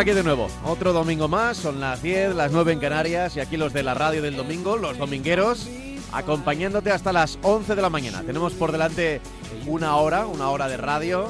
aquí 0.00 0.12
de 0.12 0.22
nuevo. 0.22 0.48
Otro 0.64 0.94
domingo 0.94 1.28
más, 1.28 1.58
son 1.58 1.78
las 1.78 2.02
10, 2.02 2.34
las 2.34 2.52
9 2.52 2.72
en 2.72 2.78
Canarias 2.78 3.36
y 3.36 3.40
aquí 3.40 3.58
los 3.58 3.74
de 3.74 3.82
la 3.82 3.92
radio 3.92 4.22
del 4.22 4.34
domingo, 4.34 4.78
los 4.78 4.96
domingueros, 4.96 5.68
acompañándote 6.10 6.90
hasta 6.90 7.12
las 7.12 7.38
11 7.42 7.74
de 7.74 7.82
la 7.82 7.90
mañana. 7.90 8.22
Tenemos 8.22 8.54
por 8.54 8.72
delante 8.72 9.20
una 9.66 9.96
hora, 9.96 10.24
una 10.24 10.48
hora 10.48 10.68
de 10.68 10.78
radio. 10.78 11.28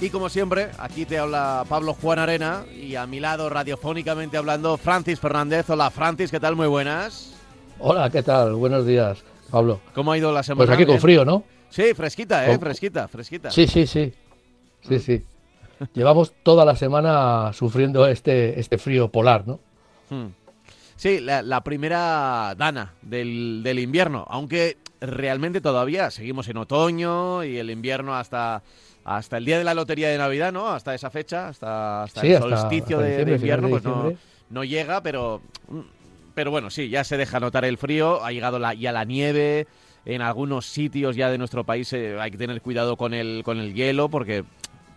Y 0.00 0.10
como 0.10 0.28
siempre, 0.30 0.70
aquí 0.78 1.04
te 1.06 1.16
habla 1.16 1.64
Pablo 1.68 1.94
Juan 1.94 2.18
Arena 2.18 2.64
y 2.74 2.96
a 2.96 3.06
mi 3.06 3.20
lado, 3.20 3.50
radiofónicamente 3.50 4.36
hablando, 4.36 4.76
Francis 4.78 5.20
Fernández. 5.20 5.70
Hola 5.70 5.88
Francis, 5.90 6.32
¿qué 6.32 6.40
tal? 6.40 6.56
Muy 6.56 6.66
buenas. 6.66 7.34
Hola, 7.78 8.10
¿qué 8.10 8.24
tal? 8.24 8.54
Buenos 8.54 8.84
días, 8.84 9.22
Pablo. 9.48 9.80
¿Cómo 9.94 10.10
ha 10.10 10.18
ido 10.18 10.32
la 10.32 10.42
semana? 10.42 10.66
Pues 10.66 10.74
aquí 10.74 10.84
con 10.84 10.94
Bien. 10.94 11.02
frío, 11.02 11.24
¿no? 11.24 11.44
Sí, 11.70 11.94
fresquita, 11.94 12.50
¿eh? 12.50 12.58
Fresquita, 12.58 13.06
fresquita. 13.06 13.52
Sí, 13.52 13.68
sí, 13.68 13.86
sí. 13.86 14.12
Sí, 14.88 14.98
sí. 14.98 15.22
Llevamos 15.94 16.32
toda 16.42 16.64
la 16.64 16.74
semana 16.76 17.52
sufriendo 17.52 18.06
este, 18.06 18.58
este 18.58 18.78
frío 18.78 19.08
polar, 19.10 19.46
¿no? 19.46 19.60
Hmm. 20.10 20.28
Sí, 20.96 21.20
la, 21.20 21.42
la 21.42 21.62
primera 21.62 22.54
dana 22.56 22.94
del, 23.02 23.60
del 23.62 23.78
invierno, 23.78 24.26
aunque 24.28 24.78
realmente 25.00 25.60
todavía 25.60 26.10
seguimos 26.10 26.48
en 26.48 26.56
otoño 26.56 27.44
y 27.44 27.56
el 27.58 27.70
invierno 27.70 28.16
hasta, 28.16 28.62
hasta 29.04 29.36
el 29.36 29.44
día 29.44 29.58
de 29.58 29.64
la 29.64 29.74
lotería 29.74 30.08
de 30.08 30.18
Navidad, 30.18 30.52
¿no? 30.52 30.68
Hasta 30.68 30.94
esa 30.96 31.10
fecha, 31.10 31.46
hasta, 31.48 32.02
hasta 32.02 32.20
Sí, 32.20 32.28
el 32.32 32.42
hasta- 32.42 32.56
solsticio 32.56 32.98
hasta 32.98 33.08
de, 33.24 33.32
invierno, 33.36 33.68
pues 33.68 33.84
no, 33.84 34.12
no 34.50 34.64
llega, 34.64 35.00
pero, 35.00 35.40
pero 36.34 36.50
bueno, 36.50 36.68
sí, 36.70 36.88
ya 36.88 37.04
se 37.04 37.16
deja 37.16 37.38
notar 37.38 37.64
el 37.64 37.78
frío, 37.78 38.24
ha 38.24 38.32
llegado 38.32 38.58
la, 38.58 38.74
ya 38.74 38.90
la 38.90 39.04
nieve, 39.04 39.68
en 40.04 40.20
algunos 40.22 40.66
sitios 40.66 41.14
ya 41.14 41.30
de 41.30 41.38
nuestro 41.38 41.62
país 41.62 41.92
eh, 41.92 42.16
hay 42.18 42.32
que 42.32 42.38
tener 42.38 42.60
cuidado 42.60 42.96
con 42.96 43.14
el, 43.14 43.42
con 43.44 43.58
el 43.60 43.72
hielo 43.74 44.08
porque, 44.08 44.42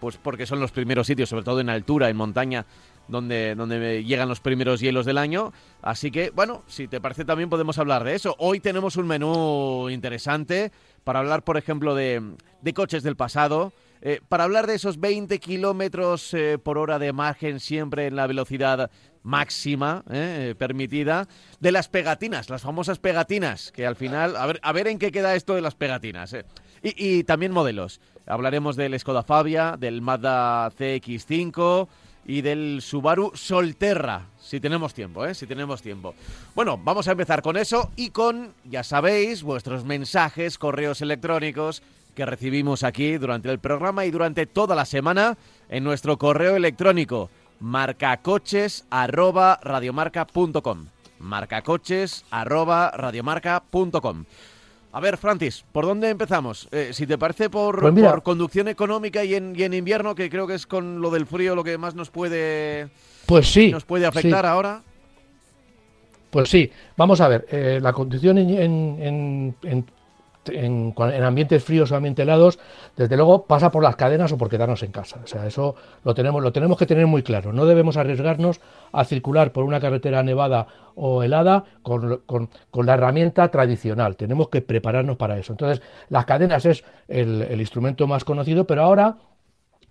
pues 0.02 0.18
porque 0.18 0.48
son 0.48 0.60
los 0.60 0.72
primeros 0.72 1.08
sitios, 1.08 1.30
sobre 1.30 1.46
todo 1.46 1.62
en 1.62 1.70
altura, 1.70 2.10
en 2.10 2.18
montaña, 2.18 2.66
donde, 3.08 3.54
donde 3.56 4.04
llegan 4.04 4.28
los 4.28 4.40
primeros 4.40 4.82
hielos 4.82 5.06
del 5.06 5.20
año. 5.20 5.54
Así 5.84 6.10
que, 6.10 6.32
bueno, 6.32 6.64
si 6.68 6.88
te 6.88 7.00
parece 7.00 7.24
también 7.24 7.50
podemos 7.50 7.78
hablar 7.78 8.04
de 8.04 8.16
eso. 8.16 8.36
Hoy 8.40 8.60
tenemos 8.60 8.98
un 8.98 9.06
menú 9.06 9.90
interesante 9.92 10.72
para 11.04 11.20
hablar, 11.20 11.44
por 11.44 11.56
ejemplo, 11.56 11.94
de, 11.94 12.34
de 12.62 12.74
coches 12.74 13.04
del 13.04 13.16
pasado, 13.16 13.74
eh, 14.02 14.22
para 14.28 14.46
hablar 14.46 14.66
de 14.66 14.74
esos 14.74 15.00
20 15.00 15.40
kilómetros 15.40 16.34
eh, 16.34 16.58
por 16.58 16.80
hora 16.80 16.98
de 16.98 17.14
margen 17.14 17.60
siempre 17.60 18.08
en 18.08 18.16
la 18.16 18.26
velocidad 18.26 18.90
máxima 19.22 20.04
eh, 20.10 20.56
permitida, 20.58 21.28
de 21.60 21.72
las 21.72 21.90
pegatinas, 21.90 22.50
las 22.50 22.64
famosas 22.64 22.98
pegatinas, 22.98 23.72
que 23.72 23.86
al 23.86 23.96
final, 23.96 24.36
a 24.36 24.48
ver, 24.48 24.60
a 24.64 24.72
ver 24.72 24.88
en 24.88 24.98
qué 24.98 25.12
queda 25.12 25.36
esto 25.36 25.54
de 25.54 25.62
las 25.62 25.76
pegatinas. 25.76 26.36
y 26.82 27.24
también 27.26 27.52
modelos. 27.52 28.02
Hablaremos 28.28 28.76
del 28.76 29.00
Skoda 29.00 29.24
Fabia, 29.24 29.76
del 29.78 30.02
Mazda 30.02 30.70
CX5 30.72 31.88
y 32.26 32.42
del 32.42 32.82
Subaru 32.82 33.32
Solterra, 33.34 34.28
si 34.40 34.60
tenemos 34.60 34.94
tiempo, 34.94 35.26
¿eh? 35.26 35.34
Si 35.34 35.48
tenemos 35.48 35.82
tiempo. 35.82 36.14
Bueno, 36.54 36.78
vamos 36.78 37.08
a 37.08 37.14
empezar 37.14 37.42
con 37.42 37.58
eso 37.58 37.90
y 37.96 38.12
con, 38.12 38.54
ya 38.64 38.84
sabéis, 38.84 39.44
vuestros 39.44 39.86
mensajes, 39.86 40.58
correos 40.58 41.02
electrónicos 41.02 41.82
que 42.16 42.26
recibimos 42.26 42.84
aquí 42.84 43.18
durante 43.18 43.50
el 43.50 43.60
programa 43.60 44.06
y 44.06 44.12
durante 44.12 44.46
toda 44.46 44.76
la 44.76 44.86
semana 44.86 45.38
en 45.70 45.84
nuestro 45.84 46.18
correo 46.18 46.56
electrónico 46.56 47.30
marcacoches 47.60 48.86
arroba 48.90 49.60
a 54.94 55.00
ver, 55.00 55.18
Francis, 55.18 55.64
¿por 55.72 55.86
dónde 55.86 56.10
empezamos? 56.10 56.68
Eh, 56.72 56.90
si 56.94 57.08
te 57.08 57.18
parece 57.18 57.50
por, 57.50 57.80
Pues 57.80 57.94
mira. 57.94 58.12
por 58.12 58.24
conducción 58.24 58.68
económica 58.68 59.24
y 59.24 59.36
en, 59.36 59.54
y 59.58 59.64
en 59.64 59.74
invierno, 59.74 60.16
que 60.16 60.30
creo 60.30 60.48
que 60.48 60.56
es 60.56 60.66
con 60.68 61.02
lo 61.02 61.10
del 61.12 61.26
frío 61.26 61.56
lo 61.56 61.64
que 61.64 61.78
más 61.78 61.96
nos 61.96 62.10
puede, 62.10 62.90
Pues 63.26 63.48
sí. 63.52 63.72
nos 63.72 63.86
puede 63.86 64.06
afectar 64.06 64.44
sí. 64.44 64.48
ahora. 64.48 64.84
Pues 66.30 66.50
sí, 66.50 66.72
vamos 66.96 67.20
a 67.22 67.28
ver, 67.28 67.46
eh, 67.52 67.80
la 67.82 67.92
conducción 67.94 68.38
en, 68.38 68.50
en- 69.02 69.56
en- 69.64 69.86
en- 70.48 70.94
en 70.98 71.24
ambientes 71.24 71.64
fríos 71.64 71.92
o 71.92 71.96
ambientes 71.96 72.24
helados, 72.24 72.60
desde 72.96 73.16
luego 73.16 73.46
pasa 73.46 73.72
por 73.72 73.84
las 73.84 73.96
cadenas 73.96 74.32
o 74.32 74.38
por 74.38 74.50
quedarnos 74.50 74.82
en 74.84 74.92
casa. 74.92 75.20
O 75.24 75.28
sea, 75.28 75.46
eso 75.46 75.76
lo 76.04 76.14
tenemos, 76.14 76.42
lo 76.42 76.52
tenemos 76.52 76.78
que 76.78 76.86
tener 76.86 77.08
muy 77.08 77.24
claro. 77.24 77.54
No 77.54 77.66
debemos 77.66 77.98
arriesgarnos 77.98 78.60
a 78.92 79.06
circular 79.06 79.52
por 79.52 79.64
una 79.64 79.80
carretera 79.80 80.24
nevada 80.24 80.68
o 80.96 81.24
helada 81.24 81.64
con, 81.84 82.22
con- 82.26 82.50
con 82.70 82.86
la 82.86 82.96
herramienta 82.96 83.50
tradicional. 83.50 84.16
Tenemos 84.16 84.50
que 84.50 84.62
prepararnos 84.62 85.18
para 85.18 85.38
eso. 85.38 85.54
Entonces, 85.54 85.82
las 86.10 86.26
cadenas 86.26 86.66
es 86.66 86.84
el 87.08 87.60
instrumento 87.60 88.08
más 88.08 88.24
conocido, 88.24 88.66
pero 88.66 88.84
ahora 88.84 89.18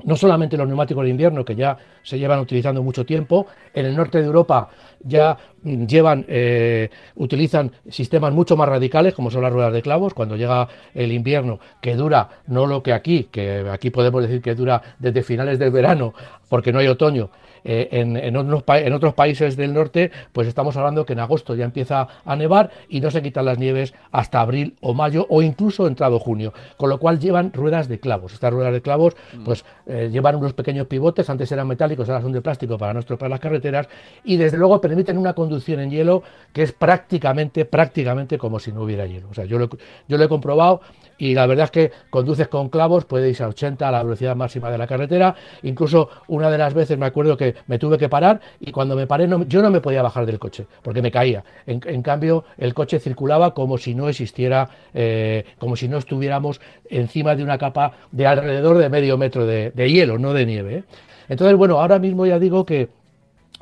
no 0.05 0.17
solamente 0.17 0.57
los 0.57 0.67
neumáticos 0.67 1.05
de 1.05 1.11
invierno, 1.11 1.45
que 1.45 1.55
ya 1.55 1.77
se 2.03 2.19
llevan 2.19 2.41
utilizando 2.41 2.83
mucho 2.83 3.05
tiempo, 3.05 3.47
en 3.75 3.87
el 3.87 3.97
norte 3.97 4.19
de 4.19 4.27
Europa 4.27 4.69
ya 5.03 5.37
mm, 5.63 5.87
llevan, 5.87 6.25
eh, 6.29 6.91
utilizan 7.17 7.73
sistemas 7.89 8.33
mucho 8.33 8.57
más 8.57 8.69
radicales, 8.69 9.15
como 9.15 9.31
son 9.31 9.43
las 9.43 9.53
ruedas 9.53 9.73
de 9.73 9.83
clavos, 9.83 10.15
cuando 10.15 10.37
llega 10.37 10.69
el 10.95 11.13
invierno, 11.13 11.59
que 11.81 11.95
dura 11.95 12.29
no 12.47 12.67
lo 12.67 12.83
que 12.83 12.93
aquí, 12.93 13.25
que 13.25 13.67
aquí 13.71 13.91
podemos 13.91 14.23
decir 14.23 14.43
que 14.43 14.55
dura 14.55 14.83
desde 14.99 15.23
finales 15.23 15.59
del 15.59 15.71
verano, 15.71 16.15
porque 16.49 16.73
no 16.73 16.79
hay 16.79 16.89
otoño, 16.89 17.31
eh, 17.65 17.89
en, 17.93 18.17
en 18.17 18.37
otros, 18.37 18.63
pa- 18.63 18.79
en 18.81 18.93
otros 18.93 19.15
países 19.15 19.57
del 19.57 19.73
norte, 19.75 20.11
pues 20.33 20.49
estamos 20.49 20.77
hablando 20.77 21.05
que 21.05 21.13
en 21.13 21.21
agosto 21.21 21.55
ya 21.55 21.65
empieza 21.65 22.09
a 22.25 22.37
nevar 22.37 22.71
y 22.89 23.01
no 23.01 23.11
se 23.11 23.23
quitan 23.23 23.45
las 23.45 23.59
nieves 23.59 23.95
hasta 24.11 24.41
abril 24.41 24.77
o 24.81 24.95
mayo 24.95 25.27
o 25.29 25.43
incluso 25.43 25.87
entrado 25.87 26.19
junio, 26.19 26.53
con 26.77 26.91
lo 26.91 26.99
cual 26.99 27.19
llevan 27.19 27.53
ruedas 27.53 27.89
de 27.89 28.01
clavos. 28.01 28.33
Estas 28.35 28.53
ruedas 28.53 28.73
de 28.73 28.83
clavos, 28.83 29.17
pues 29.45 29.65
eh, 29.87 30.09
llevan 30.11 30.37
unos 30.37 30.53
pequeños 30.53 30.87
pivotes, 30.87 31.29
antes 31.31 31.51
eran 31.53 31.67
metálicos, 31.69 32.09
ahora 32.09 32.23
son 32.23 32.33
de 32.33 32.41
plástico 32.43 32.79
para 32.79 32.93
no 32.95 33.01
estropear 33.01 33.31
las 33.31 33.41
carreteras 33.41 33.89
y 34.25 34.37
desde 34.37 34.57
luego 34.59 34.81
permiten 34.81 35.19
una 35.19 35.35
conducción 35.35 35.81
en 35.81 35.91
hielo 35.91 36.23
que 36.53 36.63
es 36.63 36.73
prácticamente, 36.73 37.65
prácticamente 37.65 38.39
como 38.39 38.59
si 38.59 38.73
no 38.73 38.83
hubiera 38.83 39.07
hielo. 39.07 39.29
O 39.31 39.35
sea, 39.35 39.45
yo 39.45 39.59
lo, 39.59 39.69
yo 40.09 40.19
lo 40.19 40.25
he 40.25 40.29
comprobado 40.29 40.81
y 41.21 41.35
la 41.35 41.47
verdad 41.47 41.67
es 41.67 41.71
que 41.71 41.93
conduces 42.09 42.49
con 42.49 42.71
clavos, 42.71 43.07
ir 43.11 43.43
a 43.43 43.49
80 43.49 43.87
a 43.87 43.93
la 43.93 44.03
velocidad 44.03 44.35
máxima 44.35 44.71
de 44.71 44.79
la 44.79 44.87
carretera. 44.87 45.35
Incluso 45.63 46.09
una 46.29 46.51
de 46.51 46.57
las 46.57 46.73
veces 46.73 46.99
me 46.99 47.07
acuerdo 47.07 47.37
que 47.37 47.55
me 47.67 47.79
tuve 47.79 47.99
que 47.99 48.09
parar 48.09 48.41
y 48.59 48.73
cuando 48.73 48.97
me 48.97 49.07
paré 49.07 49.29
no- 49.29 49.45
yo 49.47 49.61
no 49.61 49.71
me 49.71 49.81
podía 49.81 50.03
bajar 50.03 50.25
del 50.25 50.39
coche 50.39 50.67
porque 50.83 51.03
me 51.03 51.11
caía. 51.11 51.45
En, 51.67 52.03
cambio, 52.03 52.45
el 52.57 52.73
coche 52.73 52.99
circulaba 52.99 53.53
como 53.53 53.77
si 53.77 53.95
no 53.95 54.09
existiera, 54.09 54.69
eh, 54.95 55.45
como 55.59 55.77
si 55.77 55.89
no 55.89 55.99
estuviéramos 55.99 56.61
encima 56.89 57.37
de 57.37 57.43
una 57.43 57.59
capa 57.59 57.93
de 58.11 58.27
alrededor 58.27 58.79
de 58.79 58.89
medio 58.89 59.19
metro 59.19 59.45
de, 59.45 59.73
hielo, 59.77 60.19
no 60.19 60.33
de 60.33 60.47
nieve. 60.47 60.75
¿eh? 60.77 60.85
Entonces, 61.29 61.57
bueno, 61.57 61.79
ahora 61.79 61.99
mismo 61.99 62.25
ya 62.25 62.39
digo 62.39 62.65
que 62.65 62.89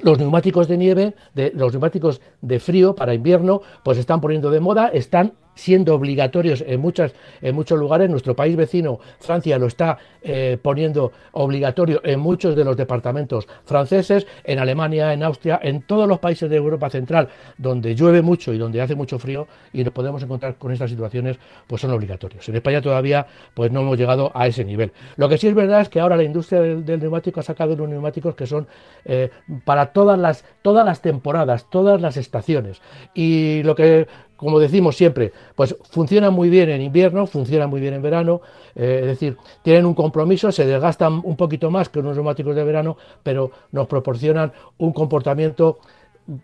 los 0.01 0.17
neumáticos 0.17 0.69
de 0.69 0.77
nieve, 0.77 1.15
de, 1.35 1.51
los 1.57 1.73
neumáticos 1.73 2.21
de 2.41 2.61
frío 2.61 2.95
para 2.95 3.15
invierno, 3.15 3.63
pues 3.83 3.99
están 3.99 4.21
poniendo 4.21 4.51
de 4.51 4.61
moda, 4.61 4.89
están 4.89 5.33
siendo 5.59 5.95
obligatorios 5.95 6.63
en, 6.67 6.81
muchas, 6.81 7.13
en 7.43 7.55
muchos 7.55 7.79
lugares. 7.79 8.09
Nuestro 8.09 8.37
país 8.37 8.57
vecino, 8.57 9.01
Francia, 9.19 9.59
lo 9.59 9.67
está 9.67 9.99
eh, 10.23 10.57
poniendo 10.63 11.11
obligatorio 11.33 12.01
en 12.05 12.21
muchos 12.21 12.55
de 12.55 12.65
los 12.65 12.77
departamentos 12.77 13.49
franceses, 13.65 14.27
en 14.45 14.61
Alemania, 14.61 15.13
en 15.13 15.25
Austria, 15.25 15.59
en 15.61 15.83
todos 15.83 16.09
los 16.09 16.21
países 16.21 16.49
de 16.49 16.57
Europa 16.57 16.89
Central, 16.91 17.29
donde 17.57 17.97
llueve 17.97 18.23
mucho 18.23 18.53
y 18.53 18.59
donde 18.59 18.81
hace 18.81 18.95
mucho 18.95 19.19
frío 19.19 19.49
y 19.73 19.83
nos 19.83 19.93
podemos 19.93 20.23
encontrar 20.23 20.55
con 20.57 20.71
estas 20.71 20.91
situaciones, 20.91 21.39
pues 21.67 21.83
son 21.83 21.91
obligatorios. 21.91 22.49
En 22.49 22.55
España 22.55 22.81
todavía 22.81 23.27
pues 23.55 23.73
no 23.73 23.81
hemos 23.81 23.99
llegado 23.99 24.31
a 24.35 24.47
ese 24.47 24.65
nivel. 24.65 24.93
Lo 25.17 25.29
que 25.29 25.39
sí 25.39 25.49
es 25.49 25.55
verdad 25.55 25.81
es 25.81 25.89
que 25.89 25.99
ahora 25.99 26.17
la 26.17 26.23
industria 26.23 26.61
del, 26.61 27.01
neumático 27.01 27.41
ha 27.41 27.43
sacado 27.43 27.75
unos 27.75 27.89
neumáticos 27.89 28.37
que 28.37 28.47
son 28.47 28.69
eh, 29.05 29.31
para 29.65 29.87
todas 29.87 30.19
las, 30.19 30.45
todas 30.63 30.87
las 30.87 31.03
temporadas, 31.03 31.69
todas 31.69 32.01
las 32.01 32.17
estaciones. 32.17 32.81
Y 33.13 33.63
lo 33.65 33.75
que 33.75 34.07
como 34.39 34.61
decimos 34.61 34.97
siempre, 34.97 35.33
pues 35.57 35.77
funcionan 35.91 36.33
muy 36.33 36.49
bien 36.49 36.71
en 36.71 36.81
invierno, 36.81 37.27
funcionan 37.27 37.69
muy 37.69 37.81
bien 37.81 37.95
en 37.95 38.03
verano, 38.03 38.41
eh, 38.77 39.01
es 39.03 39.07
decir, 39.09 39.37
tienen 39.63 39.85
un 39.85 39.95
compromiso, 39.95 40.53
se 40.53 40.65
desgastan 40.65 41.21
un 41.25 41.37
poquito 41.37 41.73
más 41.73 41.89
que 41.89 41.99
unos 41.99 42.15
neumáticos 42.15 42.55
de 42.55 42.63
verano, 42.63 42.97
pero 43.25 43.51
nos 43.73 43.89
proporcionan 43.89 44.53
un 44.79 44.93
comportamiento 44.93 45.81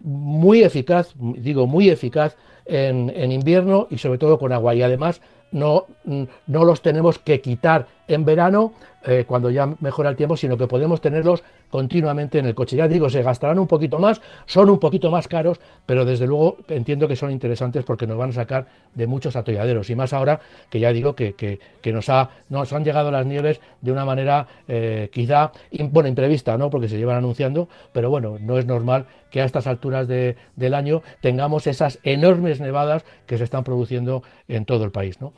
muy 0.00 0.64
eficaz, 0.64 1.14
digo 1.17 1.69
muy 1.69 1.88
eficaz 1.88 2.37
en, 2.67 3.12
en 3.14 3.31
invierno 3.31 3.87
y 3.91 3.99
sobre 3.99 4.19
todo 4.19 4.41
con 4.41 4.52
agua. 4.52 4.75
Y 4.75 4.82
además 4.82 5.20
no, 5.52 5.87
no 6.05 6.64
los 6.64 6.82
tenemos 6.82 7.20
que 7.20 7.41
quitar 7.41 7.87
en 8.08 8.25
verano 8.25 8.73
eh, 9.05 9.25
cuando 9.26 9.50
ya 9.50 9.73
mejora 9.81 10.11
el 10.11 10.17
tiempo, 10.17 10.37
sino 10.37 10.58
que 10.58 10.67
podemos 10.67 11.00
tenerlos 11.00 11.44
continuamente 11.75 12.38
en 12.38 12.47
el 12.47 12.55
coche. 12.55 12.76
Ya 12.76 12.87
digo, 12.87 13.11
se 13.11 13.21
gastarán 13.25 13.59
un 13.59 13.67
poquito 13.67 13.99
más, 13.99 14.21
son 14.47 14.71
un 14.71 14.79
poquito 14.79 15.11
más 15.11 15.26
caros, 15.26 15.59
pero 15.87 16.05
desde 16.05 16.25
luego 16.25 16.59
entiendo 16.69 17.09
que 17.09 17.17
son 17.17 17.32
interesantes 17.32 17.82
porque 17.82 18.06
nos 18.06 18.17
van 18.17 18.31
a 18.31 18.32
sacar 18.32 18.69
de 18.94 19.09
muchos 19.09 19.35
atolladeros. 19.35 19.91
Y 19.91 19.97
más 19.97 20.12
ahora 20.12 20.38
que 20.71 20.79
ya 20.79 20.93
digo 20.93 21.17
que, 21.17 21.35
que, 21.35 21.93
nos, 21.93 22.09
ha, 22.11 22.31
nos 22.49 22.73
han 22.73 22.85
llegado 22.85 23.11
las 23.11 23.26
nieves 23.26 23.61
de 23.81 23.91
una 23.91 24.05
manera 24.05 24.47
eh, 24.69 25.11
quizá, 25.12 25.50
bueno, 25.91 26.09
imprevista, 26.09 26.56
¿no? 26.56 26.71
porque 26.71 26.88
se 26.88 26.97
llevan 26.97 27.17
anunciando, 27.17 27.69
pero 27.93 28.09
bueno, 28.09 28.38
no 28.41 28.56
es 28.56 28.67
normal 28.67 29.06
que 29.32 29.41
a 29.41 29.44
estas 29.44 29.67
alturas 29.67 30.06
de, 30.06 30.37
del 30.55 30.75
año 30.75 31.03
tengamos 31.23 31.67
esas 31.67 31.99
enormes 32.05 32.61
nevadas 32.61 33.05
que 33.27 33.37
se 33.37 33.43
están 33.43 33.65
produciendo 33.65 34.23
en 34.47 34.65
todo 34.65 34.85
el 34.85 34.93
país. 34.93 35.20
¿no? 35.20 35.32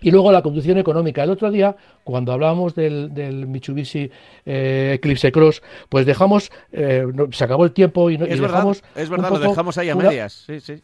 Y 0.00 0.10
luego 0.10 0.30
la 0.30 0.42
conducción 0.42 0.78
económica. 0.78 1.22
El 1.22 1.30
otro 1.30 1.50
día, 1.50 1.74
cuando 2.04 2.32
hablábamos 2.32 2.74
del, 2.74 3.46
Mitsubishi 3.46 4.10
eh, 4.44 4.92
Eclipse 4.96 5.32
Cross, 5.32 5.62
pues 5.88 6.04
dejamos, 6.04 6.50
eh, 6.72 7.06
se 7.32 7.44
acabó 7.44 7.64
el 7.64 7.72
tiempo 7.72 8.10
y, 8.10 8.18
no, 8.18 8.26
es 8.26 8.40
verdad, 8.40 8.56
dejamos. 8.56 8.84
Es 8.94 9.08
verdad, 9.08 9.30
lo 9.30 9.38
dejamos 9.38 9.78
ahí 9.78 9.88
a 9.88 9.94
medias. 9.96 10.44
Sí, 10.46 10.60
sí. 10.60 10.82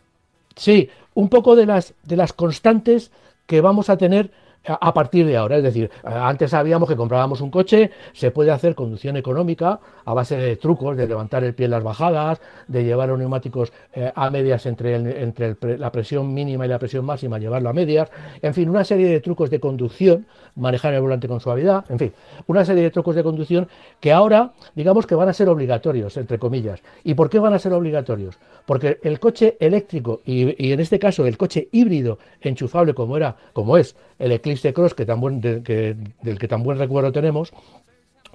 Sí, 0.57 0.91
un 1.15 1.29
poco 1.29 1.57
de 1.57 1.67
las, 1.67 1.95
de 2.05 2.17
las 2.17 2.33
constantes 2.33 3.11
que 3.47 3.61
vamos 3.61 3.91
a 3.91 3.97
tener 3.97 4.31
a 4.67 4.95
partir 4.95 5.27
de 5.27 5.37
ahora. 5.37 5.57
Es 5.57 5.63
decir, 5.63 5.91
antes 6.05 6.51
sabíamos 6.51 6.89
que 6.89 6.97
comprábamos 6.97 7.41
un 7.41 7.51
coche, 7.51 7.91
se 8.13 8.31
puede 8.31 8.51
hacer 8.51 8.75
conducción 8.75 9.17
económica 9.17 9.81
a 10.05 10.15
base 10.15 10.37
de 10.37 10.57
trucos, 10.57 10.97
de 10.97 11.07
levantar 11.07 11.45
el 11.45 11.55
pie 11.55 11.67
en 11.67 11.73
las 11.73 11.83
bajadas, 11.83 12.41
de 12.69 12.85
llevar 12.85 13.09
los 13.09 13.19
neumáticos 13.19 13.73
eh, 13.95 14.13
a 14.15 14.31
medias 14.31 14.67
entre, 14.67 15.23
entre 15.23 15.57
la 15.79 15.91
presión 15.91 16.33
mínima 16.33 16.67
y 16.67 16.69
la 16.69 16.79
presión 16.79 17.05
máxima, 17.05 17.39
llevarlo 17.39 17.71
a 17.71 17.73
medias. 17.73 18.11
En 18.41 18.55
fin, 18.55 18.69
una 18.69 18.85
serie 18.85 19.09
de 19.09 19.21
trucos 19.21 19.51
de 19.51 19.61
conducción, 19.61 20.27
manejar 20.55 20.95
el 20.95 21.01
volante 21.01 21.29
con 21.29 21.41
suavidad, 21.41 21.85
en 21.89 21.99
fin, 21.99 22.13
una 22.47 22.65
serie 22.65 22.83
de 22.83 22.91
trucos 22.91 23.15
de 23.15 23.23
conducción 23.23 23.69
que 24.01 24.13
ahora, 24.13 24.53
digamos 24.75 25.07
que 25.07 25.15
van 25.15 25.29
a 25.29 25.33
ser 25.33 25.49
obligatorios, 25.49 26.17
entre 26.17 26.39
comillas. 26.39 26.83
¿Y 27.05 27.15
por 27.15 27.31
qué 27.31 27.39
van 27.39 27.55
a 27.55 27.59
ser 27.59 27.73
obligatorios? 27.73 28.39
Porque 28.67 28.99
el 29.03 29.19
coche 29.19 29.57
eléctrico 29.61 30.21
y, 30.25 30.65
y 30.65 30.73
en 30.73 30.81
este 30.81 30.99
caso 30.99 31.27
el 31.27 31.37
coche 31.37 31.69
híbrido 31.73 32.19
enchufable 32.41 32.95
como 32.95 33.17
era, 33.17 33.37
como 33.53 33.77
es 33.77 33.97
el 34.19 34.33
Eclipse 34.33 34.52
Cross, 34.73 34.95
que 34.95 35.07
tan 35.07 35.21
buen, 35.21 35.41
del 35.41 35.63
que 35.63 36.49
tan 36.49 36.63
buen 36.63 36.79
recuerdo 36.79 37.13
tenemos, 37.13 37.53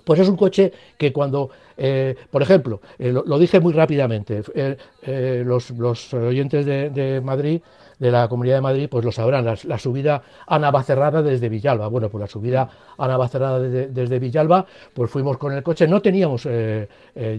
pues 0.03 0.19
es 0.19 0.29
un 0.29 0.37
coche 0.37 0.71
que 0.97 1.11
cuando, 1.11 1.49
eh, 1.77 2.15
por 2.31 2.41
ejemplo, 2.41 2.81
eh, 2.97 3.11
lo, 3.11 3.37
dije 3.37 3.59
muy 3.59 3.73
rápidamente, 3.73 4.41
eh, 4.55 5.43
los, 5.45 5.71
oyentes 6.13 6.65
de 6.65 7.21
Madrid 7.23 7.61
de 7.99 8.11
la 8.11 8.27
Comunidad 8.27 8.55
de 8.55 8.61
Madrid, 8.61 8.87
pues 8.89 9.03
lo 9.03 9.11
sabrán, 9.11 9.45
la, 9.45 9.77
subida 9.79 10.21
a 10.45 10.59
Navacerrada 10.59 11.21
desde 11.21 11.49
Villalba. 11.49 11.87
Bueno, 11.87 12.09
pues 12.09 12.21
la 12.21 12.27
subida 12.27 12.69
a 12.97 13.07
Navacerrada 13.07 13.59
desde, 13.59 13.87
desde 13.87 14.19
Villalba, 14.19 14.65
pues 14.93 15.09
fuimos 15.09 15.37
con 15.37 15.53
el 15.53 15.63
coche, 15.63 15.87
no 15.87 16.01
teníamos 16.01 16.47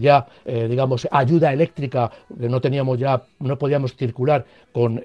ya, 0.01 0.27
digamos, 0.45 1.07
ayuda 1.11 1.53
eléctrica, 1.53 2.11
no 2.37 2.59
teníamos 2.59 2.99
ya, 2.99 3.21
no 3.39 3.57
podíamos 3.57 3.95
circular 3.95 4.45
con, 4.73 5.01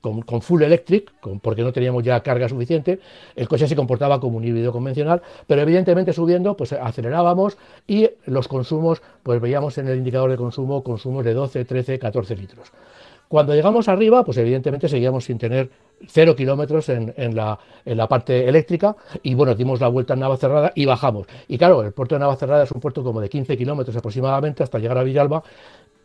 con, 0.00 0.42
full 0.42 0.62
electric, 0.62 1.12
porque 1.42 1.62
no 1.62 1.72
teníamos 1.72 2.02
ya 2.02 2.20
carga 2.20 2.48
suficiente, 2.48 2.98
el 3.36 3.48
coche 3.48 3.68
se 3.68 3.76
comportaba 3.76 4.18
como 4.18 4.38
un 4.38 4.44
híbrido 4.44 4.72
convencional, 4.72 5.22
pero 5.46 5.62
evidentemente 5.62 6.12
subiendo, 6.12 6.56
pues 6.56 6.72
acelerábamos 6.72 7.56
y 7.86 8.10
los 8.26 8.48
consumos, 8.68 9.02
pues 9.22 9.40
veíamos 9.40 9.78
en 9.78 9.88
el 9.88 9.98
indicador 9.98 10.30
de 10.30 10.36
consumo 10.36 10.82
consumos 10.82 11.24
de 11.24 11.32
12, 11.32 11.64
13, 11.64 11.98
14 11.98 12.36
litros. 12.36 12.70
Cuando 13.28 13.54
llegamos 13.54 13.88
arriba, 13.88 14.24
pues 14.24 14.38
evidentemente 14.38 14.88
seguíamos 14.88 15.24
sin 15.24 15.38
tener 15.38 15.70
cero 16.06 16.34
kilómetros 16.34 16.88
en, 16.88 17.34
la, 17.34 17.58
parte 18.08 18.48
eléctrica 18.48 18.96
y 19.22 19.34
bueno, 19.34 19.54
dimos 19.54 19.80
la 19.80 19.88
vuelta 19.88 20.14
en 20.14 20.20
Navacerrada 20.20 20.72
y 20.74 20.86
bajamos. 20.86 21.26
Y 21.46 21.58
claro, 21.58 21.82
el 21.82 21.92
puerto 21.92 22.14
de 22.14 22.20
Navacerrada 22.20 22.64
es 22.64 22.72
un 22.72 22.80
puerto 22.80 23.02
como 23.02 23.20
de 23.20 23.28
15 23.28 23.56
kilómetros 23.56 23.96
aproximadamente 23.96 24.62
hasta 24.62 24.78
llegar 24.78 24.96
a 24.96 25.02
Villalba 25.02 25.42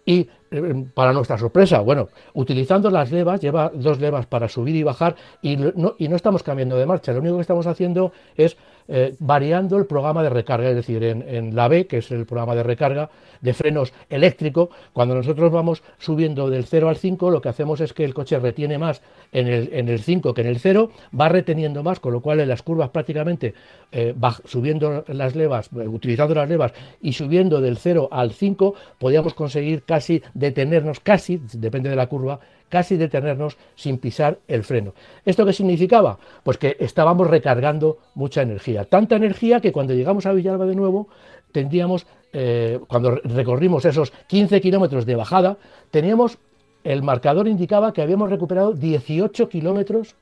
y 0.06 0.27
eh, 0.51 0.86
para 0.94 1.13
nuestra 1.13 1.38
sorpresa, 1.38 1.80
bueno, 1.80 2.10
utilizando 2.33 2.89
las 2.89 3.10
levas, 3.10 3.39
lleva 3.39 3.71
dos 3.74 4.01
levas 4.01 4.25
para 4.25 4.50
subir 4.50 4.75
y 4.75 4.83
bajar 4.83 5.15
y 5.42 5.56
no, 5.56 5.95
y 5.98 6.10
no 6.10 6.18
estamos 6.18 6.44
cambiando 6.44 6.75
de 6.75 6.86
marcha, 6.86 7.13
lo 7.13 7.21
único 7.21 7.36
que 7.36 7.42
estamos 7.42 7.68
haciendo 7.68 8.12
es 8.36 8.57
eh, 8.88 9.16
variando 9.20 9.78
el 9.78 9.86
programa 9.86 10.24
de 10.24 10.30
recarga, 10.30 10.70
es 10.70 10.76
decir, 10.76 11.04
en, 11.04 11.56
la 11.56 11.68
B, 11.68 11.88
que 11.88 11.98
es 11.98 12.12
el 12.12 12.26
programa 12.26 12.56
de 12.56 12.64
recarga 12.64 13.10
de 13.42 13.54
frenos 13.54 13.94
eléctrico, 14.10 14.70
cuando 14.94 15.16
nosotros 15.16 15.52
vamos 15.52 15.84
subiendo 15.98 16.50
del 16.50 16.66
0 16.66 16.90
al 16.90 16.98
5, 16.98 17.32
lo 17.32 17.42
que 17.42 17.50
hacemos 17.50 17.82
es 17.82 17.94
que 17.94 18.04
el 18.04 18.14
coche 18.14 18.40
retiene 18.40 18.78
más 18.78 19.02
en 19.32 19.48
el, 19.48 19.70
en 19.74 19.90
el 19.90 20.00
5 20.00 20.34
que 20.34 20.42
en 20.42 20.48
el 20.48 20.60
0, 20.60 20.92
va 21.20 21.30
reteniendo 21.30 21.84
más, 21.84 22.00
con 22.00 22.14
lo 22.14 22.22
cual 22.22 22.40
en 22.40 22.50
las 22.50 22.62
curvas 22.62 22.90
prácticamente 22.90 23.54
eh, 23.92 24.16
subiendo 24.46 25.04
las 25.08 25.36
levas, 25.36 25.70
eh, 25.74 25.88
utilizando 25.88 26.36
las 26.36 26.50
levas 26.50 26.74
y 27.02 27.14
subiendo 27.14 27.62
del 27.62 27.78
0 27.78 28.10
al 28.12 28.32
5, 28.32 28.74
podíamos 28.98 29.34
conseguir 29.34 29.84
casi 29.84 30.22
detenernos, 30.34 31.00
casi, 31.00 31.42
depende 31.54 31.90
de 31.90 31.96
la 31.96 32.08
curva, 32.08 32.40
casi 32.74 32.98
detenernos 32.98 33.56
sin 33.75 34.00
pisar 34.00 34.40
el 34.48 34.64
freno. 34.64 34.96
¿Esto 35.25 35.46
qué 35.46 35.54
significaba? 35.54 36.18
Pues 36.42 36.58
que 36.58 36.75
estábamos 36.80 37.28
recargando 37.28 38.00
mucha 38.16 38.42
energía, 38.42 38.86
tanta 38.86 39.16
energía 39.16 39.60
que 39.60 39.72
cuando 39.72 39.94
llegamos 39.94 40.25
a 40.25 40.34
Villalba 40.34 40.66
de 40.66 40.75
nuevo, 40.75 41.08
tendríamos, 41.52 42.08
eh, 42.34 42.80
cuando 42.88 43.12
recorrimos 43.12 43.86
esos 43.86 44.12
15 44.25 44.60
kilómetros 44.60 45.06
de 45.06 45.16
bajada, 45.16 45.58
teníamos, 45.92 46.39
el 46.84 47.03
marcador 47.03 47.48
indicaba 47.48 47.94
que 47.94 48.01
habíamos 48.01 48.32
recuperado 48.32 48.74
18 48.74 49.50
kilómetros 49.50 50.15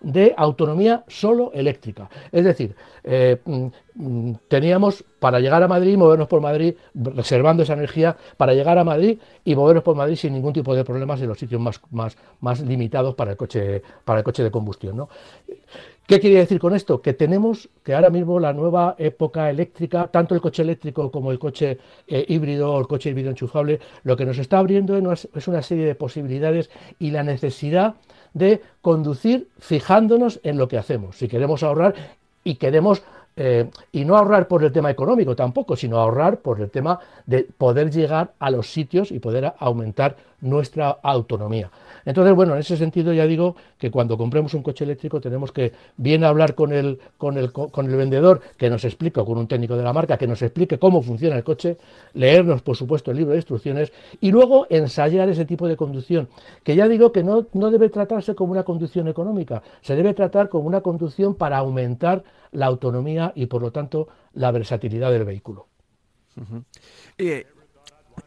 de 0.00 0.34
autonomía 0.36 1.04
solo 1.06 1.52
eléctrica. 1.54 2.10
Es 2.32 2.44
decir, 2.44 2.74
eh, 3.04 3.40
mm, 3.44 3.66
mm, 3.94 4.32
teníamos 4.48 5.04
para 5.22 5.38
llegar 5.38 5.62
a 5.62 5.68
Madrid, 5.68 5.96
movernos 5.96 6.26
por 6.26 6.40
Madrid, 6.40 6.74
reservando 6.94 7.62
esa 7.62 7.74
energía 7.74 8.16
para 8.36 8.54
llegar 8.54 8.76
a 8.76 8.82
Madrid 8.82 9.20
y 9.44 9.54
movernos 9.54 9.84
por 9.84 9.94
Madrid 9.94 10.16
sin 10.16 10.32
ningún 10.32 10.52
tipo 10.52 10.74
de 10.74 10.84
problemas 10.84 11.20
en 11.20 11.28
los 11.28 11.38
sitios 11.38 11.60
más, 11.60 11.80
más, 11.92 12.16
más 12.40 12.60
limitados 12.60 13.14
para 13.14 13.30
el 13.30 13.36
coche, 13.36 13.80
para 14.04 14.18
el 14.18 14.24
coche 14.24 14.42
de 14.42 14.50
combustión. 14.50 14.96
¿no? 14.96 15.08
¿Qué 16.08 16.18
quiere 16.18 16.40
decir 16.40 16.58
con 16.58 16.74
esto? 16.74 17.00
Que 17.00 17.12
tenemos 17.12 17.68
que 17.84 17.94
ahora 17.94 18.10
mismo 18.10 18.40
la 18.40 18.52
nueva 18.52 18.96
época 18.98 19.48
eléctrica, 19.48 20.08
tanto 20.08 20.34
el 20.34 20.40
coche 20.40 20.62
eléctrico 20.62 21.08
como 21.12 21.30
el 21.30 21.38
coche 21.38 21.78
eh, 22.08 22.24
híbrido 22.26 22.74
o 22.74 22.80
el 22.80 22.88
coche 22.88 23.10
híbrido 23.10 23.30
enchufable, 23.30 23.78
lo 24.02 24.16
que 24.16 24.26
nos 24.26 24.38
está 24.38 24.58
abriendo 24.58 24.96
es 25.12 25.46
una 25.46 25.62
serie 25.62 25.86
de 25.86 25.94
posibilidades 25.94 26.68
y 26.98 27.12
la 27.12 27.22
necesidad 27.22 27.94
de 28.34 28.60
conducir 28.80 29.46
fijándonos 29.60 30.40
en 30.42 30.58
lo 30.58 30.66
que 30.66 30.78
hacemos. 30.78 31.16
Si 31.16 31.28
queremos 31.28 31.62
ahorrar 31.62 31.94
y 32.42 32.56
queremos 32.56 33.04
eh, 33.44 33.68
y 33.90 34.04
no 34.04 34.16
ahorrar 34.16 34.46
por 34.46 34.62
el 34.62 34.70
tema 34.70 34.88
económico 34.88 35.34
tampoco, 35.34 35.74
sino 35.74 35.98
ahorrar 35.98 36.38
por 36.38 36.60
el 36.60 36.70
tema 36.70 37.00
de 37.26 37.42
poder 37.42 37.90
llegar 37.90 38.34
a 38.38 38.52
los 38.52 38.70
sitios 38.70 39.10
y 39.10 39.18
poder 39.18 39.52
aumentar 39.58 40.14
nuestra 40.42 40.90
autonomía. 41.02 41.70
Entonces, 42.04 42.34
bueno, 42.34 42.54
en 42.54 42.60
ese 42.60 42.76
sentido 42.76 43.12
ya 43.12 43.26
digo 43.26 43.56
que 43.78 43.90
cuando 43.90 44.18
compremos 44.18 44.54
un 44.54 44.62
coche 44.62 44.84
eléctrico 44.84 45.20
tenemos 45.20 45.52
que 45.52 45.72
bien 45.96 46.24
hablar 46.24 46.54
con 46.54 46.72
el, 46.72 46.98
con 47.16 47.38
el, 47.38 47.52
con 47.52 47.86
el 47.86 47.96
vendedor 47.96 48.42
que 48.56 48.68
nos 48.68 48.84
explique, 48.84 49.20
o 49.20 49.24
con 49.24 49.38
un 49.38 49.46
técnico 49.46 49.76
de 49.76 49.84
la 49.84 49.92
marca 49.92 50.18
que 50.18 50.26
nos 50.26 50.42
explique 50.42 50.78
cómo 50.78 51.00
funciona 51.02 51.36
el 51.36 51.44
coche, 51.44 51.78
leernos, 52.14 52.60
por 52.62 52.76
supuesto, 52.76 53.12
el 53.12 53.18
libro 53.18 53.32
de 53.32 53.38
instrucciones 53.38 53.92
y 54.20 54.32
luego 54.32 54.66
ensayar 54.68 55.28
ese 55.28 55.44
tipo 55.44 55.68
de 55.68 55.76
conducción, 55.76 56.28
que 56.64 56.74
ya 56.74 56.88
digo 56.88 57.12
que 57.12 57.22
no, 57.22 57.46
no 57.52 57.70
debe 57.70 57.88
tratarse 57.88 58.34
como 58.34 58.52
una 58.52 58.64
conducción 58.64 59.06
económica, 59.06 59.62
se 59.80 59.94
debe 59.94 60.12
tratar 60.12 60.48
como 60.48 60.66
una 60.66 60.80
conducción 60.80 61.36
para 61.36 61.58
aumentar 61.58 62.24
la 62.50 62.66
autonomía 62.66 63.32
y, 63.34 63.46
por 63.46 63.62
lo 63.62 63.70
tanto, 63.70 64.08
la 64.34 64.50
versatilidad 64.50 65.10
del 65.12 65.24
vehículo. 65.24 65.66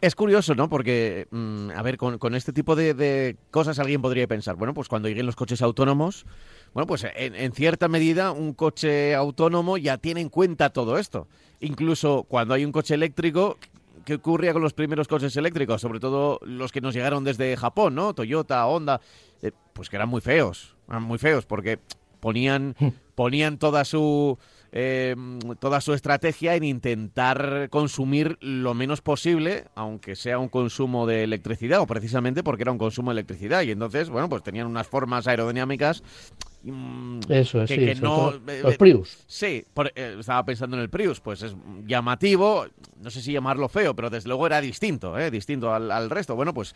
Es 0.05 0.13
curioso, 0.13 0.53
¿no? 0.53 0.69
Porque, 0.69 1.27
mm, 1.31 1.71
a 1.71 1.81
ver, 1.81 1.97
con, 1.97 2.35
este 2.35 2.53
tipo 2.53 2.75
de, 2.75 3.37
cosas 3.49 3.79
alguien 3.79 4.03
podría 4.03 4.27
pensar, 4.27 4.55
bueno, 4.55 4.75
pues 4.75 4.87
cuando 4.87 5.09
lleguen 5.09 5.25
los 5.25 5.35
coches 5.35 5.63
autónomos, 5.63 6.27
bueno, 6.75 6.85
pues 6.85 7.07
en, 7.15 7.51
cierta 7.53 7.87
medida 7.87 8.31
un 8.31 8.53
coche 8.53 9.15
autónomo 9.15 9.79
ya 9.79 9.97
tiene 9.97 10.21
en 10.21 10.29
cuenta 10.29 10.69
todo 10.69 10.99
esto. 10.99 11.27
Incluso 11.59 12.21
cuando 12.21 12.53
hay 12.53 12.63
un 12.65 12.71
coche 12.71 12.93
eléctrico, 12.93 13.57
¿qué 14.05 14.13
ocurría 14.13 14.53
con 14.53 14.61
los 14.61 14.73
primeros 14.73 15.07
coches 15.07 15.35
eléctricos? 15.37 15.81
Sobre 15.81 15.99
todo 15.99 16.39
los 16.43 16.71
que 16.71 16.81
nos 16.81 16.93
llegaron 16.93 17.23
desde 17.23 17.57
Japón, 17.57 17.95
¿no? 17.95 18.13
Toyota, 18.13 18.63
Honda, 18.67 19.01
eh, 19.41 19.53
pues 19.73 19.89
que 19.89 19.95
eran 19.95 20.09
muy 20.09 20.21
feos, 20.21 20.75
eran 20.87 21.01
muy 21.01 21.17
feos 21.17 21.47
porque 21.47 21.79
ponían, 22.19 22.75
ponían 23.15 23.57
toda 23.57 23.83
su 23.83 24.37
eh, 24.77 25.15
toda 25.59 25.79
su 25.79 25.93
estrategia 25.93 26.53
en 26.55 26.65
intentar 26.65 27.69
consumir 27.69 28.37
lo 28.41 28.73
menos 28.73 28.99
posible, 28.99 29.63
aunque 29.73 30.17
sea 30.17 30.37
un 30.37 30.49
consumo 30.49 31.07
de 31.07 31.23
electricidad, 31.23 31.79
o 31.79 31.87
precisamente 31.87 32.43
porque 32.43 32.63
era 32.63 32.73
un 32.73 32.77
consumo 32.77 33.11
de 33.11 33.13
electricidad. 33.13 33.61
Y 33.61 33.71
entonces, 33.71 34.09
bueno, 34.09 34.27
pues 34.27 34.43
tenían 34.43 34.67
unas 34.67 34.85
formas 34.85 35.27
aerodinámicas 35.27 36.03
mm, 36.63 37.19
eso 37.29 37.61
es, 37.61 37.69
que, 37.69 37.95
sí, 37.95 38.01
no, 38.01 38.33
los 38.63 38.75
Prius. 38.75 39.23
Sí, 39.27 39.65
estaba 39.95 40.43
pensando 40.43 40.75
en 40.75 40.83
el 40.83 40.89
Prius, 40.89 41.21
pues 41.21 41.41
es 41.41 41.55
llamativo, 41.85 42.65
no 43.01 43.09
sé 43.09 43.21
si 43.21 43.31
llamarlo 43.31 43.69
feo, 43.69 43.95
pero 43.95 44.09
desde 44.09 44.27
luego 44.27 44.45
era 44.45 44.59
distinto, 44.59 45.17
¿eh? 45.17 45.31
distinto 45.31 45.73
al, 45.73 46.09
resto. 46.09 46.35
Bueno, 46.35 46.53
pues 46.53 46.75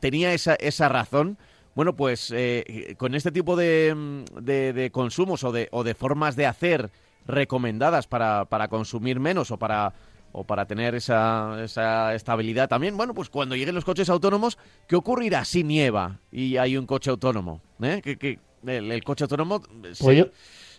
tenía 0.00 0.34
esa, 0.34 0.56
esa 0.56 0.88
razón 0.88 1.38
bueno, 1.76 1.94
pues 1.94 2.32
eh, 2.34 2.96
con 2.98 3.14
este 3.14 3.30
tipo 3.30 3.54
de, 3.54 4.24
de, 4.42 4.90
consumos 4.90 5.44
o 5.44 5.52
de, 5.52 5.68
o 5.70 5.84
de 5.84 5.94
formas 5.94 6.34
de 6.34 6.46
hacer 6.46 6.90
recomendadas 7.28 8.08
para, 8.08 8.46
para 8.46 8.66
consumir 8.66 9.20
menos 9.20 9.52
o 9.52 9.58
para 9.58 9.92
o 10.32 10.44
para 10.44 10.66
tener 10.66 10.94
esa, 10.94 11.62
esa, 11.62 12.14
estabilidad 12.14 12.68
también. 12.68 12.96
Bueno, 12.96 13.14
pues 13.14 13.30
cuando 13.30 13.56
lleguen 13.56 13.74
los 13.74 13.84
coches 13.84 14.10
autónomos, 14.10 14.58
¿qué 14.86 14.94
ocurrirá 14.94 15.44
si 15.44 15.64
nieva 15.64 16.18
y 16.30 16.58
hay 16.58 16.76
un 16.76 16.84
coche 16.84 17.10
autónomo? 17.10 17.62
¿Eh? 17.80 18.02
¿Que, 18.02 18.38
el, 18.66 19.04
coche 19.04 19.24
autónomo... 19.24 19.62
Pues 20.00 20.26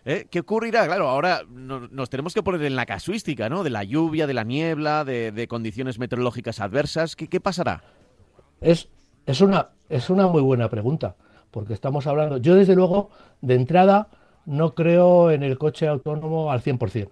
¿Eh? 0.05 0.27
¿Qué 0.29 0.39
ocurrirá? 0.41 0.85
Claro, 0.85 1.09
ahora 1.09 1.41
nos, 1.49 2.09
tenemos 2.09 2.33
que 2.33 2.43
poner 2.43 2.61
en 2.63 2.75
la 2.75 2.85
casuística, 2.85 3.49
¿no? 3.49 3.63
De 3.63 3.69
la 3.69 3.83
lluvia, 3.83 4.27
de 4.27 4.33
la 4.33 4.43
niebla, 4.43 5.03
de, 5.03 5.31
de 5.31 5.47
condiciones 5.47 5.97
meteorológicas 5.97 6.59
adversas. 6.59 7.15
¿Qué, 7.15 7.27
qué 7.27 7.41
pasará? 7.41 7.83
Es 8.61 8.87
es 9.29 9.41
una, 9.41 9.69
es 9.89 10.09
una 10.09 10.25
muy 10.25 10.41
buena 10.41 10.71
pregunta, 10.71 11.15
porque 11.51 11.73
estamos 11.73 12.07
hablando, 12.07 12.37
yo 12.37 12.55
desde 12.55 12.73
luego, 12.73 13.11
de 13.41 13.53
entrada, 13.53 14.07
no 14.49 14.73
creo 14.73 15.31
en 15.31 15.43
el 15.43 15.57
coche 15.57 15.87
autónomo 15.87 16.51
al 16.51 16.61
100%. 16.61 17.11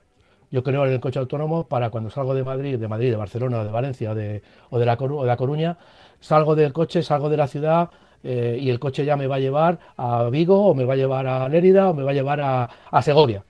Yo 0.50 0.63
creo 0.63 0.86
en 0.86 0.94
el 0.94 1.00
coche 1.00 1.20
autónomo 1.20 1.67
para 1.67 1.89
cuando 1.89 2.10
salgo 2.10 2.34
de 2.34 2.44
Madrid, 2.44 2.79
de 2.79 2.88
Madrid, 2.88 3.12
de 3.12 3.17
Barcelona, 3.17 3.63
de 3.63 3.72
Valencia 3.72 4.12
o 4.12 4.15
de, 4.15 4.41
o 4.70 4.79
de, 4.79 4.86
la, 4.86 4.94
o 4.94 5.22
de 5.22 5.27
la 5.27 5.38
Coruña, 5.38 5.77
salgo 6.20 6.56
del 6.56 6.74
coche, 6.74 7.03
salgo 7.03 7.29
de 7.29 7.38
la 7.38 7.48
ciudad 7.48 7.89
eh, 8.24 8.58
y 8.60 8.70
el 8.70 8.79
coche 8.79 9.06
ya 9.06 9.15
me 9.17 9.27
va 9.27 9.36
a 9.36 9.39
llevar 9.39 9.79
a 9.98 10.29
Vigo 10.29 10.65
o 10.65 10.74
me 10.74 10.86
va 10.86 10.94
a 10.94 10.98
llevar 10.98 11.27
a 11.27 11.48
Lérida 11.50 11.89
o 11.89 11.94
me 11.94 12.03
va 12.03 12.12
a 12.12 12.13
llevar 12.13 12.41
a, 12.41 12.70
a 12.89 13.01
Segovia. 13.01 13.44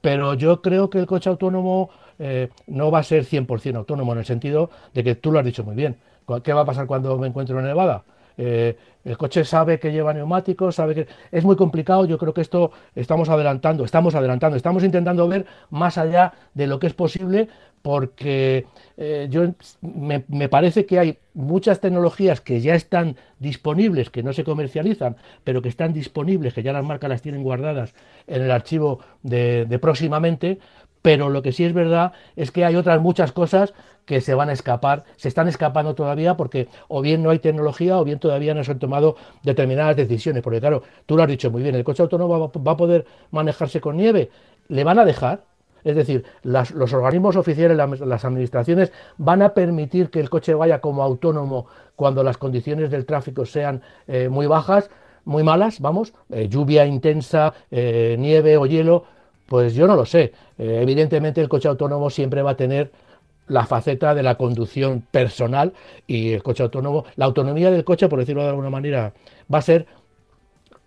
Pero 0.00 0.34
yo 0.34 0.62
creo 0.62 0.90
que 0.90 0.98
el 0.98 1.06
coche 1.06 1.30
autónomo 1.30 1.90
eh, 2.18 2.50
no 2.66 2.90
va 2.90 3.00
a 3.00 3.02
ser 3.02 3.24
100% 3.24 3.76
autónomo 3.76 4.12
en 4.12 4.18
el 4.20 4.24
sentido 4.24 4.70
de 4.94 5.04
que 5.04 5.14
tú 5.16 5.32
lo 5.32 5.38
has 5.40 5.44
dicho 5.44 5.64
muy 5.64 5.74
bien. 5.74 5.96
¿Qué 6.44 6.52
va 6.52 6.62
a 6.62 6.64
pasar 6.64 6.86
cuando 6.86 7.18
me 7.18 7.28
encuentro 7.28 7.58
en 7.58 7.66
Nevada? 7.66 8.04
Eh, 8.38 8.76
el 9.04 9.16
coche 9.16 9.44
sabe 9.44 9.78
que 9.78 9.92
lleva 9.92 10.12
neumáticos, 10.12 10.74
sabe 10.74 10.94
que 10.94 11.06
es 11.30 11.44
muy 11.44 11.56
complicado. 11.56 12.06
Yo 12.06 12.18
creo 12.18 12.34
que 12.34 12.40
esto 12.40 12.72
estamos 12.94 13.28
adelantando, 13.28 13.84
estamos 13.84 14.14
adelantando, 14.14 14.56
estamos 14.56 14.82
intentando 14.82 15.28
ver 15.28 15.46
más 15.70 15.96
allá 15.96 16.32
de 16.54 16.66
lo 16.66 16.78
que 16.78 16.88
es 16.88 16.94
posible, 16.94 17.48
porque 17.82 18.66
eh, 18.96 19.28
yo 19.30 19.42
me, 19.80 20.48
parece 20.48 20.86
que 20.86 20.98
hay 20.98 21.18
muchas 21.34 21.80
tecnologías 21.80 22.40
que 22.40 22.60
ya 22.60 22.74
están 22.74 23.16
disponibles, 23.38 24.10
que 24.10 24.24
no 24.24 24.32
se 24.32 24.42
comercializan, 24.42 25.16
pero 25.44 25.62
que 25.62 25.68
están 25.68 25.92
disponibles, 25.92 26.52
que 26.52 26.64
ya 26.64 26.72
las 26.72 26.84
marcas 26.84 27.08
las 27.08 27.22
tienen 27.22 27.44
guardadas 27.44 27.94
en 28.26 28.42
el 28.42 28.50
archivo 28.50 28.98
de 29.22 29.78
próximamente. 29.80 30.58
Pero 31.06 31.30
lo 31.30 31.40
que 31.40 31.52
sí 31.52 31.64
es 31.64 31.72
verdad 31.72 32.10
es 32.34 32.50
que 32.50 32.64
hay 32.64 32.74
otras 32.74 33.00
muchas 33.00 33.30
cosas 33.30 33.74
que 34.06 34.20
se 34.20 34.34
van 34.34 34.48
a 34.48 34.52
escapar, 34.52 35.04
se 35.14 35.28
están 35.28 35.46
escapando 35.46 35.94
todavía 35.94 36.36
porque 36.36 36.66
o 36.88 37.00
bien 37.00 37.22
no 37.22 37.30
hay 37.30 37.38
tecnología 37.38 37.96
o 38.00 38.02
bien 38.02 38.18
todavía 38.18 38.54
no 38.54 38.64
se 38.64 38.72
han 38.72 38.80
tomado 38.80 39.14
determinadas 39.44 39.94
decisiones. 39.94 40.42
Porque 40.42 40.58
claro, 40.58 40.82
tú 41.06 41.16
lo 41.16 41.22
has 41.22 41.28
dicho 41.28 41.48
muy 41.48 41.62
bien, 41.62 41.76
el 41.76 41.84
coche 41.84 42.02
autónomo 42.02 42.50
va, 42.50 42.72
a 42.72 42.76
poder 42.76 43.06
manejarse 43.30 43.80
con 43.80 43.96
nieve, 43.96 44.30
le 44.66 44.82
van 44.82 44.98
a 44.98 45.04
dejar. 45.04 45.44
Es 45.84 45.94
decir, 45.94 46.24
los 46.42 46.92
organismos 46.92 47.36
oficiales, 47.36 47.76
las 47.76 48.24
administraciones 48.24 48.90
van 49.16 49.42
a 49.42 49.54
permitir 49.54 50.10
que 50.10 50.18
el 50.18 50.28
coche 50.28 50.54
vaya 50.54 50.80
como 50.80 51.04
autónomo 51.04 51.66
cuando 51.94 52.24
las 52.24 52.36
condiciones 52.36 52.90
del 52.90 53.06
tráfico 53.06 53.46
sean 53.46 53.80
eh, 54.08 54.28
muy 54.28 54.48
bajas, 54.48 54.90
muy 55.24 55.44
malas, 55.44 55.78
vamos, 55.78 56.14
eh, 56.30 56.48
lluvia 56.48 56.84
intensa, 56.84 57.54
eh, 57.70 58.16
nieve 58.18 58.56
o 58.56 58.66
hielo, 58.66 59.04
pues 59.46 59.74
yo 59.74 59.86
no 59.86 59.96
lo 59.96 60.04
sé. 60.04 60.32
evidentemente 60.58 61.40
el 61.40 61.48
coche 61.48 61.68
autónomo 61.68 62.10
siempre 62.10 62.42
va 62.42 62.52
a 62.52 62.56
tener 62.56 62.90
la 63.48 63.64
faceta 63.64 64.14
de 64.14 64.22
la 64.22 64.36
conducción 64.36 65.02
personal 65.10 65.72
y 66.06 66.32
el 66.32 66.42
coche 66.42 66.62
autónomo. 66.62 67.04
La 67.16 67.26
autonomía 67.26 67.70
del 67.70 67.84
coche, 67.84 68.08
por 68.08 68.18
decirlo 68.18 68.42
de 68.42 68.48
alguna 68.48 68.70
manera, 68.70 69.12
va 69.52 69.58
a 69.58 69.62
ser 69.62 69.86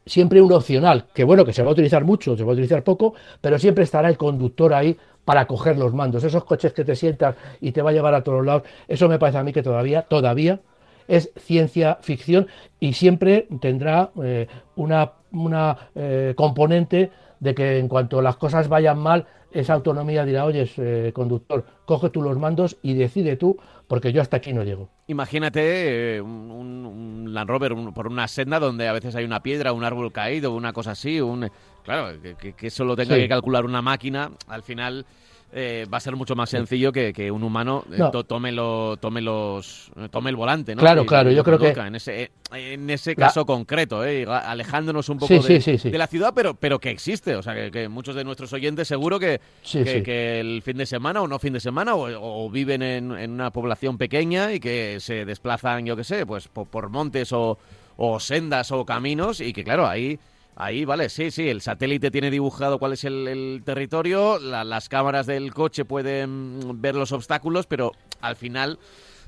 siempre 0.05 0.41
un 0.41 0.51
opcional, 0.51 1.05
que 1.13 1.23
bueno, 1.23 1.45
que 1.45 1.53
se 1.53 1.63
va 1.63 1.69
a 1.69 1.73
utilizar 1.73 2.03
mucho, 2.03 2.35
se 2.35 2.43
va 2.43 2.49
a 2.49 2.53
utilizar 2.53 2.83
poco, 2.83 3.13
pero 3.41 3.59
siempre 3.59 3.83
estará 3.83 4.09
el 4.09 4.17
conductor 4.17 4.73
ahí 4.73 4.97
para 5.23 5.45
coger 5.45 5.77
los 5.77 5.93
mandos. 5.93 6.23
Esos 6.23 6.43
coches 6.43 6.73
que 6.73 6.83
te 6.83 6.95
sientas 6.95 7.35
y 7.61 7.71
te 7.71 7.81
va 7.81 7.91
a 7.91 7.93
llevar 7.93 8.15
a 8.15 8.23
todos 8.23 8.45
lados, 8.45 8.63
eso 8.87 9.07
me 9.07 9.19
parece 9.19 9.37
a 9.37 9.43
mí 9.43 9.53
que 9.53 9.63
todavía, 9.63 10.01
todavía 10.03 10.59
es 11.07 11.31
ciencia 11.37 11.97
ficción 12.01 12.47
y 12.79 12.93
siempre 12.93 13.47
tendrá 13.61 14.11
eh, 14.23 14.47
una, 14.75 15.13
una 15.31 15.89
eh, 15.95 16.33
componente 16.35 17.11
de 17.39 17.55
que 17.55 17.79
en 17.79 17.87
cuanto 17.87 18.21
las 18.21 18.37
cosas 18.37 18.67
vayan 18.67 18.99
mal, 18.99 19.27
esa 19.51 19.73
autonomía 19.73 20.25
dirá, 20.25 20.45
oye, 20.45 20.69
eh, 20.77 21.11
conductor, 21.13 21.65
coge 21.85 22.09
tú 22.09 22.21
los 22.21 22.37
mandos 22.37 22.77
y 22.81 22.93
decide 22.93 23.35
tú, 23.35 23.57
porque 23.87 24.13
yo 24.13 24.21
hasta 24.21 24.37
aquí 24.37 24.53
no 24.53 24.63
llego. 24.63 24.89
Imagínate 25.07 26.17
eh, 26.17 26.21
un, 26.21 27.33
Land 27.33 27.49
Rover 27.49 27.75
por 27.93 28.07
una 28.07 28.27
senda 28.27 28.59
donde 28.59 28.87
a 28.87 28.93
veces 28.93 29.15
hay 29.15 29.25
una 29.25 29.41
piedra, 29.41 29.73
un 29.73 29.83
árbol 29.83 30.11
caído, 30.11 30.53
una 30.53 30.73
cosa 30.73 30.91
así, 30.91 31.21
un 31.21 31.49
claro, 31.83 32.19
que, 32.21 32.53
que, 32.53 32.67
eso 32.67 32.85
lo 32.85 32.95
tenga 32.95 33.15
que 33.15 33.27
calcular 33.27 33.65
una 33.65 33.81
máquina, 33.81 34.31
al 34.47 34.63
final 34.63 35.05
eh, 35.51 35.87
va 35.91 35.97
a 35.97 36.01
ser 36.01 36.15
mucho 36.15 36.35
más 36.35 36.51
sencillo 36.51 36.91
que, 36.91 37.31
un 37.31 37.43
humano 37.43 37.83
eh, 37.91 37.97
tome, 38.27 38.53
tome, 38.99 39.21
los, 39.21 39.91
tome 40.11 40.29
el 40.29 40.35
volante, 40.35 40.75
¿no? 40.75 40.81
Claro, 40.81 41.05
claro, 41.05 41.31
yo 41.31 41.43
creo 41.43 41.57
que... 41.57 41.69
En 41.69 41.95
ese, 41.95 42.31
en 42.51 42.89
ese 42.89 43.15
caso 43.15 43.45
concreto, 43.45 44.05
¿eh? 44.05 44.25
alejándonos 44.27 45.09
un 45.09 45.17
poco 45.17 45.33
de, 45.39 45.97
la 45.97 46.07
ciudad, 46.07 46.33
pero, 46.35 46.53
pero 46.53 46.79
que 46.79 46.91
existe. 46.91 47.35
O 47.35 47.41
sea, 47.41 47.71
que, 47.71 47.89
muchos 47.89 48.15
de 48.15 48.23
nuestros 48.23 48.53
oyentes 48.53 48.87
seguro 48.87 49.19
que, 49.19 49.41
que, 49.71 50.39
el 50.39 50.61
fin 50.61 50.77
de 50.77 50.85
semana 50.85 51.21
o 51.21 51.27
no 51.27 51.39
fin 51.39 51.53
de 51.53 51.59
semana 51.59 51.95
o, 51.95 52.49
viven 52.49 52.83
en, 52.83 53.31
una 53.31 53.51
población 53.51 53.97
pequeña 53.97 54.53
y 54.53 54.59
que 54.59 54.99
se 54.99 55.25
desplazan, 55.25 55.85
yo 55.85 55.95
qué 55.95 56.03
sé, 56.03 56.25
pues 56.25 56.47
por, 56.47 56.89
montes 56.89 57.33
o, 57.33 57.57
o 57.97 58.19
sendas 58.19 58.71
o 58.71 58.85
caminos 58.85 59.41
y 59.41 59.51
que, 59.53 59.63
claro, 59.63 59.87
ahí 59.87 60.19
Ahí, 60.59 60.83
vale, 60.83 61.07
sí, 61.07 61.31
sí, 61.31 61.47
el 61.47 61.61
satélite 61.61 62.11
tiene 62.11 62.29
dibujado 62.29 62.79
cuál 62.79 62.91
es 62.91 63.05
el, 63.05 63.61
territorio, 63.63 64.37
las 64.39 64.89
cámaras 64.89 65.25
del 65.25 65.53
coche 65.53 65.85
pueden 65.85 66.81
ver 66.81 66.95
los 66.95 67.13
obstáculos, 67.13 67.65
pero 67.65 67.93
al 68.19 68.35
final 68.35 68.77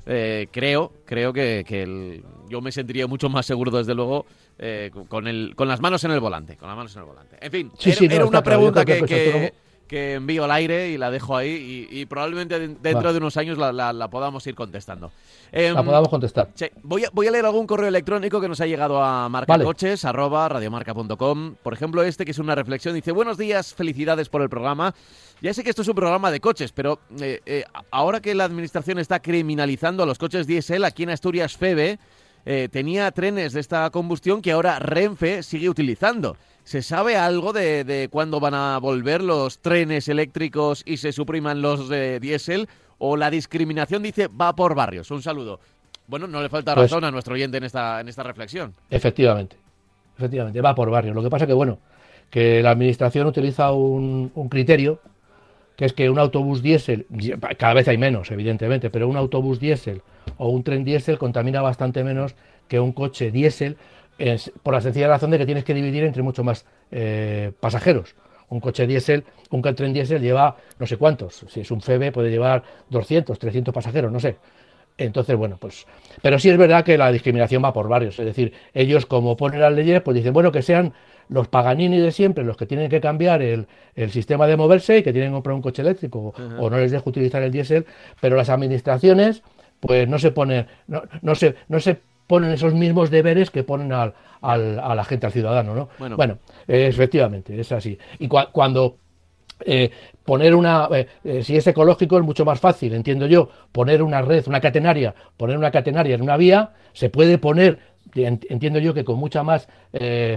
eh, 0.05 0.49
creo, 0.51 0.91
creo 1.05 1.31
que, 1.31 2.21
yo 2.49 2.59
me 2.59 2.73
sentiría 2.73 3.07
mucho 3.07 3.29
más 3.29 3.45
seguro, 3.45 3.71
desde 3.71 3.95
luego, 3.95 4.25
eh, 4.59 4.91
con, 5.07 5.25
el, 5.25 5.55
con 5.55 5.69
las 5.69 5.79
manos 5.79 6.03
en 6.03 6.11
el 6.11 6.19
volante, 6.19 6.57
con 6.57 6.67
las 6.67 6.75
manos 6.75 6.93
en 6.97 6.99
el 6.99 7.07
volante. 7.07 7.37
En 7.39 7.49
fin, 7.49 7.71
era, 8.11 8.25
una 8.25 8.43
pregunta 8.43 8.83
que 8.83 9.01
que 9.03 9.53
envío 9.91 10.45
al 10.45 10.51
aire 10.51 10.89
y 10.89 10.97
la 10.97 11.11
dejo 11.11 11.35
ahí 11.35 11.87
y, 11.89 12.05
probablemente 12.05 12.59
dentro 12.59 13.11
de 13.11 13.17
unos 13.17 13.37
años 13.37 13.57
la, 13.57 14.09
podamos 14.09 14.45
ir 14.47 14.55
contestando. 14.55 15.11
Em, 15.51 15.73
la 15.73 15.83
podamos 15.83 16.09
contestar. 16.09 16.49
voy, 16.83 17.05
a, 17.05 17.09
voy, 17.11 17.27
a, 17.27 17.31
leer 17.31 17.45
algún 17.45 17.67
correo 17.67 17.87
electrónico 17.87 18.39
que 18.39 18.47
nos 18.47 18.61
ha 18.61 18.65
llegado 18.65 19.03
a 19.03 19.27
marcacoches, 19.29 20.05
arroba 20.05 20.47
radiomarca.com. 20.49 21.55
Por 21.61 21.73
ejemplo, 21.73 22.03
este 22.03 22.25
que 22.25 22.31
es 22.31 22.39
una 22.39 22.55
reflexión. 22.55 22.95
Dice, 22.95 23.11
buenos 23.11 23.37
días, 23.37 23.73
felicidades 23.73 24.29
por 24.29 24.41
el 24.41 24.49
programa. 24.49 24.93
Ya 25.41 25.53
sé 25.53 25.63
que 25.63 25.71
esto 25.71 25.81
es 25.81 25.87
un 25.87 25.95
programa 25.95 26.29
de 26.29 26.39
coches, 26.39 26.71
pero 26.71 26.99
eh, 27.19 27.41
eh, 27.45 27.63
ahora 27.89 28.21
que 28.21 28.35
la 28.35 28.43
administración 28.43 28.99
está 28.99 29.21
criminalizando 29.21 30.03
a 30.03 30.05
los 30.05 30.19
coches 30.19 30.45
diésel, 30.45 30.85
aquí 30.85 31.03
en 31.03 31.09
Asturias 31.09 31.57
FEBE 31.57 31.97
eh, 32.45 32.69
tenía 32.71 33.11
trenes 33.11 33.53
de 33.53 33.59
esta 33.59 33.89
combustión 33.89 34.41
que 34.41 34.51
ahora 34.51 34.79
Renfe 34.79 35.43
sigue 35.43 35.69
utilizando. 35.69 36.37
¿Se 36.71 36.81
sabe 36.81 37.17
algo 37.17 37.51
de, 37.51 38.07
cuándo 38.09 38.39
van 38.39 38.53
a 38.53 38.77
volver 38.77 39.21
los 39.21 39.59
trenes 39.59 40.07
eléctricos 40.07 40.83
y 40.85 40.95
se 40.95 41.11
supriman 41.11 41.61
los 41.61 41.89
de 41.89 42.21
diésel? 42.21 42.69
¿O 42.97 43.17
la 43.17 43.29
discriminación 43.29 44.01
dice 44.01 44.29
va 44.29 44.55
por 44.55 44.73
barrios? 44.73 45.11
Un 45.11 45.21
saludo. 45.21 45.59
Bueno, 46.07 46.27
no 46.27 46.41
le 46.41 46.47
falta 46.47 46.73
pues 46.73 46.89
razón 46.89 47.03
a 47.03 47.11
nuestro 47.11 47.33
oyente 47.33 47.57
en 47.57 47.65
esta, 47.65 47.99
en 47.99 48.07
esta 48.07 48.23
reflexión. 48.23 48.73
Efectivamente, 48.89 49.57
efectivamente, 50.17 50.61
va 50.61 50.73
por 50.73 50.89
barrios. 50.89 51.13
Lo 51.13 51.21
que 51.21 51.29
pasa 51.29 51.45
que, 51.45 51.51
bueno, 51.51 51.77
que 52.29 52.63
la 52.63 52.71
administración 52.71 53.27
utiliza 53.27 53.73
un, 53.73 54.31
criterio 54.49 55.01
que 55.75 55.83
es 55.83 55.91
que 55.91 56.09
un 56.09 56.19
autobús 56.19 56.61
diésel, 56.61 57.05
cada 57.57 57.73
vez 57.73 57.89
hay 57.89 57.97
menos, 57.97 58.31
evidentemente, 58.31 58.89
pero 58.89 59.09
un 59.09 59.17
autobús 59.17 59.59
diésel 59.59 60.03
o 60.37 60.47
un 60.47 60.63
tren 60.63 60.85
diésel 60.85 61.17
contamina 61.17 61.61
bastante 61.61 62.05
menos 62.05 62.35
que 62.69 62.79
un 62.79 62.93
coche 62.93 63.29
diésel 63.29 63.75
por 64.63 64.73
la 64.73 64.81
sencilla 64.81 65.07
razón 65.07 65.31
de 65.31 65.37
que 65.37 65.45
tienes 65.45 65.63
que 65.63 65.73
dividir 65.73 66.03
entre 66.03 66.21
mucho 66.21 66.43
más 66.43 66.65
eh, 66.91 67.51
pasajeros. 67.59 68.15
Un 68.49 68.59
coche 68.59 68.85
diésel, 68.85 69.23
un 69.49 69.61
tren 69.61 69.93
diésel 69.93 70.21
lleva 70.21 70.57
no 70.77 70.85
sé 70.85 70.97
cuántos. 70.97 71.45
Si 71.47 71.61
es 71.61 71.71
un 71.71 71.81
FEBE 71.81 72.11
puede 72.11 72.29
llevar 72.29 72.63
200, 72.89 73.39
300 73.39 73.73
pasajeros, 73.73 74.11
no 74.11 74.19
sé. 74.19 74.37
Entonces, 74.97 75.35
bueno, 75.35 75.57
pues. 75.59 75.87
Pero 76.21 76.37
sí 76.37 76.49
es 76.49 76.57
verdad 76.57 76.83
que 76.83 76.97
la 76.97 77.11
discriminación 77.11 77.63
va 77.63 77.73
por 77.73 77.87
barrios. 77.87 78.19
Es 78.19 78.25
decir, 78.25 78.53
ellos, 78.73 79.05
como 79.05 79.37
ponen 79.37 79.61
las 79.61 79.73
leyes, 79.73 80.01
pues 80.01 80.15
dicen, 80.15 80.33
bueno, 80.33 80.51
que 80.51 80.61
sean 80.61 80.93
los 81.29 81.47
Paganini 81.47 81.97
de 81.97 82.11
siempre 82.11 82.43
los 82.43 82.57
que 82.57 82.65
tienen 82.65 82.89
que 82.89 82.99
cambiar 82.99 83.41
el, 83.41 83.67
sistema 84.09 84.47
de 84.47 84.57
moverse 84.57 84.97
y 84.97 85.03
que 85.03 85.13
tienen 85.13 85.31
que 85.31 85.35
comprar 85.35 85.55
un 85.55 85.61
coche 85.61 85.81
eléctrico 85.81 86.33
o 86.59 86.69
no 86.69 86.77
les 86.77 86.91
deja 86.91 87.03
utilizar 87.05 87.41
el 87.41 87.51
diésel, 87.51 87.85
pero 88.19 88.35
las 88.35 88.49
administraciones, 88.49 89.41
pues 89.79 90.09
no 90.09 90.19
se 90.19 90.31
ponen, 90.31 90.67
no, 90.87 91.03
no 91.21 91.35
se, 91.35 91.55
no 91.69 91.79
se 91.79 92.01
ponen 92.31 92.51
esos 92.51 92.73
mismos 92.73 93.11
deberes 93.11 93.51
que 93.51 93.65
ponen 93.65 93.91
al, 93.91 94.13
al, 94.39 94.79
a 94.79 94.95
la 94.95 95.03
gente, 95.03 95.25
al 95.25 95.33
ciudadano, 95.33 95.75
¿no? 95.75 95.89
Bueno, 96.15 96.37
efectivamente, 96.65 97.59
es 97.59 97.73
así. 97.73 97.97
Y 98.19 98.29
cuando 98.29 98.95
eh, 99.65 99.91
poner 100.23 100.55
una, 100.55 100.87
eh, 100.93 101.07
eh, 101.25 101.43
si 101.43 101.57
es 101.57 101.67
ecológico 101.67 102.17
es 102.17 102.23
mucho 102.23 102.45
más 102.45 102.57
fácil, 102.57 102.93
entiendo 102.93 103.27
yo, 103.27 103.49
poner 103.73 104.01
una 104.01 104.21
red, 104.21 104.47
una 104.47 104.61
catenaria, 104.61 105.13
poner 105.35 105.57
una 105.57 105.71
catenaria 105.71 106.15
en 106.15 106.21
una 106.21 106.37
vía, 106.37 106.71
se 106.93 107.09
puede 107.09 107.37
poner, 107.37 107.79
entiendo 108.15 108.79
yo 108.79 108.93
que 108.93 109.03
con 109.03 109.17
mucha 109.17 109.43
más 109.43 109.67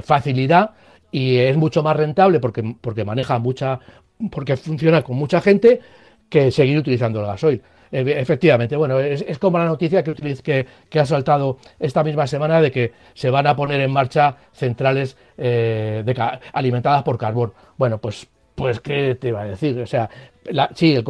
facilidad 0.03 0.73
y 1.13 1.37
es 1.37 1.57
mucho 1.57 1.85
más 1.85 1.97
rentable 1.97 2.41
porque, 2.41 2.75
porque 2.81 3.05
maneja 3.05 3.39
mucha, 3.39 3.79
porque 4.33 4.57
funciona 4.57 5.03
con 5.03 5.15
mucha 5.15 5.41
gente 5.41 5.79
que 6.29 6.51
seguir 6.51 6.77
utilizando 6.77 7.21
el 7.21 7.27
gasoil. 7.27 7.63
Efectivamente, 7.97 8.77
bueno, 8.77 8.99
es, 8.99 9.39
como 9.39 9.59
la 9.59 9.67
noticia 9.67 10.03
que, 10.03 10.15
que, 10.15 10.67
que, 10.89 11.01
ha 11.01 11.07
saltado 11.07 11.59
esta 11.79 12.03
misma 12.03 12.27
semana 12.27 12.61
de 12.61 12.73
que 12.73 12.93
se 13.15 13.31
van 13.31 13.47
a 13.47 13.55
poner 13.55 13.81
en 13.81 13.93
marcha 13.93 14.37
centrales 14.53 15.17
alimentadas 16.53 17.03
por 17.05 17.19
carbón. 17.19 17.53
Bueno, 17.77 17.99
pues 17.99 18.27
pues, 18.55 18.81
¿qué 18.81 19.17
te 19.17 19.29
iba 19.29 19.43
a 19.43 19.47
decir? 19.47 19.81
O 19.81 19.87
sea, 19.87 20.09
sí, 20.75 20.95
el 20.95 21.05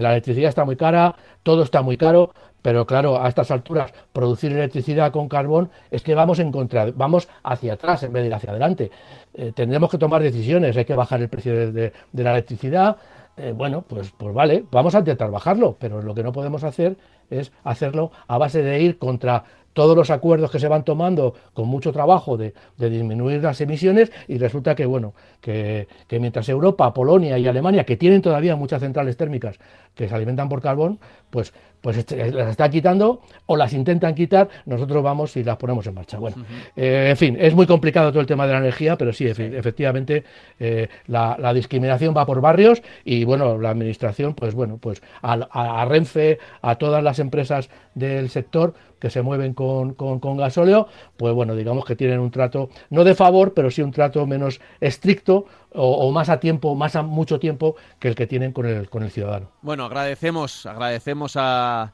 la 0.00 0.12
electricidad 0.12 0.48
está 0.48 0.64
muy 0.64 0.76
cara, 0.76 1.14
todo 1.42 1.62
está 1.62 1.82
muy 1.82 1.96
caro, 1.96 2.32
pero 2.62 2.86
claro, 2.86 3.20
a 3.20 3.28
estas 3.28 3.50
alturas, 3.50 3.92
producir 4.12 4.52
electricidad 4.52 5.12
con 5.12 5.28
carbón 5.28 5.70
es 5.90 6.02
que 6.02 6.14
vamos 6.14 6.38
en 6.38 6.50
contra, 6.52 6.90
vamos 6.94 7.28
hacia 7.42 7.74
atrás 7.74 8.02
en 8.04 8.12
vez 8.12 8.22
de 8.22 8.28
ir 8.28 8.34
hacia 8.34 8.50
adelante. 8.50 8.90
Eh, 9.34 9.52
tendremos 9.54 9.90
que 9.90 9.98
tomar 9.98 10.22
decisiones, 10.22 10.76
hay 10.76 10.84
que 10.84 10.94
bajar 10.94 11.20
el 11.20 11.28
precio 11.28 11.72
de, 11.72 11.92
la 12.12 12.32
electricidad. 12.32 12.96
Eh, 13.36 13.52
bueno, 13.52 13.82
pues, 13.82 14.12
pues 14.16 14.32
vale, 14.32 14.64
vamos 14.70 14.94
a 14.94 15.00
intentar 15.00 15.30
bajarlo, 15.30 15.76
pero 15.78 16.00
lo 16.02 16.14
que 16.14 16.22
no 16.22 16.32
podemos 16.32 16.62
hacer 16.62 16.96
es 17.30 17.52
hacerlo 17.64 18.12
a 18.28 18.38
base 18.38 18.62
de 18.62 18.80
ir 18.80 18.98
contra 18.98 19.44
todos 19.74 19.96
los 19.96 20.10
acuerdos 20.10 20.50
que 20.50 20.58
se 20.58 20.68
van 20.68 20.84
tomando 20.84 21.34
con 21.52 21.68
mucho 21.68 21.92
trabajo 21.92 22.38
de, 22.38 22.54
disminuir 22.78 23.42
las 23.42 23.60
emisiones 23.60 24.10
y 24.28 24.38
resulta 24.38 24.74
que, 24.74 24.86
bueno, 24.86 25.14
que, 25.40 25.86
mientras 26.12 26.48
Europa, 26.48 26.94
Polonia 26.94 27.36
y 27.36 27.46
Alemania, 27.46 27.84
que 27.84 27.96
tienen 27.96 28.22
todavía 28.22 28.56
muchas 28.56 28.80
centrales 28.80 29.16
térmicas 29.16 29.58
que 29.94 30.08
se 30.08 30.14
alimentan 30.14 30.48
por 30.48 30.62
carbón, 30.62 30.98
pues, 31.30 31.52
pues 31.80 31.98
este, 31.98 32.32
las 32.32 32.50
están 32.50 32.70
quitando 32.70 33.20
o 33.46 33.56
las 33.56 33.72
intentan 33.72 34.14
quitar, 34.14 34.48
nosotros 34.64 35.02
vamos 35.02 35.36
y 35.36 35.44
las 35.44 35.56
ponemos 35.56 35.86
en 35.86 35.94
marcha. 35.94 36.18
Bueno, 36.18 36.44
eh, 36.76 37.08
en 37.10 37.16
fin, 37.16 37.36
es 37.38 37.54
muy 37.54 37.66
complicado 37.66 38.10
todo 38.10 38.20
el 38.20 38.26
tema 38.26 38.46
de 38.46 38.52
la 38.52 38.58
energía, 38.60 38.96
pero 38.96 39.12
sí, 39.12 39.26
efectivamente, 39.26 40.24
eh, 40.58 40.88
la, 41.08 41.52
discriminación 41.52 42.16
va 42.16 42.26
por 42.26 42.40
barrios 42.40 42.82
y, 43.04 43.24
bueno, 43.24 43.58
la 43.58 43.70
administración, 43.70 44.34
pues 44.34 44.54
bueno, 44.54 44.78
pues 44.78 45.02
a 45.22 45.84
Renfe, 45.88 46.38
a 46.62 46.76
todas 46.76 47.02
las 47.02 47.18
empresas 47.18 47.68
del 47.94 48.30
sector, 48.30 48.74
que 49.04 49.10
se 49.10 49.20
mueven 49.20 49.52
con, 49.52 49.92
con, 49.92 50.36
gasóleo, 50.38 50.88
pues 51.18 51.34
bueno, 51.34 51.54
digamos 51.54 51.84
que 51.84 51.94
tienen 51.94 52.20
un 52.20 52.30
trato, 52.30 52.70
no 52.88 53.04
de 53.04 53.14
favor, 53.14 53.52
pero 53.52 53.70
sí 53.70 53.82
un 53.82 53.92
trato 53.92 54.26
menos 54.26 54.62
estricto 54.80 55.44
o, 55.74 56.10
más 56.10 56.30
a 56.30 56.40
tiempo, 56.40 56.74
más 56.74 56.96
a 56.96 57.02
mucho 57.02 57.38
tiempo 57.38 57.76
que 57.98 58.08
el 58.08 58.14
que 58.14 58.26
tienen 58.26 58.52
con 58.52 58.64
el, 58.64 58.88
con 58.88 59.02
el 59.02 59.10
ciudadano. 59.10 59.50
Bueno, 59.60 59.84
agradecemos, 59.84 60.64
agradecemos 60.64 61.34
a, 61.36 61.92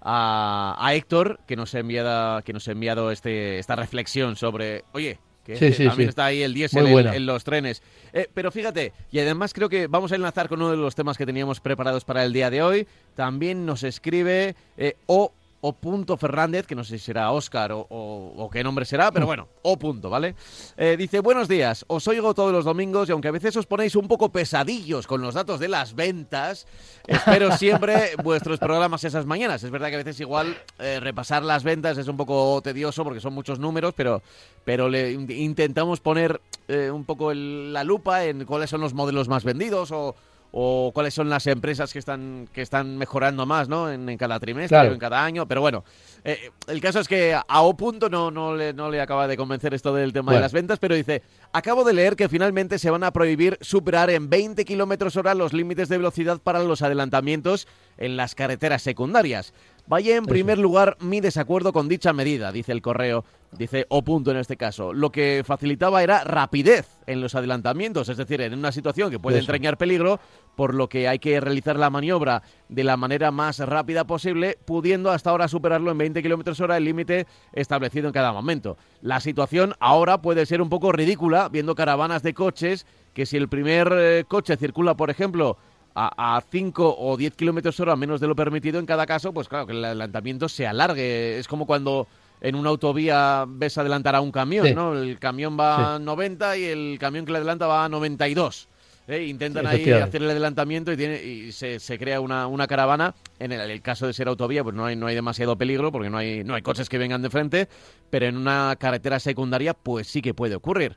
a, 0.00 0.90
Héctor 0.94 1.38
que 1.46 1.54
nos 1.54 1.74
ha 1.74 1.80
enviado, 1.80 2.42
que 2.42 2.54
nos 2.54 2.66
ha 2.66 2.72
enviado 2.72 3.10
este, 3.10 3.58
esta 3.58 3.76
reflexión 3.76 4.34
sobre, 4.34 4.84
oye, 4.92 5.18
que 5.44 5.54
también 5.86 6.08
está 6.08 6.24
ahí 6.24 6.42
el 6.42 6.54
diésel 6.54 6.86
en, 6.86 7.26
los 7.26 7.44
trenes. 7.44 7.82
Eh, 8.14 8.26
pero 8.32 8.50
fíjate, 8.50 8.94
y 9.10 9.18
además 9.18 9.52
creo 9.52 9.68
que 9.68 9.86
vamos 9.86 10.12
a 10.12 10.14
enlazar 10.14 10.48
con 10.48 10.62
uno 10.62 10.70
de 10.70 10.78
los 10.78 10.94
temas 10.94 11.18
que 11.18 11.26
teníamos 11.26 11.60
preparados 11.60 12.06
para 12.06 12.24
el 12.24 12.32
día 12.32 12.48
de 12.48 12.62
hoy. 12.62 12.86
También 13.14 13.66
nos 13.66 13.82
escribe 13.82 14.56
eh, 14.78 14.96
O 15.04 15.32
o. 15.60 15.76
Fernández, 16.16 16.66
que 16.66 16.74
no 16.74 16.84
sé 16.84 16.98
si 16.98 17.06
será 17.06 17.30
Oscar 17.32 17.70
o, 17.72 18.50
qué 18.52 18.62
nombre 18.62 18.84
será, 18.84 19.10
pero 19.12 19.26
bueno, 19.26 19.48
O. 19.62 19.78
Punto, 19.78 20.10
¿vale? 20.10 20.34
Eh, 20.76 20.96
dice, 20.98 21.20
buenos 21.20 21.46
días, 21.46 21.84
os 21.88 22.08
oigo 22.08 22.34
todos 22.34 22.52
los 22.52 22.64
domingos 22.64 23.08
y 23.08 23.12
aunque 23.12 23.28
a 23.28 23.30
veces 23.30 23.56
os 23.56 23.66
ponéis 23.66 23.94
un 23.94 24.08
poco 24.08 24.30
pesadillos 24.30 25.06
con 25.06 25.22
los 25.22 25.34
datos 25.34 25.60
de 25.60 25.68
las 25.68 25.94
ventas, 25.94 26.66
espero 27.06 27.52
siempre 27.56 28.12
vuestros 28.22 28.58
programas 28.58 29.04
esas 29.04 29.24
mañanas. 29.24 29.62
Es 29.62 29.70
verdad 29.70 29.88
que 29.88 29.94
a 29.94 29.98
veces 29.98 30.18
igual 30.20 30.58
eh, 30.78 30.98
repasar 31.00 31.44
las 31.44 31.62
ventas 31.62 31.96
es 31.96 32.08
un 32.08 32.16
poco 32.16 32.60
tedioso 32.60 33.04
porque 33.04 33.20
son 33.20 33.34
muchos 33.34 33.58
números, 33.58 33.94
pero, 33.96 34.22
pero 34.64 34.88
le 34.88 35.12
intentamos 35.12 36.00
poner 36.00 36.40
eh, 36.66 36.90
un 36.90 37.04
poco 37.04 37.32
la 37.32 37.84
lupa 37.84 38.24
en 38.24 38.44
cuáles 38.44 38.70
son 38.70 38.80
los 38.80 38.94
modelos 38.94 39.28
más 39.28 39.44
vendidos 39.44 39.92
o 39.92 40.14
o 40.52 40.90
cuáles 40.94 41.14
son 41.14 41.28
las 41.28 41.46
empresas 41.46 41.92
que 41.92 41.98
están 41.98 42.48
que 42.52 42.62
están 42.62 42.96
mejorando 42.96 43.44
más 43.44 43.68
¿no? 43.68 43.90
en, 43.90 44.16
cada 44.16 44.40
trimestre 44.40 44.78
o 44.78 44.92
en 44.92 44.98
cada 44.98 45.24
año. 45.24 45.46
Pero 45.46 45.60
bueno, 45.60 45.84
eh, 46.24 46.50
el 46.66 46.80
caso 46.80 47.00
es 47.00 47.08
que 47.08 47.34
a 47.34 47.62
O 47.62 47.76
punto 47.76 48.08
no, 48.08 48.30
no, 48.30 48.54
le, 48.54 48.72
no 48.72 48.90
le 48.90 49.00
acaba 49.00 49.28
de 49.28 49.36
convencer 49.36 49.74
esto 49.74 49.94
del 49.94 50.12
tema 50.12 50.32
de 50.32 50.40
las 50.40 50.52
ventas, 50.52 50.78
pero 50.78 50.94
dice, 50.94 51.22
acabo 51.52 51.84
de 51.84 51.92
leer 51.92 52.16
que 52.16 52.28
finalmente 52.28 52.78
se 52.78 52.90
van 52.90 53.04
a 53.04 53.12
prohibir 53.12 53.58
superar 53.60 54.10
en 54.10 54.30
20 54.30 54.64
kilómetros 54.64 55.16
hora 55.16 55.34
los 55.34 55.52
límites 55.52 55.88
de 55.88 55.98
velocidad 55.98 56.38
para 56.38 56.62
los 56.62 56.82
adelantamientos 56.82 57.68
en 57.98 58.16
las 58.16 58.34
carreteras 58.34 58.82
secundarias. 58.82 59.52
Vaya 59.86 60.16
en 60.16 60.26
primer 60.26 60.58
lugar 60.58 60.96
mi 61.00 61.20
desacuerdo 61.20 61.72
con 61.72 61.88
dicha 61.88 62.12
medida, 62.12 62.52
dice 62.52 62.72
el 62.72 62.82
correo, 62.82 63.24
dice 63.52 63.86
O 63.88 64.02
punto 64.02 64.30
en 64.30 64.36
este 64.36 64.56
caso. 64.56 64.92
Lo 64.92 65.10
que 65.10 65.42
facilitaba 65.44 66.02
era 66.02 66.24
rapidez 66.24 66.98
en 67.06 67.20
los 67.20 67.34
adelantamientos, 67.34 68.08
es 68.08 68.16
decir, 68.16 68.40
en 68.40 68.54
una 68.54 68.72
situación 68.72 69.10
que 69.10 69.18
puede 69.18 69.38
entrañar 69.38 69.78
peligro, 69.78 70.20
por 70.56 70.74
lo 70.74 70.88
que 70.88 71.08
hay 71.08 71.18
que 71.18 71.40
realizar 71.40 71.78
la 71.78 71.90
maniobra 71.90 72.42
de 72.68 72.84
la 72.84 72.96
manera 72.96 73.30
más 73.30 73.58
rápida 73.60 74.06
posible, 74.06 74.58
pudiendo 74.64 75.10
hasta 75.10 75.30
ahora 75.30 75.48
superarlo 75.48 75.90
en 75.90 75.98
20 75.98 76.22
kilómetros 76.22 76.60
hora, 76.60 76.76
el 76.76 76.84
límite 76.84 77.26
establecido 77.52 78.08
en 78.08 78.12
cada 78.12 78.32
momento. 78.32 78.76
La 79.00 79.20
situación 79.20 79.74
ahora 79.80 80.20
puede 80.20 80.46
ser 80.46 80.60
un 80.60 80.68
poco 80.68 80.92
ridícula, 80.92 81.48
viendo 81.48 81.74
caravanas 81.74 82.22
de 82.22 82.34
coches 82.34 82.86
que 83.14 83.26
si 83.26 83.36
el 83.36 83.48
primer 83.48 83.92
eh, 83.92 84.24
coche 84.28 84.56
circula, 84.56 84.96
por 84.96 85.10
ejemplo, 85.10 85.56
a 85.94 86.40
5 86.48 86.96
o 86.96 87.16
10 87.16 87.34
kilómetros 87.34 87.80
hora 87.80 87.96
menos 87.96 88.20
de 88.20 88.28
lo 88.28 88.36
permitido 88.36 88.78
en 88.78 88.86
cada 88.86 89.06
caso, 89.06 89.32
pues 89.32 89.48
claro, 89.48 89.66
que 89.66 89.72
el 89.72 89.84
adelantamiento 89.84 90.48
se 90.48 90.66
alargue. 90.66 91.38
Es 91.38 91.48
como 91.48 91.66
cuando 91.66 92.06
en 92.40 92.54
una 92.54 92.70
autovía 92.70 93.44
ves 93.48 93.78
adelantar 93.78 94.14
a 94.14 94.20
un 94.20 94.32
camión, 94.32 94.74
¿no? 94.74 94.94
El 94.94 95.18
camión 95.18 95.58
va 95.58 95.94
a 95.94 95.98
90 95.98 96.56
y 96.56 96.64
el 96.64 96.98
camión 96.98 97.24
que 97.24 97.32
le 97.32 97.38
adelanta 97.38 97.66
va 97.66 97.84
a 97.84 97.88
92. 97.88 98.68
¿eh? 99.08 99.24
Intentan 99.24 99.66
ahí 99.66 99.90
hacer 99.90 100.22
el 100.22 100.30
adelantamiento 100.30 100.92
y, 100.92 100.96
tiene, 100.96 101.22
y 101.22 101.52
se, 101.52 101.80
se 101.80 101.98
crea 101.98 102.20
una, 102.20 102.46
una, 102.46 102.66
caravana. 102.66 103.14
En 103.38 103.52
el, 103.52 103.82
caso 103.82 104.06
de 104.06 104.12
ser 104.12 104.28
autovía, 104.28 104.62
pues 104.62 104.76
no 104.76 104.84
hay, 104.84 104.96
no 104.96 105.06
hay 105.06 105.14
demasiado 105.14 105.56
peligro 105.56 105.90
porque 105.90 106.10
no 106.10 106.18
hay, 106.18 106.44
no 106.44 106.54
hay 106.54 106.62
coches 106.62 106.88
que 106.88 106.98
vengan 106.98 107.22
de 107.22 107.30
frente, 107.30 107.68
pero 108.10 108.26
en 108.26 108.36
una 108.36 108.76
carretera 108.78 109.18
secundaria, 109.18 109.74
pues 109.74 110.06
sí 110.06 110.22
que 110.22 110.34
puede 110.34 110.54
ocurrir. 110.54 110.96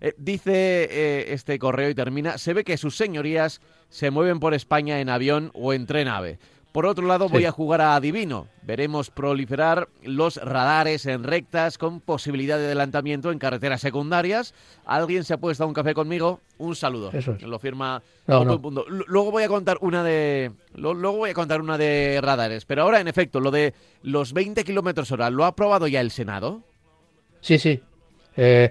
Eh, 0.00 0.14
dice 0.16 0.88
eh, 0.90 1.32
este 1.32 1.58
correo 1.58 1.90
y 1.90 1.94
termina, 1.94 2.38
se 2.38 2.54
ve 2.54 2.62
que 2.62 2.76
sus 2.76 2.96
señorías 2.96 3.60
se 3.88 4.10
mueven 4.10 4.38
por 4.38 4.54
España 4.54 5.00
en 5.00 5.08
avión 5.08 5.50
o 5.54 5.72
en 5.72 5.86
tren 5.86 6.08
ave. 6.08 6.38
Por 6.72 6.86
otro 6.86 7.06
lado, 7.06 7.28
voy 7.28 7.44
a 7.44 7.50
jugar 7.50 7.80
a 7.80 7.96
adivino. 7.96 8.46
Veremos 8.62 9.10
proliferar 9.10 9.88
los 10.02 10.36
radares 10.36 11.06
en 11.06 11.24
rectas 11.24 11.78
con 11.78 12.00
posibilidad 12.00 12.58
de 12.58 12.66
adelantamiento 12.66 13.32
en 13.32 13.38
carreteras 13.38 13.80
secundarias. 13.80 14.54
¿Alguien 14.84 15.24
se 15.24 15.34
ha 15.34 15.38
puesto 15.38 15.64
a 15.64 15.66
un 15.66 15.72
café 15.72 15.94
conmigo? 15.94 16.40
Un 16.58 16.76
saludo. 16.76 17.10
Eso 17.12 17.36
Lo 17.40 17.58
firma. 17.58 18.02
Luego 18.26 19.30
voy 19.30 19.44
a 19.44 19.48
contar 19.48 19.78
una 19.80 20.04
de. 20.04 20.52
Luego 20.74 21.16
voy 21.16 21.30
a 21.30 21.34
contar 21.34 21.60
una 21.60 21.78
de 21.78 22.20
radares. 22.22 22.66
Pero 22.66 22.82
ahora, 22.82 23.00
en 23.00 23.08
efecto, 23.08 23.40
lo 23.40 23.50
de 23.50 23.72
los 24.02 24.34
20 24.34 24.62
kilómetros 24.64 25.10
hora, 25.10 25.30
¿lo 25.30 25.44
ha 25.44 25.48
aprobado 25.48 25.86
ya 25.88 26.00
el 26.00 26.10
Senado? 26.10 26.62
Sí, 27.40 27.58
sí. 27.58 27.80
Eh, 28.36 28.70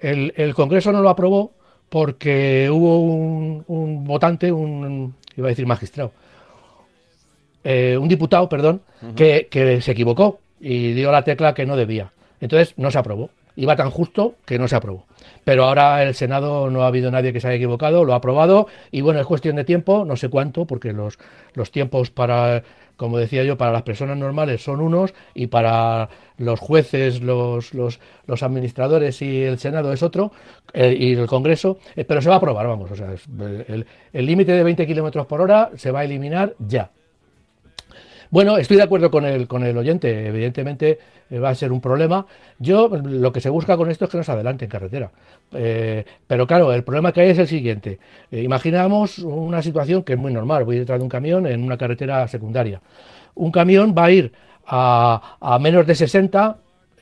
el, 0.00 0.54
Congreso 0.54 0.92
no 0.92 1.02
lo 1.02 1.08
aprobó 1.08 1.54
porque 1.88 2.68
hubo 2.70 3.00
un, 3.00 4.04
votante, 4.04 4.52
un, 4.52 5.14
iba 5.36 5.48
a 5.48 5.50
decir 5.50 5.66
magistrado, 5.66 6.12
eh, 7.70 7.98
un 7.98 8.08
diputado, 8.08 8.48
perdón, 8.48 8.80
que, 9.14 9.78
se 9.82 9.92
equivocó 9.92 10.40
y 10.58 10.94
dio 10.94 11.12
la 11.12 11.22
tecla 11.22 11.52
que 11.52 11.66
no 11.66 11.76
debía. 11.76 12.12
Entonces 12.40 12.72
no 12.78 12.90
se 12.90 12.96
aprobó. 12.96 13.28
Iba 13.56 13.76
tan 13.76 13.90
justo 13.90 14.36
que 14.46 14.58
no 14.58 14.68
se 14.68 14.76
aprobó. 14.76 15.04
Pero 15.44 15.64
ahora 15.64 16.02
el 16.02 16.14
Senado 16.14 16.70
no 16.70 16.84
ha 16.84 16.86
habido 16.86 17.10
nadie 17.10 17.30
que 17.34 17.40
se 17.40 17.48
haya 17.48 17.56
equivocado, 17.56 18.06
lo 18.06 18.14
ha 18.14 18.16
aprobado 18.16 18.68
y 18.90 19.02
bueno, 19.02 19.20
es 19.20 19.26
cuestión 19.26 19.56
de 19.56 19.64
tiempo, 19.64 20.06
no 20.06 20.16
sé 20.16 20.30
cuánto, 20.30 20.64
porque 20.64 20.94
los, 20.94 21.18
los 21.52 21.70
tiempos 21.70 22.10
para 22.10 22.62
como 22.96 23.18
decía 23.18 23.44
yo, 23.44 23.58
para 23.58 23.70
las 23.70 23.82
personas 23.82 24.16
normales 24.16 24.62
son 24.62 24.80
unos 24.80 25.14
y 25.32 25.48
para 25.48 26.08
los 26.38 26.58
jueces, 26.58 27.20
los, 27.20 27.74
los, 27.74 28.00
los 28.26 28.42
administradores 28.42 29.20
y 29.22 29.42
el 29.42 29.58
Senado 29.58 29.92
es 29.92 30.02
otro, 30.02 30.32
eh, 30.72 30.96
y 30.98 31.12
el 31.12 31.26
Congreso, 31.26 31.78
eh, 31.94 32.04
pero 32.04 32.20
se 32.20 32.28
va 32.28 32.36
a 32.36 32.38
aprobar, 32.38 32.66
vamos, 32.66 32.90
o 32.90 32.96
sea, 32.96 33.14
el 33.14 34.26
límite 34.26 34.52
de 34.52 34.64
20 34.64 34.86
kilómetros 34.86 35.26
por 35.26 35.40
hora 35.40 35.70
se 35.76 35.92
va 35.92 36.00
a 36.00 36.04
eliminar 36.04 36.54
ya. 36.58 36.90
Bueno, 38.30 38.58
estoy 38.58 38.76
de 38.76 38.82
acuerdo 38.82 39.10
con 39.10 39.24
el, 39.24 39.48
con 39.48 39.64
el 39.64 39.76
oyente. 39.76 40.26
Evidentemente 40.26 40.98
eh, 41.30 41.38
va 41.38 41.50
a 41.50 41.54
ser 41.54 41.72
un 41.72 41.80
problema. 41.80 42.26
Yo 42.58 42.88
lo 42.88 43.32
que 43.32 43.40
se 43.40 43.48
busca 43.50 43.76
con 43.76 43.90
esto 43.90 44.04
es 44.04 44.10
que 44.10 44.18
nos 44.18 44.28
adelante 44.28 44.66
en 44.66 44.70
carretera. 44.70 45.10
Eh, 45.52 46.04
pero 46.26 46.46
claro, 46.46 46.72
el 46.72 46.84
problema 46.84 47.12
que 47.12 47.22
hay 47.22 47.30
es 47.30 47.38
el 47.38 47.48
siguiente. 47.48 47.98
Eh, 48.30 48.42
imaginamos 48.42 49.18
una 49.20 49.62
situación 49.62 50.02
que 50.02 50.14
es 50.14 50.18
muy 50.18 50.32
normal. 50.32 50.64
Voy 50.64 50.78
detrás 50.78 50.98
de 50.98 51.04
un 51.04 51.08
camión 51.08 51.46
en 51.46 51.62
una 51.64 51.78
carretera 51.78 52.26
secundaria. 52.28 52.80
Un 53.34 53.50
camión 53.50 53.94
va 53.96 54.06
a 54.06 54.10
ir 54.10 54.32
a, 54.66 55.38
a 55.40 55.58
menos 55.58 55.86
de 55.86 55.94
60 55.94 56.58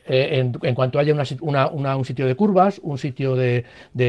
en, 0.08 0.52
cuanto 0.74 0.98
haya 0.98 1.14
un 1.14 2.04
sitio 2.04 2.26
de 2.26 2.34
curvas, 2.34 2.80
un 2.82 2.98
sitio 2.98 3.34
de, 3.34 3.64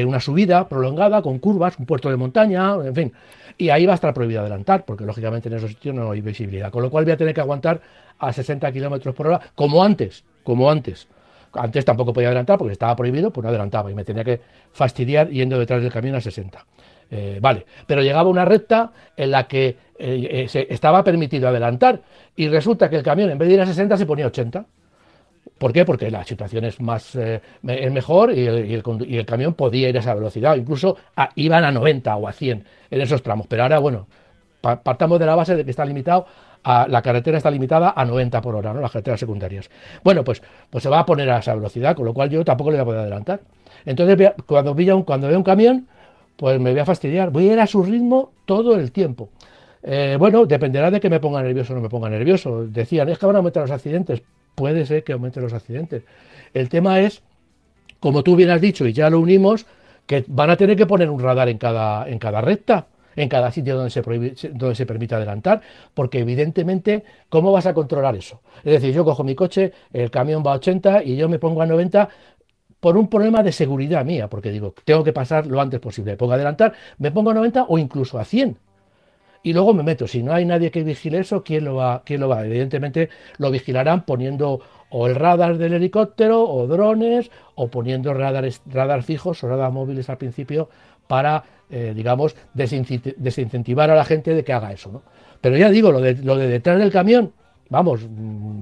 una 0.06 0.20
subida 0.20 0.68
prolongada 0.68 1.22
con 1.22 1.38
curvas, 1.38 1.78
un 1.78 1.86
puerto 1.86 2.10
de 2.10 2.16
montaña, 2.16 2.74
en 2.84 2.94
fin 2.94 3.12
y 3.58 3.70
ahí 3.70 3.84
va 3.84 3.92
a 3.92 3.94
estar 3.96 4.14
prohibido 4.14 4.40
adelantar, 4.40 4.84
porque 4.84 5.04
lógicamente 5.04 5.48
en 5.48 5.56
esos 5.56 5.70
sitios 5.70 5.94
no 5.94 6.12
hay 6.12 6.20
visibilidad. 6.20 6.70
Con 6.70 6.82
lo 6.82 6.90
cual 6.90 7.04
voy 7.04 7.12
a 7.12 7.16
tener 7.16 7.34
que 7.34 7.40
aguantar 7.40 7.80
a 8.18 8.32
60 8.32 8.70
kilómetros 8.72 9.14
por 9.14 9.26
hora, 9.26 9.40
como 9.56 9.82
antes, 9.82 10.24
como 10.44 10.70
antes. 10.70 11.08
Antes 11.52 11.84
tampoco 11.84 12.12
podía 12.12 12.28
adelantar 12.28 12.56
porque 12.56 12.72
estaba 12.72 12.94
prohibido, 12.94 13.32
pues 13.32 13.42
no 13.42 13.48
adelantaba 13.48 13.90
y 13.90 13.94
me 13.94 14.04
tenía 14.04 14.22
que 14.22 14.40
fastidiar 14.72 15.28
yendo 15.28 15.58
detrás 15.58 15.82
del 15.82 15.92
camión 15.92 16.14
a 16.14 16.20
60. 16.20 16.64
Eh, 17.10 17.38
vale, 17.40 17.66
pero 17.86 18.02
llegaba 18.02 18.28
una 18.28 18.44
recta 18.44 18.92
en 19.16 19.30
la 19.30 19.48
que 19.48 19.68
eh, 19.98 20.46
eh, 20.52 20.66
estaba 20.68 21.02
permitido 21.02 21.48
adelantar 21.48 22.02
y 22.36 22.48
resulta 22.48 22.88
que 22.90 22.96
el 22.96 23.02
camión 23.02 23.30
en 23.30 23.38
vez 23.38 23.48
de 23.48 23.54
ir 23.54 23.60
a 23.60 23.66
60 23.66 23.96
se 23.96 24.06
ponía 24.06 24.26
a 24.26 24.28
80. 24.28 24.66
¿Por 25.58 25.72
qué? 25.72 25.84
Porque 25.84 26.10
la 26.10 26.24
situación 26.24 26.64
es 26.64 26.80
más 26.80 27.14
es 27.16 27.92
mejor 27.92 28.32
y 28.32 28.46
el, 28.46 29.26
camión 29.26 29.54
podía 29.54 29.88
ir 29.88 29.96
a 29.96 30.00
esa 30.00 30.14
velocidad, 30.14 30.56
incluso 30.56 30.96
iban 31.34 31.64
a 31.64 31.72
90 31.72 32.16
o 32.16 32.28
a 32.28 32.32
100 32.32 32.64
en 32.90 33.00
esos 33.00 33.22
tramos. 33.22 33.46
Pero 33.48 33.64
ahora, 33.64 33.78
bueno, 33.80 34.06
partamos 34.60 35.18
de 35.18 35.26
la 35.26 35.34
base 35.34 35.56
de 35.56 35.64
que 35.64 35.70
está 35.70 35.84
limitado 35.84 36.26
a, 36.64 36.86
la 36.88 37.02
carretera 37.02 37.38
está 37.38 37.50
limitada 37.50 37.92
a 37.96 38.04
90 38.04 38.40
por 38.40 38.54
hora, 38.54 38.72
¿no? 38.72 38.80
Las 38.80 38.90
carreteras 38.90 39.20
secundarias. 39.20 39.70
Bueno, 40.02 40.24
pues, 40.24 40.42
pues 40.70 40.82
se 40.82 40.90
va 40.90 41.00
a 41.00 41.06
poner 41.06 41.30
a 41.30 41.38
esa 41.38 41.54
velocidad, 41.54 41.96
con 41.96 42.04
lo 42.04 42.14
cual 42.14 42.30
yo 42.30 42.44
tampoco 42.44 42.70
le 42.70 42.76
voy 42.76 42.82
a 42.82 42.84
poder 42.84 43.00
adelantar. 43.00 43.40
Entonces, 43.84 44.32
cuando, 44.46 44.72
un, 44.72 45.02
cuando 45.02 45.28
veo 45.28 45.38
un 45.38 45.44
camión, 45.44 45.86
pues 46.36 46.60
me 46.60 46.70
voy 46.70 46.80
a 46.80 46.84
fastidiar. 46.84 47.30
Voy 47.30 47.48
a 47.48 47.52
ir 47.54 47.60
a 47.60 47.66
su 47.66 47.82
ritmo 47.82 48.32
todo 48.44 48.76
el 48.76 48.92
tiempo. 48.92 49.30
Eh, 49.82 50.16
bueno, 50.18 50.46
dependerá 50.46 50.90
de 50.90 51.00
que 51.00 51.08
me 51.08 51.20
ponga 51.20 51.42
nervioso 51.42 51.72
o 51.72 51.76
no 51.76 51.82
me 51.82 51.88
ponga 51.88 52.08
nervioso. 52.08 52.66
Decían, 52.66 53.08
es 53.08 53.18
que 53.18 53.26
van 53.26 53.36
a 53.36 53.38
aumentar 53.38 53.62
los 53.62 53.70
accidentes. 53.70 54.22
Puede 54.58 54.86
ser 54.86 55.04
que 55.04 55.12
aumenten 55.12 55.44
los 55.44 55.52
accidentes. 55.52 56.02
El 56.52 56.68
tema 56.68 56.98
es, 56.98 57.22
como 58.00 58.24
tú 58.24 58.34
bien 58.34 58.50
has 58.50 58.60
dicho, 58.60 58.88
y 58.88 58.92
ya 58.92 59.08
lo 59.08 59.20
unimos, 59.20 59.66
que 60.04 60.24
van 60.26 60.50
a 60.50 60.56
tener 60.56 60.76
que 60.76 60.84
poner 60.84 61.08
un 61.08 61.20
radar 61.20 61.48
en 61.48 61.58
cada, 61.58 62.08
en 62.08 62.18
cada 62.18 62.40
recta, 62.40 62.88
en 63.14 63.28
cada 63.28 63.52
sitio 63.52 63.76
donde 63.76 63.90
se, 63.90 64.02
donde 64.50 64.74
se 64.74 64.84
permite 64.84 65.14
adelantar, 65.14 65.60
porque 65.94 66.18
evidentemente, 66.18 67.04
¿cómo 67.28 67.52
vas 67.52 67.66
a 67.66 67.74
controlar 67.74 68.16
eso? 68.16 68.40
Es 68.64 68.72
decir, 68.72 68.92
yo 68.92 69.04
cojo 69.04 69.22
mi 69.22 69.36
coche, 69.36 69.72
el 69.92 70.10
camión 70.10 70.42
va 70.44 70.54
a 70.54 70.56
80 70.56 71.04
y 71.04 71.14
yo 71.14 71.28
me 71.28 71.38
pongo 71.38 71.62
a 71.62 71.66
90 71.66 72.08
por 72.80 72.96
un 72.96 73.08
problema 73.08 73.44
de 73.44 73.52
seguridad 73.52 74.04
mía, 74.04 74.28
porque 74.28 74.50
digo, 74.50 74.74
tengo 74.84 75.04
que 75.04 75.12
pasar 75.12 75.46
lo 75.46 75.60
antes 75.60 75.78
posible. 75.78 76.12
Me 76.12 76.16
pongo 76.16 76.32
a 76.32 76.34
adelantar, 76.34 76.72
me 76.98 77.12
pongo 77.12 77.30
a 77.30 77.34
90 77.34 77.66
o 77.68 77.78
incluso 77.78 78.18
a 78.18 78.24
100. 78.24 78.58
Y 79.42 79.52
luego 79.52 79.72
me 79.74 79.82
meto. 79.82 80.06
Si 80.06 80.22
no 80.22 80.32
hay 80.32 80.44
nadie 80.44 80.70
que 80.70 80.82
vigile 80.82 81.18
eso, 81.18 81.42
¿quién 81.42 81.64
lo 81.64 81.76
va? 81.76 82.02
¿Quién 82.04 82.20
lo 82.20 82.28
va? 82.28 82.44
Evidentemente 82.44 83.08
lo 83.38 83.50
vigilarán 83.50 84.04
poniendo 84.04 84.60
o 84.90 85.06
el 85.06 85.14
radar 85.14 85.58
del 85.58 85.74
helicóptero 85.74 86.48
o 86.48 86.66
drones 86.66 87.30
o 87.54 87.68
poniendo 87.68 88.14
radares, 88.14 88.62
radar 88.66 89.02
fijos 89.02 89.42
o 89.44 89.48
radar 89.48 89.70
móviles 89.70 90.08
al 90.10 90.18
principio 90.18 90.68
para, 91.06 91.44
eh, 91.70 91.92
digamos, 91.94 92.36
desincentivar 92.54 93.90
a 93.90 93.94
la 93.94 94.04
gente 94.04 94.34
de 94.34 94.44
que 94.44 94.52
haga 94.52 94.72
eso. 94.72 94.90
¿no? 94.90 95.02
Pero 95.40 95.56
ya 95.56 95.70
digo, 95.70 95.92
lo 95.92 96.00
de, 96.00 96.14
lo 96.16 96.36
de 96.36 96.48
detrás 96.48 96.78
del 96.78 96.90
camión, 96.90 97.32
vamos, 97.70 98.00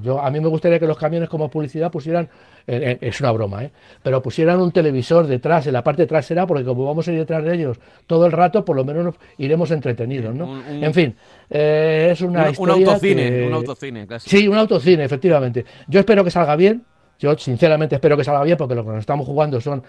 yo 0.03 0.21
a 0.21 0.31
mí 0.31 0.41
me 0.41 0.49
gustaría 0.49 0.79
que 0.79 0.87
los 0.87 0.97
camiones 0.97 1.29
como 1.29 1.49
publicidad 1.49 1.91
pusieran, 1.91 2.29
eh, 2.67 2.99
eh, 3.01 3.09
es 3.09 3.21
una 3.21 3.31
broma, 3.33 3.65
¿eh? 3.65 3.71
pero 4.03 4.23
pusieran 4.23 4.61
un 4.61 4.73
televisor 4.73 5.27
detrás, 5.27 5.67
en 5.67 5.73
la 5.73 5.85
parte 5.85 6.07
trasera, 6.07 6.47
porque 6.47 6.65
como 6.65 6.85
vamos 6.85 7.07
a 7.09 7.13
ir 7.13 7.19
detrás 7.19 7.45
de 7.45 7.55
ellos 7.55 7.79
todo 8.07 8.27
el 8.27 8.33
rato, 8.33 8.65
por 8.65 8.77
lo 8.77 8.85
menos 8.85 9.05
nos 9.05 9.15
iremos 9.39 9.71
entretenidos, 9.71 10.35
¿no? 10.35 10.63
en 10.69 10.95
fin, 10.95 11.15
es 11.49 12.21
una 12.21 12.51
un, 12.51 12.55
un 12.59 12.71
autocine, 12.71 13.47
un 13.47 13.55
autocine, 13.55 14.07
casi. 14.07 14.31
Sí, 14.31 14.49
un 14.49 14.57
autocine, 14.57 15.05
efectivamente. 15.05 15.65
Yo 15.89 16.01
espero 16.01 16.25
que 16.25 16.31
salga 16.31 16.57
bien, 16.57 16.85
yo 17.19 17.37
sinceramente 17.39 17.95
espero 17.95 18.17
que 18.17 18.25
salga 18.25 18.43
bien 18.43 18.57
porque 18.59 18.75
lo 18.75 18.85
que 18.85 18.91
nos 18.91 19.01
estamos 19.01 19.27
jugando 19.27 19.61
son 19.61 19.83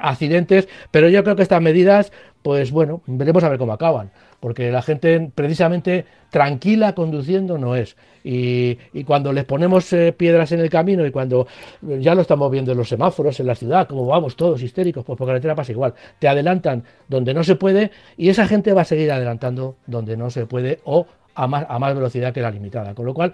accidentes, 0.00 0.68
pero 0.90 1.08
yo 1.08 1.22
creo 1.22 1.36
que 1.36 1.42
estas 1.42 1.60
medidas, 1.60 2.12
pues 2.42 2.70
bueno, 2.70 3.02
veremos 3.06 3.44
a 3.44 3.48
ver 3.48 3.58
cómo 3.58 3.72
acaban 3.72 4.10
porque 4.40 4.70
la 4.70 4.82
gente 4.82 5.30
precisamente 5.34 6.06
tranquila 6.30 6.94
conduciendo 6.94 7.58
no 7.58 7.76
es. 7.76 7.96
Y, 8.24 8.76
cuando 9.04 9.32
les 9.32 9.44
ponemos 9.44 9.92
eh, 9.92 10.12
piedras 10.12 10.52
en 10.52 10.60
el 10.60 10.70
camino 10.70 11.06
y 11.06 11.10
cuando 11.10 11.46
ya 11.82 12.14
lo 12.14 12.22
estamos 12.22 12.50
viendo 12.50 12.72
en 12.72 12.78
los 12.78 12.88
semáforos, 12.88 13.40
en 13.40 13.46
la 13.46 13.54
ciudad, 13.54 13.86
como 13.86 14.06
vamos 14.06 14.36
todos 14.36 14.62
histéricos, 14.62 15.04
pues 15.04 15.16
por 15.16 15.26
carretera 15.26 15.54
pasa 15.54 15.72
igual, 15.72 15.94
te 16.18 16.28
adelantan 16.28 16.84
donde 17.08 17.34
no 17.34 17.44
se 17.44 17.56
puede 17.56 17.90
y 18.16 18.28
esa 18.28 18.46
gente 18.46 18.72
va 18.72 18.82
a 18.82 18.84
seguir 18.84 19.10
adelantando 19.12 19.76
donde 19.86 20.16
no 20.16 20.30
se 20.30 20.46
puede 20.46 20.80
o 20.84 21.06
a 21.34 21.46
más, 21.46 21.64
a 21.68 21.78
más 21.78 21.94
velocidad 21.94 22.32
que 22.32 22.42
la 22.42 22.50
limitada. 22.50 22.94
Con 22.94 23.06
lo 23.06 23.14
cual, 23.14 23.32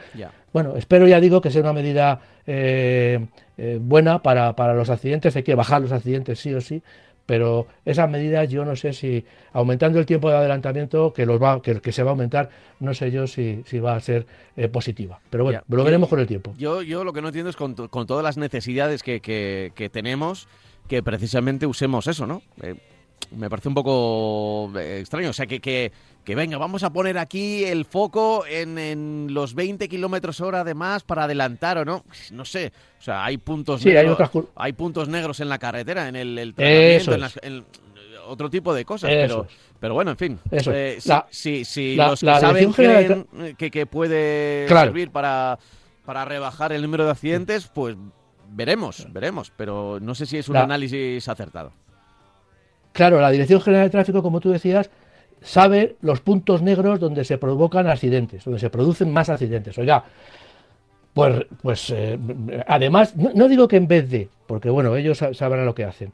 bueno, 0.53 0.77
espero 0.77 1.09
ya 1.09 1.21
digo 1.21 1.41
que 1.41 1.51
sea 1.51 1.63
una 1.63 1.73
medida 1.73 2.21
eh, 2.47 3.27
eh, 3.57 3.79
buena 3.81 4.23
para, 4.23 4.55
para 4.55 4.75
los 4.75 4.91
accidentes, 4.91 5.35
hay 5.37 5.43
que 5.43 5.55
bajar 5.55 5.83
los 5.83 5.93
accidentes 5.93 6.39
sí 6.39 6.55
o 6.55 6.61
sí, 6.61 6.83
pero 7.27 7.67
esas 7.85 8.09
medidas 8.09 8.49
yo 8.49 8.65
no 8.65 8.77
sé 8.77 8.93
si 8.93 9.25
aumentando 9.53 9.99
el 9.99 10.07
tiempo 10.07 10.31
de 10.31 10.37
adelantamiento 10.37 11.13
que 11.13 11.27
los 11.27 11.43
va 11.43 11.61
que, 11.61 11.81
que 11.81 11.93
se 11.93 12.03
va 12.03 12.11
a 12.11 12.13
aumentar 12.13 12.51
no 12.81 12.95
sé 12.95 13.11
yo 13.11 13.27
si, 13.27 13.63
si 13.67 13.79
va 13.79 13.97
a 13.97 14.01
ser 14.01 14.27
eh, 14.57 14.69
positiva. 14.69 15.21
Pero 15.31 15.45
bueno 15.45 15.63
lo 15.69 15.85
veremos 15.85 16.09
con 16.09 16.21
el 16.21 16.27
tiempo. 16.27 16.55
yo 16.57 16.83
yo 16.83 17.05
lo 17.05 17.13
que 17.13 17.21
no 17.21 17.29
entiendo 17.29 17.51
es 17.51 17.57
con, 17.57 17.75
con 17.75 18.07
todas 18.07 18.25
las 18.25 18.37
necesidades 18.37 19.03
que, 19.03 19.21
que, 19.21 19.73
que, 19.75 19.91
tenemos 19.91 20.49
que 20.89 21.03
precisamente 21.03 21.67
usemos 21.67 22.07
eso 22.07 22.27
no 22.27 22.43
eh, 22.63 22.75
me 23.31 23.51
parece 23.51 23.69
un 23.69 23.75
poco 23.75 24.73
eh, 24.79 25.01
extraño 25.01 25.31
o 25.31 25.33
sea 25.33 25.47
que, 25.47 25.61
que 25.61 25.93
que 26.27 26.35
venga, 26.35 26.59
vamos 26.59 26.83
a 26.83 26.93
poner 26.93 27.19
aquí 27.19 27.65
el 27.65 27.85
foco 27.85 28.45
en, 28.49 29.29
los 29.33 29.55
20 29.55 29.89
kilómetros 29.89 30.41
hora 30.41 30.65
de 30.65 30.75
más 30.75 31.05
para 31.05 31.23
adelantar 31.23 31.79
o 31.79 31.85
no. 31.85 32.05
No 32.33 32.45
sé, 32.45 32.73
o 32.99 33.03
sea, 33.03 33.25
hay 33.25 33.39
puntos 33.39 33.85
negros. 33.85 34.19
Hay, 34.57 34.73
puntos 34.73 35.09
negros 35.09 35.39
en 35.39 35.49
la 35.49 35.59
carretera, 35.61 36.09
en 36.09 36.17
el, 36.17 36.37
el 36.37 36.53
en, 36.59 37.65
otro 38.27 38.51
tipo 38.51 38.75
de 38.75 38.85
cosas, 38.85 39.09
pero, 39.09 39.47
pero 39.79 39.95
bueno, 39.95 40.11
en 40.11 40.17
fin. 40.17 40.39
Eh, 40.51 40.99
si, 41.31 41.65
si, 41.65 41.95
los 41.95 42.19
que 42.19 42.27
saben 42.27 42.73
creen 42.73 43.25
que, 43.57 43.87
puede 43.87 44.67
servir 44.67 45.13
para, 45.13 45.61
para 46.05 46.25
rebajar 46.25 46.73
el 46.73 46.83
número 46.83 47.05
de 47.05 47.13
accidentes, 47.13 47.69
pues 47.69 47.97
veremos, 48.51 49.07
veremos, 49.13 49.53
pero 49.57 50.01
no 50.01 50.17
sé 50.17 50.27
si 50.27 50.39
es 50.39 50.49
un 50.49 50.57
análisis 50.57 51.29
acertado. 51.29 51.71
Claro, 52.97 53.21
la 53.21 53.31
Dirección 53.31 53.61
General 53.61 53.85
de 53.85 53.91
Tráfico, 53.91 54.23
como 54.23 54.41
tú 54.41 54.51
decías, 54.51 54.89
sabe 55.43 55.97
los 56.01 56.23
puntos 56.23 56.63
negros 56.63 56.99
donde 56.99 57.27
se 57.27 57.37
provocan 57.37 57.87
accidentes, 57.89 58.43
donde 58.43 58.59
se 58.59 58.71
producen 58.71 59.13
más 59.13 59.29
accidentes. 59.29 59.77
Oiga, 59.77 60.03
pues, 61.13 61.45
pues 61.61 61.91
eh, 61.95 62.19
además, 62.67 63.15
no, 63.15 63.49
digo 63.49 63.69
que 63.69 63.77
en 63.77 63.87
vez 63.87 64.09
de, 64.09 64.31
porque 64.47 64.71
bueno, 64.71 64.97
ellos 64.97 65.23
sabrán 65.35 65.67
lo 65.67 65.75
que 65.75 65.85
hacen, 65.85 66.11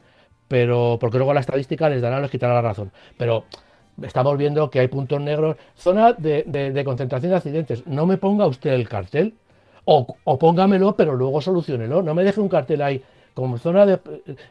pero 0.48 0.98
porque 1.00 1.18
luego 1.18 1.32
la 1.32 1.38
estadística 1.38 1.88
les 1.88 2.02
dará, 2.02 2.18
les 2.18 2.32
quitará 2.32 2.54
la 2.54 2.62
razón. 2.62 2.90
Pero 3.16 3.44
estamos 4.02 4.36
viendo 4.36 4.68
que 4.68 4.80
hay 4.80 4.88
puntos 4.88 5.20
negros, 5.20 5.58
zona 5.76 6.14
de, 6.14 6.82
concentración 6.84 7.30
de 7.30 7.36
accidentes. 7.36 7.86
No 7.86 8.06
me 8.06 8.16
ponga 8.16 8.44
usted 8.48 8.72
el 8.72 8.88
cartel, 8.88 9.34
o, 9.84 10.16
o 10.24 10.36
póngamelo, 10.36 10.96
pero 10.96 11.14
luego 11.14 11.40
solucionelo. 11.40 12.02
No 12.02 12.12
me 12.12 12.24
deje 12.24 12.40
un 12.40 12.48
cartel 12.48 12.82
ahí 12.82 13.04
como 13.34 13.58
zona 13.58 13.86
de 13.86 13.98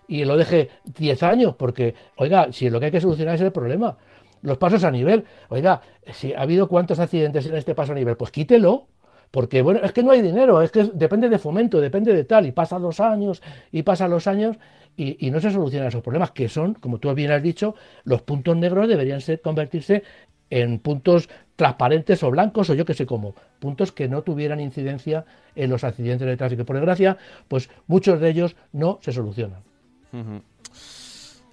y 0.07 0.25
lo 0.25 0.37
deje 0.37 0.69
10 0.97 1.23
años, 1.23 1.55
porque, 1.55 1.95
oiga, 2.17 2.51
si 2.51 2.69
lo 2.69 2.79
que 2.79 2.87
hay 2.87 2.91
que 2.91 3.01
solucionar 3.01 3.35
es 3.35 3.41
el 3.41 3.51
problema 3.51 3.97
los 4.41 4.57
pasos 4.57 4.83
a 4.83 4.91
nivel. 4.91 5.25
Oiga, 5.49 5.81
si 6.11 6.33
ha 6.33 6.41
habido 6.41 6.67
cuántos 6.67 6.99
accidentes 6.99 7.45
en 7.45 7.55
este 7.55 7.75
paso 7.75 7.91
a 7.91 7.95
nivel, 7.95 8.17
pues 8.17 8.31
quítelo. 8.31 8.87
Porque, 9.31 9.61
bueno, 9.61 9.79
es 9.81 9.93
que 9.93 10.03
no 10.03 10.11
hay 10.11 10.21
dinero, 10.21 10.61
es 10.61 10.71
que 10.71 10.83
depende 10.93 11.29
de 11.29 11.39
fomento, 11.39 11.79
depende 11.79 12.13
de 12.13 12.25
tal, 12.25 12.45
y 12.45 12.51
pasan 12.51 12.81
los 12.81 12.99
años, 12.99 13.41
y 13.71 13.83
pasan 13.83 14.11
los 14.11 14.27
años, 14.27 14.57
y, 14.97 15.31
no 15.31 15.39
se 15.39 15.51
solucionan 15.51 15.87
esos 15.87 16.03
problemas, 16.03 16.31
que 16.31 16.49
son, 16.49 16.73
como 16.73 16.99
tú 16.99 17.13
bien 17.13 17.31
has 17.31 17.41
dicho, 17.41 17.75
los 18.03 18.21
puntos 18.23 18.57
negros 18.57 18.89
deberían 18.89 19.21
ser, 19.21 19.39
convertirse 19.39 20.03
en 20.49 20.79
puntos 20.79 21.29
transparentes 21.61 22.23
o 22.23 22.31
blancos, 22.31 22.71
o 22.71 22.73
yo 22.73 22.85
que 22.85 22.95
sé 22.95 23.05
cómo, 23.05 23.35
puntos 23.59 23.91
que 23.91 24.07
no 24.07 24.23
tuvieran 24.23 24.59
incidencia 24.59 25.25
en 25.55 25.69
los 25.69 25.83
accidentes 25.83 26.25
de 26.25 26.35
tráfico. 26.35 26.65
Por 26.65 26.75
desgracia, 26.75 27.19
pues 27.47 27.69
muchos 27.85 28.19
de 28.19 28.31
ellos 28.31 28.55
no 28.71 28.97
se 29.03 29.11
solucionan. 29.11 29.61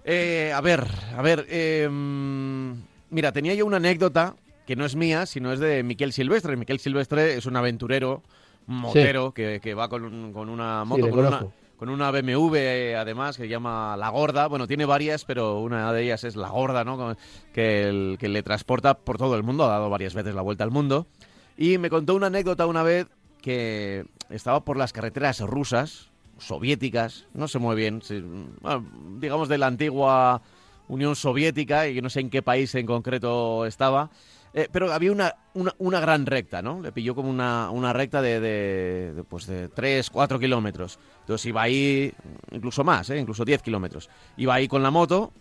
Eh, 0.05 0.51
a 0.55 0.62
ver, 0.62 0.87
a 1.14 1.21
ver. 1.21 1.44
Em, 1.51 2.75
mira, 3.11 3.33
tenía 3.33 3.53
yo 3.53 3.66
una 3.66 3.77
anécdota 3.77 4.35
que 4.64 4.77
no 4.77 4.87
es 4.87 4.97
mía, 4.97 5.27
sino 5.27 5.53
es 5.53 5.61
de 5.61 5.83
Miquel 5.83 6.14
Silvestre. 6.14 6.57
Miquel 6.57 6.79
Silvestre 6.79 7.35
es 7.35 7.44
un 7.44 7.57
aventurero, 7.57 8.23
motero, 8.66 9.35
que, 9.35 9.75
va 9.75 9.90
con, 9.90 10.05
una 10.05 10.87
moto, 10.87 11.11
con, 11.11 11.18
una, 11.18 11.47
BMW 11.78 12.96
además, 12.96 13.36
que 13.36 13.44
se 13.44 13.48
llama 13.48 13.96
La 13.96 14.08
Gorda. 14.10 14.48
Bueno, 14.48 14.66
tiene 14.66 14.84
varias, 14.84 15.24
pero 15.24 15.60
una 15.60 15.92
de 15.92 16.02
ellas 16.02 16.24
es 16.24 16.36
La 16.36 16.48
Gorda, 16.48 16.84
¿no? 16.84 17.16
Que, 17.52 18.16
que 18.18 18.28
le 18.28 18.42
transporta 18.42 18.98
por 18.98 19.18
todo 19.18 19.36
el 19.36 19.42
mundo, 19.42 19.64
ha 19.64 19.68
dado 19.68 19.88
varias 19.88 20.14
veces 20.14 20.34
la 20.34 20.42
vuelta 20.42 20.64
al 20.64 20.70
mundo. 20.70 21.06
Y 21.56 21.78
me 21.78 21.90
contó 21.90 22.14
una 22.14 22.28
anécdota 22.28 22.66
una 22.66 22.82
vez 22.82 23.06
que 23.42 24.04
estaba 24.30 24.64
por 24.64 24.76
las 24.76 24.92
carreteras 24.92 25.40
rusas, 25.40 26.10
soviéticas, 26.38 27.26
no 27.34 27.48
sé 27.48 27.58
muy 27.58 27.76
bien, 27.76 28.02
digamos 29.18 29.48
de 29.48 29.58
la 29.58 29.66
antigua 29.66 30.42
Unión 30.88 31.16
Soviética, 31.16 31.88
y 31.88 32.00
no 32.00 32.10
sé 32.10 32.20
en 32.20 32.30
qué 32.30 32.42
país 32.42 32.74
en 32.74 32.86
concreto 32.86 33.66
estaba, 33.66 34.10
eh, 34.54 34.68
pero 34.72 34.92
había 34.92 35.12
una, 35.12 35.34
una, 35.54 36.00
gran 36.00 36.26
recta, 36.26 36.62
¿no? 36.62 36.80
Le 36.80 36.92
pilló 36.92 37.14
como 37.14 37.28
una, 37.28 37.70
una 37.70 37.92
recta 37.92 38.22
de, 38.22 38.40
de, 38.40 39.24
pues 39.24 39.46
de 39.46 39.68
3, 39.68 40.11
4 40.11 40.38
kilómetros. 40.38 40.98
Entonces 41.20 41.46
iba 41.46 41.62
ahí, 41.62 42.12
incluso 42.50 42.84
más, 42.84 43.11
¿eh? 43.11 43.18
incluso 43.18 43.44
10 43.44 43.62
kilómetros. 43.62 44.08
Iba 44.37 44.54
ahí 44.54 44.68
con 44.68 44.82
la 44.82 44.90
moto 44.90 45.32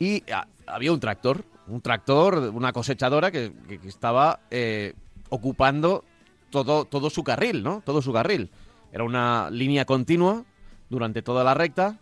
y 0.00 0.22
había 0.66 0.92
un 0.92 1.00
tractor, 1.00 1.44
un 1.68 1.80
tractor, 1.80 2.50
una 2.54 2.72
cosechadora 2.72 3.30
que, 3.30 3.52
estaba 3.84 4.40
eh, 4.50 4.94
ocupando 5.28 6.04
todo, 6.50 6.84
todo 6.84 7.10
su 7.10 7.22
carril, 7.22 7.62
¿no? 7.62 7.82
Todo 7.84 8.02
su 8.02 8.12
carril. 8.12 8.50
Era 8.92 9.04
una 9.04 9.50
línea 9.50 9.84
continua 9.84 10.44
durante 10.88 11.22
toda 11.22 11.44
la 11.44 11.54
recta 11.54 11.98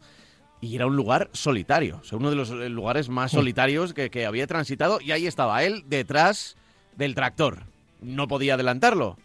y 0.61 0.75
era 0.75 0.87
un 0.87 0.97
lugar 0.97 1.29
solitario, 1.33 2.01
o 2.11 2.16
uno 2.16 2.31
de 2.31 2.37
los 2.37 2.51
eh, 2.51 2.69
lugares 2.69 3.09
más 3.09 3.33
solitarios 3.33 3.92
que, 3.92 4.27
había 4.27 4.47
transitado 4.47 5.01
y 5.01 5.12
ahí 5.12 5.27
estaba 5.27 5.62
él 5.64 5.85
detrás 5.87 6.57
del 6.97 7.14
tractor. 7.14 7.64
No 8.01 8.29
podía 8.29 8.55
adelantarlo, 8.55 9.19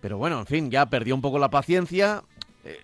pero 0.00 0.18
bueno, 0.18 0.40
en 0.40 0.46
fin, 0.46 0.70
ya 0.70 0.86
perdió 0.86 1.14
un 1.14 1.20
poco 1.20 1.38
la 1.38 1.50
paciencia, 1.50 2.22
eh, 2.64 2.78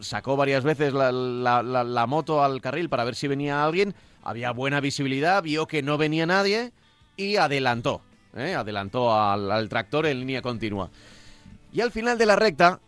sacó 0.00 0.36
varias 0.36 0.64
veces 0.64 0.92
la, 0.92 2.04
moto 2.08 2.42
al 2.44 2.60
carril 2.60 2.88
para 2.88 3.04
ver 3.04 3.14
si 3.14 3.28
venía 3.28 3.64
alguien, 3.64 3.94
había 4.22 4.52
buena 4.52 4.80
visibilidad, 4.80 5.42
vio 5.42 5.66
que 5.66 5.82
no 5.82 5.98
venía 5.98 6.26
nadie 6.26 6.72
y 7.16 7.36
adelantó, 7.36 8.02
¿eh? 8.36 8.54
adelantó 8.54 9.14
al 9.14 9.68
tractor 9.68 10.06
en 10.06 10.20
línea 10.20 10.42
continua. 10.42 10.90
Y 11.72 11.80
al 11.80 11.92
final 11.92 12.18
de 12.18 12.26
la 12.26 12.36
recta 12.36 12.80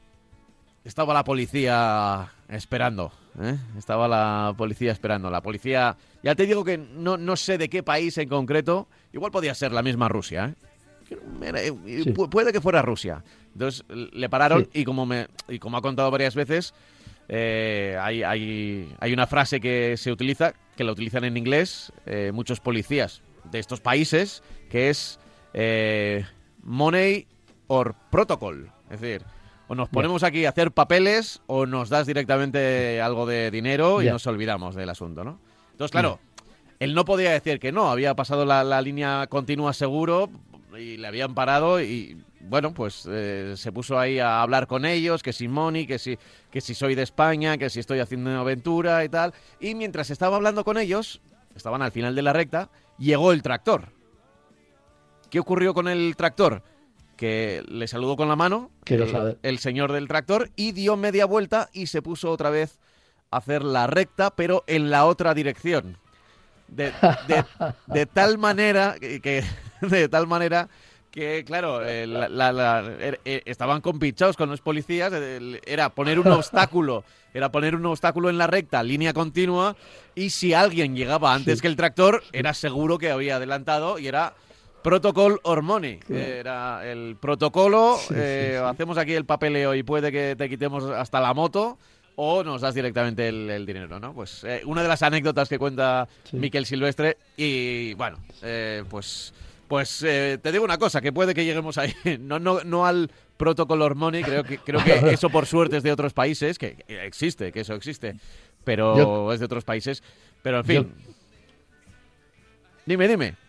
estaba 0.84 1.14
la 1.14 1.24
policía 1.24 2.32
esperando 2.48 3.12
¿eh? 3.40 3.56
Estaba 3.78 4.08
la 4.08 4.54
policía 4.56 4.92
esperando. 4.92 5.30
La 5.30 5.42
policía, 5.42 5.96
ya 6.22 6.34
te 6.34 6.46
digo 6.46 6.64
que 6.64 6.78
no, 6.78 7.16
no 7.16 7.36
sé 7.36 7.58
de 7.58 7.68
qué 7.68 7.82
país 7.82 8.18
en 8.18 8.28
concreto, 8.28 8.88
igual 9.12 9.32
podía 9.32 9.54
ser 9.54 9.72
la 9.72 9.82
misma 9.82 10.08
Rusia. 10.08 10.54
¿eh? 11.10 11.72
eh 11.86 12.14
puede 12.30 12.52
que 12.52 12.60
fuera 12.60 12.82
Rusia. 12.82 13.22
Entonces 13.52 13.84
le 13.88 14.28
pararon 14.28 14.68
y 14.72 14.84
como 14.84 15.04
me 15.04 15.28
y 15.48 15.58
como 15.58 15.76
ha 15.76 15.82
contado 15.82 16.10
varias 16.10 16.34
veces, 16.34 16.74
eh, 17.28 17.96
hay, 18.00 18.22
hay, 18.22 18.94
hay, 18.98 19.12
una 19.12 19.26
frase 19.26 19.60
que 19.60 19.96
se 19.96 20.10
utiliza, 20.10 20.54
que 20.76 20.84
la 20.84 20.92
utilizan 20.92 21.24
en 21.24 21.36
inglés 21.36 21.92
muchos 22.32 22.60
policías 22.60 23.22
de 23.50 23.58
estos 23.58 23.80
países, 23.80 24.42
que 24.70 24.90
es 24.90 25.18
money 26.62 27.26
or 27.66 27.94
protocol. 28.10 28.70
Es 28.90 29.00
decir, 29.00 29.22
o 29.72 29.74
nos 29.74 29.88
ponemos 29.88 30.22
aquí 30.22 30.44
a 30.44 30.50
hacer 30.50 30.70
papeles 30.72 31.40
o 31.46 31.64
nos 31.64 31.88
das 31.88 32.06
directamente 32.06 33.00
algo 33.00 33.24
de 33.24 33.50
dinero 33.50 34.02
y 34.02 34.06
nos 34.06 34.26
olvidamos 34.26 34.74
del 34.74 34.90
asunto, 34.90 35.24
¿no? 35.24 35.38
Entonces, 35.70 35.92
claro, 35.92 36.18
él 36.78 36.94
no 36.94 37.06
podía 37.06 37.32
decir 37.32 37.58
que 37.58 37.72
no, 37.72 37.90
había 37.90 38.14
pasado 38.14 38.44
la, 38.44 38.82
línea 38.82 39.26
continua 39.28 39.72
seguro 39.72 40.28
y 40.78 40.98
le 40.98 41.08
habían 41.08 41.34
parado 41.34 41.80
y, 41.80 42.22
bueno, 42.40 42.74
pues 42.74 43.08
eh, 43.10 43.54
se 43.56 43.72
puso 43.72 43.98
ahí 43.98 44.18
a 44.18 44.42
hablar 44.42 44.66
con 44.66 44.84
ellos, 44.84 45.22
que 45.22 45.32
si 45.32 45.48
Moni, 45.48 45.86
que 45.86 45.98
si, 45.98 46.18
que 46.50 46.60
si 46.60 46.74
soy 46.74 46.94
de 46.94 47.04
España, 47.04 47.56
que 47.56 47.70
si 47.70 47.80
estoy 47.80 48.00
haciendo 48.00 48.28
una 48.28 48.40
aventura 48.40 49.02
y 49.06 49.08
tal. 49.08 49.32
Y 49.58 49.74
mientras 49.74 50.10
estaba 50.10 50.36
hablando 50.36 50.64
con 50.64 50.76
ellos, 50.76 51.22
estaban 51.56 51.80
al 51.80 51.92
final 51.92 52.14
de 52.14 52.20
la 52.20 52.34
recta, 52.34 52.68
llegó 52.98 53.32
el 53.32 53.40
tractor. 53.40 53.88
¿Qué 55.30 55.40
ocurrió 55.40 55.72
con 55.72 55.88
el 55.88 56.14
tractor? 56.14 56.62
Que 57.16 57.62
le 57.68 57.86
saludó 57.86 58.16
con 58.16 58.28
la 58.28 58.36
mano, 58.36 58.70
el, 59.42 59.58
señor 59.58 59.92
del 59.92 60.08
tractor, 60.08 60.50
y 60.56 60.72
dio 60.72 60.96
media 60.96 61.26
vuelta 61.26 61.68
y 61.72 61.86
se 61.86 62.02
puso 62.02 62.30
otra 62.30 62.50
vez 62.50 62.78
a 63.30 63.38
hacer 63.38 63.62
la 63.62 63.86
recta, 63.86 64.34
pero 64.34 64.64
en 64.66 64.90
la 64.90 65.06
otra 65.06 65.34
dirección. 65.34 65.98
De, 66.68 66.92
tal 68.12 68.38
manera 68.38 68.96
que, 68.98 69.44
de 69.80 70.08
tal 70.08 70.26
manera 70.26 70.68
que 71.10 71.44
claro 71.44 71.86
eh, 71.86 72.04
er, 72.04 73.20
eh, 73.26 73.42
estaban 73.44 73.82
compinchados 73.82 74.34
con 74.34 74.48
los 74.48 74.62
policías 74.62 75.12
era 75.66 75.90
poner 75.90 76.18
un 76.18 76.28
obstáculo 76.32 77.04
era 77.34 77.52
poner 77.52 77.76
un 77.76 77.84
obstáculo 77.84 78.30
en 78.30 78.38
la 78.38 78.46
recta 78.46 78.82
línea 78.82 79.12
continua 79.12 79.76
y 80.14 80.30
si 80.30 80.54
alguien 80.54 80.96
llegaba 80.96 81.34
antes 81.34 81.60
que 81.60 81.68
el 81.68 81.76
tractor 81.76 82.22
era 82.32 82.54
seguro 82.54 82.96
que 82.96 83.10
había 83.10 83.36
adelantado 83.36 83.98
y 83.98 84.08
era 84.08 84.32
Protocol 84.82 85.38
Hormone, 85.44 86.00
era 86.08 86.90
el 86.90 87.16
protocolo. 87.20 87.98
Eh, 88.14 88.60
hacemos 88.64 88.98
aquí 88.98 89.12
el 89.12 89.24
papeleo 89.24 89.74
y 89.74 89.82
puede 89.82 90.10
que 90.10 90.34
te 90.36 90.48
quitemos 90.48 90.84
hasta 90.84 91.20
la 91.20 91.32
moto 91.34 91.78
o 92.16 92.42
nos 92.42 92.60
das 92.60 92.74
directamente 92.74 93.28
el, 93.28 93.64
dinero, 93.64 94.00
¿no? 94.00 94.12
Pues 94.12 94.44
eh, 94.44 94.62
una 94.66 94.82
de 94.82 94.88
las 94.88 95.02
anécdotas 95.02 95.48
que 95.48 95.58
cuenta 95.58 96.08
Miquel 96.32 96.66
Silvestre 96.66 97.16
y 97.36 97.94
bueno, 97.94 98.18
eh, 98.42 98.82
pues 98.90 99.32
pues 99.68 100.00
te 100.00 100.52
digo 100.52 100.64
una 100.64 100.76
cosa, 100.76 101.00
que 101.00 101.12
puede 101.12 101.32
que 101.32 101.46
lleguemos 101.46 101.78
ahí, 101.78 101.94
no, 102.20 102.38
no, 102.38 102.62
no 102.64 102.84
al 102.84 103.10
protocolo 103.38 103.86
Hormone, 103.86 104.22
creo 104.22 104.44
que, 104.44 104.58
creo 104.58 104.84
que 104.84 105.12
eso 105.12 105.30
por 105.30 105.46
suerte 105.46 105.78
es 105.78 105.82
de 105.82 105.92
otros 105.92 106.12
países, 106.12 106.58
que 106.58 106.84
existe, 106.88 107.52
que 107.52 107.60
eso 107.60 107.74
existe, 107.74 108.16
pero 108.64 109.32
es 109.32 109.40
de 109.40 109.46
otros 109.46 109.64
países, 109.64 110.02
pero 110.42 110.58
en 110.58 110.64
fin. 110.64 110.92
Dime, 112.84 113.08
dime. 113.08 113.41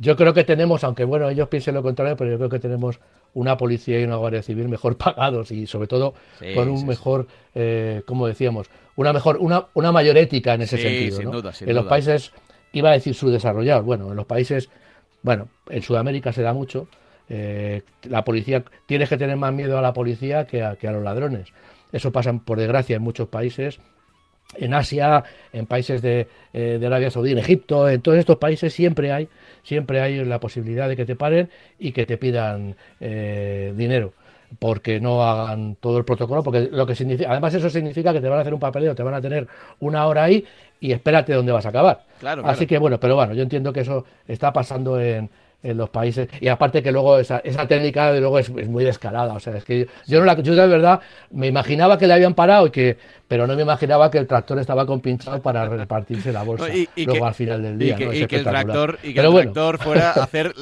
Yo 0.00 0.16
creo 0.16 0.32
que 0.32 0.44
tenemos, 0.44 0.84
aunque 0.84 1.04
bueno, 1.04 1.28
ellos 1.28 1.48
piensen 1.48 1.74
lo 1.74 1.82
contrario, 1.82 2.16
pero 2.16 2.30
yo 2.30 2.36
creo 2.36 2.48
que 2.48 2.60
tenemos 2.60 3.00
una 3.34 3.56
policía 3.56 4.00
y 4.00 4.04
una 4.04 4.16
guardia 4.16 4.42
civil 4.42 4.68
mejor 4.68 4.96
pagados 4.98 5.50
y 5.50 5.66
sobre 5.66 5.88
todo 5.88 6.14
con 6.54 6.68
un 6.68 6.86
mejor, 6.86 7.26
eh, 7.54 8.02
como 8.06 8.26
decíamos, 8.26 8.70
una 8.96 9.12
mejor, 9.12 9.38
una, 9.38 9.66
una 9.74 9.92
mayor 9.92 10.16
ética 10.16 10.54
en 10.54 10.62
ese 10.62 10.78
sentido. 10.78 11.42
en 11.60 11.74
los 11.74 11.86
países, 11.86 12.32
iba 12.72 12.90
a 12.90 12.92
decir 12.92 13.14
subdesarrollados, 13.14 13.84
bueno, 13.84 14.10
en 14.10 14.16
los 14.16 14.26
países, 14.26 14.70
bueno, 15.22 15.48
en 15.68 15.82
Sudamérica 15.82 16.32
se 16.32 16.42
da 16.42 16.52
mucho. 16.52 16.88
Eh, 17.30 17.82
la 18.04 18.24
policía, 18.24 18.64
tienes 18.86 19.08
que 19.08 19.18
tener 19.18 19.36
más 19.36 19.52
miedo 19.52 19.78
a 19.78 19.82
la 19.82 19.92
policía 19.92 20.46
que 20.46 20.62
a, 20.62 20.76
que 20.76 20.88
a 20.88 20.92
los 20.92 21.02
ladrones. 21.02 21.52
Eso 21.92 22.10
pasa, 22.12 22.32
por 22.32 22.58
desgracia, 22.58 22.96
en 22.96 23.02
muchos 23.02 23.28
países 23.28 23.80
en 24.56 24.74
Asia, 24.74 25.24
en 25.52 25.66
países 25.66 26.00
de, 26.02 26.26
eh, 26.52 26.78
de, 26.80 26.86
Arabia 26.86 27.10
Saudí, 27.10 27.32
en 27.32 27.38
Egipto, 27.38 27.88
en 27.88 28.00
todos 28.00 28.18
estos 28.18 28.36
países 28.36 28.72
siempre 28.72 29.12
hay 29.12 29.28
siempre 29.62 30.00
hay 30.00 30.24
la 30.24 30.40
posibilidad 30.40 30.88
de 30.88 30.96
que 30.96 31.04
te 31.04 31.16
paren 31.16 31.50
y 31.78 31.92
que 31.92 32.06
te 32.06 32.16
pidan 32.16 32.74
eh, 33.00 33.72
dinero 33.76 34.12
porque 34.58 34.98
no 34.98 35.22
hagan 35.22 35.76
todo 35.76 35.98
el 35.98 36.04
protocolo, 36.04 36.42
porque 36.42 36.68
lo 36.72 36.86
que 36.86 36.94
significa, 36.94 37.30
además 37.30 37.52
eso 37.52 37.68
significa 37.68 38.14
que 38.14 38.20
te 38.22 38.28
van 38.28 38.38
a 38.38 38.40
hacer 38.40 38.54
un 38.54 38.60
papeleo, 38.60 38.94
te 38.94 39.02
van 39.02 39.12
a 39.12 39.20
tener 39.20 39.46
una 39.80 40.06
hora 40.06 40.24
ahí 40.24 40.42
y 40.80 40.92
espérate 40.92 41.34
dónde 41.34 41.52
vas 41.52 41.66
a 41.66 41.68
acabar. 41.68 42.04
Así 42.44 42.66
que 42.66 42.78
bueno, 42.78 42.98
pero 42.98 43.14
bueno, 43.14 43.34
yo 43.34 43.42
entiendo 43.42 43.72
que 43.72 43.80
eso 43.80 44.06
está 44.26 44.50
pasando 44.52 44.98
en, 44.98 45.28
en 45.62 45.76
los 45.76 45.90
países. 45.90 46.28
Y 46.40 46.48
aparte 46.48 46.82
que 46.82 46.92
luego 46.92 47.18
esa, 47.18 47.38
esa 47.38 47.66
técnica 47.66 48.12
de 48.12 48.20
luego 48.20 48.38
es, 48.38 48.50
muy 48.50 48.84
descarada. 48.84 49.34
O 49.34 49.40
sea, 49.40 49.56
es 49.56 49.64
que 49.64 49.88
yo, 50.06 50.20
no 50.20 50.24
la, 50.24 50.40
yo 50.40 50.54
de 50.54 50.66
verdad 50.66 51.00
me 51.30 51.46
imaginaba 51.46 51.98
que 51.98 52.06
le 52.06 52.14
habían 52.14 52.34
parado 52.34 52.66
y 52.66 52.70
que, 52.70 52.96
pero 53.26 53.46
no 53.46 53.56
me 53.56 53.62
imaginaba 53.62 54.10
que 54.10 54.18
el 54.18 54.26
tractor 54.26 54.58
estaba 54.58 54.86
compinchado 54.86 55.42
para 55.42 55.68
repartirse 55.68 56.32
la 56.32 56.42
bolsa 56.42 56.68
y, 56.96 57.04
luego 57.04 57.26
al 57.26 57.34
final 57.34 57.62
del 57.62 57.78
día. 57.78 57.94
Y 57.94 58.26
que, 58.26 58.36
el 58.36 58.44
tractor, 58.44 58.98
y 59.02 59.14
que 59.14 59.20
el 59.20 59.32
tractor 59.32 59.78
fuera 59.78 60.10
a 60.12 60.12
hacer, 60.24 60.54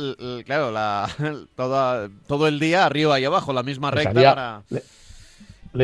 claro, 0.45 0.71
la, 0.71 1.09
toda, 1.57 2.09
todo 2.27 2.49
el 2.49 2.59
día 2.59 2.87
arriba 2.87 3.21
y 3.21 3.25
abajo, 3.25 3.53
la 3.53 3.63
misma 3.63 3.91
recta 3.91 4.13
para 4.13 4.63
le 4.71 4.83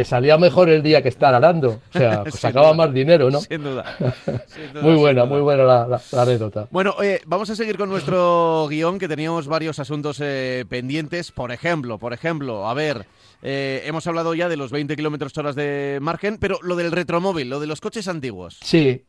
salía 0.04 0.38
mejor 0.38 0.68
el 0.68 0.82
día 0.82 1.02
que 1.02 1.08
estar 1.08 1.34
arando. 1.34 1.80
O 1.94 1.98
sea, 1.98 2.22
pues 2.24 2.34
sacaba 2.36 2.74
más 2.74 2.92
dinero, 2.92 3.30
¿no? 3.30 3.40
Sin 3.40 3.62
duda. 3.62 3.96
muy 4.82 4.94
buena, 4.94 5.24
muy 5.24 5.40
buena 5.40 5.64
la, 5.64 6.00
anécdota. 6.16 6.68
Bueno, 6.70 6.94
vamos 7.26 7.50
a 7.50 7.56
seguir 7.56 7.76
con 7.76 7.88
nuestro 7.88 8.66
guion, 8.68 8.98
que 8.98 9.08
teníamos 9.08 9.46
varios 9.46 9.78
asuntos 9.78 10.18
eh, 10.20 10.64
pendientes. 10.68 11.32
Por 11.32 11.52
ejemplo, 11.52 11.98
por 11.98 12.12
ejemplo, 12.12 12.68
a 12.68 12.74
ver, 12.74 13.06
eh, 13.42 13.82
hemos 13.86 14.06
hablado 14.06 14.34
ya 14.34 14.48
de 14.48 14.56
los 14.56 14.70
20 14.70 14.96
kilómetros 14.96 15.36
horas 15.38 15.54
de 15.54 15.98
margen, 16.00 16.38
pero 16.38 16.58
lo 16.62 16.76
del 16.76 16.92
retromóvil, 16.92 17.50
lo 17.50 17.60
de 17.60 17.66
los 17.66 17.80
coches 17.80 18.08
antiguos. 18.08 18.58
Sí. 18.62 19.04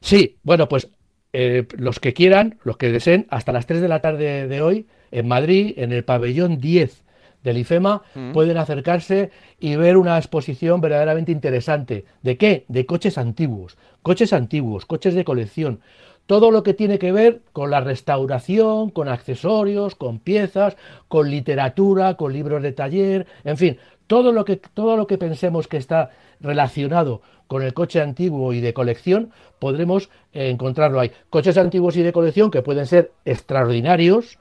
Sí, 0.00 0.38
bueno, 0.42 0.68
pues 0.68 0.88
eh, 1.32 1.66
los 1.76 2.00
que 2.00 2.14
quieran, 2.14 2.58
los 2.64 2.76
que 2.76 2.90
deseen, 2.90 3.26
hasta 3.30 3.52
las 3.52 3.66
3 3.66 3.80
de 3.80 3.88
la 3.88 4.00
tarde 4.00 4.46
de 4.46 4.62
hoy, 4.62 4.86
en 5.10 5.28
Madrid, 5.28 5.74
en 5.76 5.92
el 5.92 6.04
pabellón 6.04 6.58
10 6.58 7.05
del 7.46 7.58
IFEMA, 7.58 8.02
mm. 8.14 8.32
pueden 8.32 8.58
acercarse 8.58 9.30
y 9.60 9.76
ver 9.76 9.96
una 9.96 10.18
exposición 10.18 10.80
verdaderamente 10.80 11.30
interesante. 11.30 12.04
¿De 12.22 12.36
qué? 12.36 12.64
De 12.66 12.86
coches 12.86 13.18
antiguos, 13.18 13.78
coches 14.02 14.32
antiguos, 14.32 14.84
coches 14.84 15.14
de 15.14 15.24
colección. 15.24 15.80
Todo 16.26 16.50
lo 16.50 16.64
que 16.64 16.74
tiene 16.74 16.98
que 16.98 17.12
ver 17.12 17.42
con 17.52 17.70
la 17.70 17.80
restauración, 17.80 18.90
con 18.90 19.08
accesorios, 19.08 19.94
con 19.94 20.18
piezas, 20.18 20.76
con 21.06 21.30
literatura, 21.30 22.16
con 22.16 22.32
libros 22.32 22.64
de 22.64 22.72
taller, 22.72 23.26
en 23.44 23.56
fin, 23.56 23.78
todo 24.08 24.32
lo 24.32 24.44
que, 24.44 24.56
todo 24.56 24.96
lo 24.96 25.06
que 25.06 25.16
pensemos 25.16 25.68
que 25.68 25.76
está 25.76 26.10
relacionado 26.40 27.22
con 27.46 27.62
el 27.62 27.74
coche 27.74 28.00
antiguo 28.00 28.52
y 28.54 28.60
de 28.60 28.74
colección, 28.74 29.30
podremos 29.60 30.10
encontrarlo 30.32 30.98
ahí. 30.98 31.12
Coches 31.30 31.56
antiguos 31.56 31.96
y 31.96 32.02
de 32.02 32.12
colección 32.12 32.50
que 32.50 32.62
pueden 32.62 32.86
ser 32.86 33.12
extraordinarios, 33.24 34.36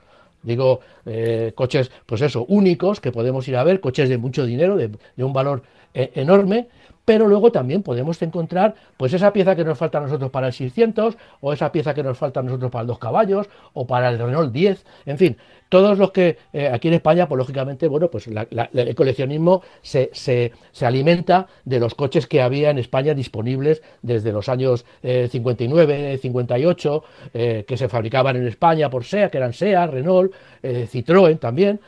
Digo, 0.45 0.79
eh, 1.05 1.51
coches, 1.55 1.91
pues 2.05 2.21
eso, 2.21 2.45
únicos 2.47 3.01
que 3.01 3.11
podemos 3.11 3.47
ir 3.47 3.57
a 3.57 3.63
ver, 3.63 3.81
coches 3.81 4.07
de 4.09 4.17
mucho 4.17 4.45
dinero, 4.45 4.77
de, 4.77 4.91
un 5.17 5.33
valor 5.33 5.63
eh, 5.93 6.11
enorme, 6.15 6.67
pero 7.05 7.27
luego 7.27 7.51
también 7.51 7.83
podemos 7.83 8.21
encontrar 8.21 8.75
pues 8.97 9.13
esa 9.13 9.31
pieza 9.31 9.55
que 9.55 9.63
nos 9.63 9.77
falta 9.77 9.99
a 9.99 10.01
nosotros 10.01 10.31
para 10.31 10.47
el 10.47 10.53
600 10.53 11.17
o 11.41 11.53
esa 11.53 11.71
pieza 11.71 11.93
que 11.93 12.03
nos 12.03 12.17
falta 12.17 12.39
a 12.39 12.43
nosotros 12.43 12.71
para 12.71 12.81
el 12.81 12.87
2 12.87 12.99
caballos 12.99 13.49
o 13.73 13.85
para 13.87 14.09
el 14.09 14.19
Renault 14.19 14.51
10, 14.51 14.85
en 15.05 15.17
fin, 15.17 15.37
todos 15.69 15.97
los 15.97 16.11
que 16.11 16.37
eh, 16.53 16.69
aquí 16.69 16.87
en 16.87 16.93
España, 16.95 17.27
pues 17.27 17.37
lógicamente, 17.37 17.87
bueno, 17.87 18.09
pues 18.09 18.27
el 18.27 18.95
coleccionismo 18.95 19.63
se, 19.81 20.09
se, 20.13 20.51
se, 20.71 20.85
alimenta 20.85 21.47
de 21.63 21.79
los 21.79 21.95
coches 21.95 22.27
que 22.27 22.41
había 22.41 22.69
en 22.69 22.77
España 22.77 23.13
disponibles 23.13 23.81
desde 24.01 24.31
los 24.31 24.47
años 24.47 24.85
59, 25.01 26.17
58, 26.19 27.03
eh, 27.33 27.65
que 27.67 27.77
se 27.77 27.89
fabricaban 27.89 28.35
en 28.35 28.47
España 28.47 28.89
por 28.89 29.03
SEA, 29.03 29.29
que 29.29 29.37
eran 29.37 29.53
SEA, 29.53 29.87
Renault, 29.87 30.33
eh, 30.61 30.87
Citroën 30.91 31.39
también, 31.39 31.79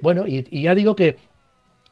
bueno, 0.00 0.24
y 0.26 0.62
ya 0.62 0.74
digo 0.74 0.94
que 0.94 1.16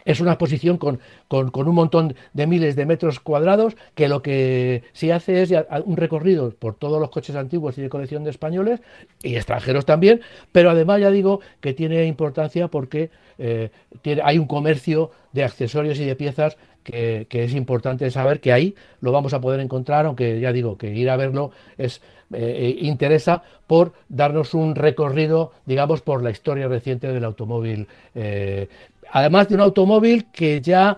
es 0.06 0.20
una 0.20 0.32
exposición 0.32 0.78
con, 0.78 1.00
un 1.30 1.74
montón 1.74 2.14
de 2.32 2.46
miles 2.46 2.76
de 2.76 2.86
metros 2.86 3.20
cuadrados 3.20 3.76
que 3.94 4.08
lo 4.08 4.22
que 4.22 4.84
sí 4.94 5.10
hace 5.10 5.42
es 5.42 5.52
un 5.84 5.96
recorrido 5.96 6.50
por 6.50 6.74
todos 6.76 6.98
los 6.98 7.10
coches 7.10 7.36
antiguos 7.36 7.76
y 7.76 7.82
de 7.82 7.90
colección 7.90 8.24
de 8.24 8.30
españoles 8.30 8.80
y 9.22 9.36
extranjeros 9.36 9.84
también, 9.84 10.22
pero 10.52 10.70
además 10.70 11.00
ya 11.00 11.10
digo 11.10 11.40
que 11.60 11.74
tiene 11.74 12.06
importancia 12.06 12.68
porque 12.68 13.10
eh, 13.38 13.70
hay 14.22 14.38
un 14.38 14.46
comercio 14.46 15.10
de 15.32 15.44
accesorios 15.44 15.98
y 15.98 16.04
de 16.04 16.16
piezas 16.16 16.56
que, 16.84 17.26
es 17.28 17.54
importante 17.54 18.10
saber 18.12 18.40
que 18.40 18.52
ahí 18.52 18.76
lo 19.00 19.10
vamos 19.10 19.34
a 19.34 19.40
poder 19.40 19.58
encontrar, 19.58 20.06
aunque 20.06 20.38
ya 20.38 20.52
digo 20.52 20.78
que 20.78 20.94
ir 20.94 21.10
a 21.10 21.16
verlo 21.16 21.50
es 21.76 22.00
eh, 22.32 22.76
interesa 22.80 23.42
por 23.66 23.92
darnos 24.08 24.54
un 24.54 24.74
recorrido, 24.74 25.52
digamos, 25.64 26.00
por 26.00 26.22
la 26.22 26.30
historia 26.30 26.68
reciente 26.68 27.12
del 27.12 27.24
automóvil 27.24 27.88
eh, 28.14 28.68
además 29.10 29.48
de 29.48 29.54
un 29.54 29.60
automóvil 29.60 30.26
que 30.32 30.60
ya, 30.60 30.96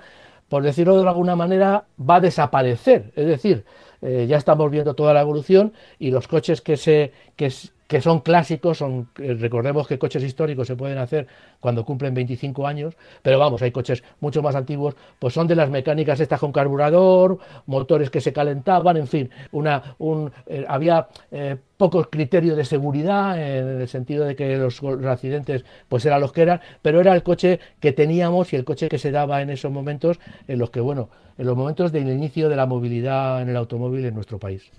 por 0.49 0.63
decirlo 0.63 1.01
de 1.01 1.09
alguna 1.09 1.37
manera, 1.37 1.87
va 1.99 2.17
a 2.17 2.21
desaparecer. 2.21 3.13
Es 3.17 3.27
decir, 3.27 3.65
eh, 4.03 4.27
ya 4.29 4.37
estamos 4.37 4.71
viendo 4.71 4.95
toda 4.95 5.13
la 5.13 5.21
evolución 5.21 5.73
y 5.99 6.11
los 6.11 6.29
coches 6.29 6.61
que, 6.61 6.77
se, 6.77 7.13
que, 7.37 7.53
que 7.89 8.03
son 8.03 8.21
clásicos, 8.21 8.79
son, 8.79 9.09
eh, 9.19 9.35
recordemos 9.35 9.89
que 9.89 9.99
coches 9.99 10.23
históricos 10.23 10.69
se 10.69 10.77
pueden 10.77 10.99
hacer 10.99 11.27
cuando 11.59 11.85
cumplen 11.85 12.13
25 12.15 12.67
años, 12.67 12.95
pero 13.23 13.39
vamos, 13.39 13.63
hay 13.63 13.73
coches 13.73 14.05
mucho 14.21 14.43
más 14.43 14.55
antiguos, 14.55 14.95
pues 15.19 15.33
son 15.35 15.49
de 15.49 15.57
las 15.57 15.71
mecánicas 15.71 16.21
estas 16.21 16.39
con 16.39 16.53
carburador, 16.53 17.39
motores 17.67 18.11
que 18.11 18.21
se 18.21 18.33
calentaban, 18.33 18.99
en 18.99 19.09
fin, 19.09 19.31
una, 19.53 19.97
un, 19.99 20.31
eh, 20.47 20.67
había 20.69 21.09
eh, 21.33 21.57
pocos 21.79 22.09
criterios 22.09 22.59
de 22.59 22.67
seguridad 22.67 23.41
en 23.41 23.81
el 23.81 23.89
sentido 23.89 24.27
de 24.27 24.37
que 24.37 24.59
los, 24.59 24.83
accidentes 24.83 25.65
pues 25.89 26.05
eran 26.05 26.21
los 26.21 26.33
que 26.33 26.43
eran, 26.43 26.61
pero 26.83 27.01
era 27.01 27.15
el 27.15 27.23
coche 27.23 27.59
que 27.81 27.93
teníamos 27.93 28.53
y 28.53 28.57
el 28.57 28.65
coche 28.65 28.89
que 28.91 28.99
se 28.99 29.11
daba 29.11 29.41
en 29.41 29.49
esos 29.49 29.73
momentos 29.73 30.21
en 30.47 30.59
los 30.59 30.69
que, 30.69 30.81
bueno, 30.81 31.09
en 31.39 31.47
los 31.47 31.57
momentos 31.57 31.91
del 31.91 32.09
inicio 32.09 32.51
de 32.51 32.57
la 32.57 32.67
movilidad 32.67 33.41
en 33.41 33.49
el 33.49 33.57
automóvil 33.57 34.05
en 34.05 34.15
nuestro 34.15 34.39
país. 34.39 34.71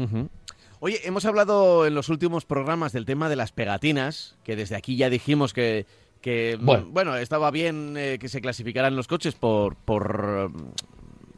Oye, 0.81 1.01
hemos 1.03 1.25
hablado 1.25 1.85
en 1.85 1.93
los 1.93 2.07
últimos 2.07 2.45
programas 2.45 2.93
del 2.93 3.05
tema 3.05 3.27
de 3.27 3.35
las 3.35 3.51
pegatinas, 3.51 4.37
que 4.43 4.55
desde 4.55 4.77
aquí 4.77 4.95
ya 4.95 5.09
dijimos 5.09 5.51
que, 5.51 5.85
mm, 6.23 6.93
bueno. 6.93 7.17
estaba 7.17 7.51
bien 7.51 7.95
eh, 7.97 8.17
que 8.19 8.29
se 8.29 8.39
clasificaran 8.39 8.95
los 8.95 9.07
coches 9.07 9.35
por, 9.35 9.75
por, 9.75 10.51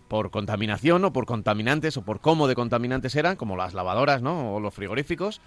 por 0.08 0.30
contaminación 0.30 1.06
o 1.06 1.14
por 1.14 1.26
contaminantes 1.26 1.98
o 1.98 2.04
por 2.04 2.20
cómo 2.20 2.48
de 2.48 2.54
contaminantes 2.54 3.16
eran, 3.16 3.36
como 3.36 3.58
las 3.58 3.74
lavadoras 3.74 4.22
¿no? 4.22 4.54
o 4.54 4.60
los 4.60 4.76
frigoríficos, 4.76 5.42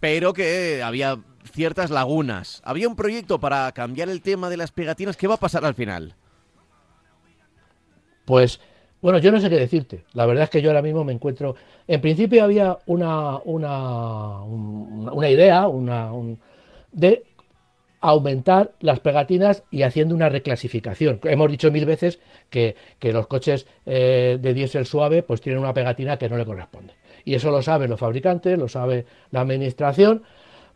pero 0.00 0.32
que 0.32 0.82
había 0.82 1.18
ciertas 1.52 1.90
lagunas. 1.90 2.60
Había 2.64 2.88
un 2.88 2.96
proyecto 2.96 3.38
para 3.38 3.70
cambiar 3.70 4.08
el 4.08 4.20
tema 4.20 4.50
de 4.50 4.56
las 4.56 4.72
pegatinas. 4.72 5.16
¿Qué 5.16 5.28
va 5.28 5.34
a 5.34 5.40
pasar 5.40 5.64
al 5.64 5.74
final? 5.74 6.16
Pues 8.24 8.60
bueno, 9.00 9.18
yo 9.18 9.30
no 9.30 9.40
sé 9.40 9.48
qué 9.48 9.56
decirte. 9.56 10.04
La 10.12 10.26
verdad 10.26 10.44
es 10.44 10.50
que 10.50 10.62
yo 10.62 10.70
ahora 10.70 10.82
mismo 10.82 11.04
me 11.04 11.12
encuentro. 11.12 11.54
En 11.86 12.00
principio 12.00 12.42
había 12.42 12.78
una, 12.86 13.38
una, 13.38 14.42
una 14.42 15.30
idea 15.30 15.68
una, 15.68 16.10
de 16.92 17.24
aumentar 18.00 18.72
las 18.80 19.00
pegatinas 19.00 19.64
y 19.70 19.82
haciendo 19.82 20.14
una 20.14 20.28
reclasificación. 20.28 21.20
Hemos 21.24 21.50
dicho 21.50 21.70
mil 21.70 21.84
veces 21.84 22.20
que, 22.50 22.76
los 23.00 23.26
coches 23.26 23.66
eh, 23.86 24.38
de 24.40 24.54
diésel 24.54 24.86
suave 24.86 25.22
pues 25.22 25.40
tienen 25.40 25.60
una 25.60 25.74
pegatina 25.74 26.16
que 26.16 26.28
no 26.28 26.36
le 26.36 26.44
corresponde. 26.44 26.94
Y 27.24 27.34
eso 27.34 27.50
lo 27.50 27.62
saben 27.62 27.90
los 27.90 28.00
fabricantes, 28.00 28.58
lo 28.58 28.68
sabe 28.68 29.06
la 29.30 29.40
administración, 29.40 30.22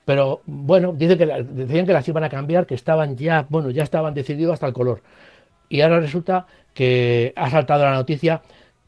pero 0.04 0.42
bueno, 0.46 0.92
dicen 0.92 1.18
que, 1.18 1.26
decían 1.26 1.86
que 1.86 1.92
las 1.92 2.06
iban 2.08 2.24
a 2.24 2.28
cambiar, 2.28 2.66
que 2.66 2.74
estaban 2.74 3.16
ya, 3.16 3.46
bueno, 3.48 3.70
ya 3.70 3.84
estaban 3.84 4.14
decididos 4.14 4.54
hasta 4.54 4.66
el 4.66 4.72
color. 4.72 5.02
Y 5.72 5.80
ahora 5.80 6.00
resulta 6.00 6.46
que 6.74 7.32
ha 7.34 7.48
saltado 7.48 7.84
la 7.84 7.94
noticia, 7.94 8.42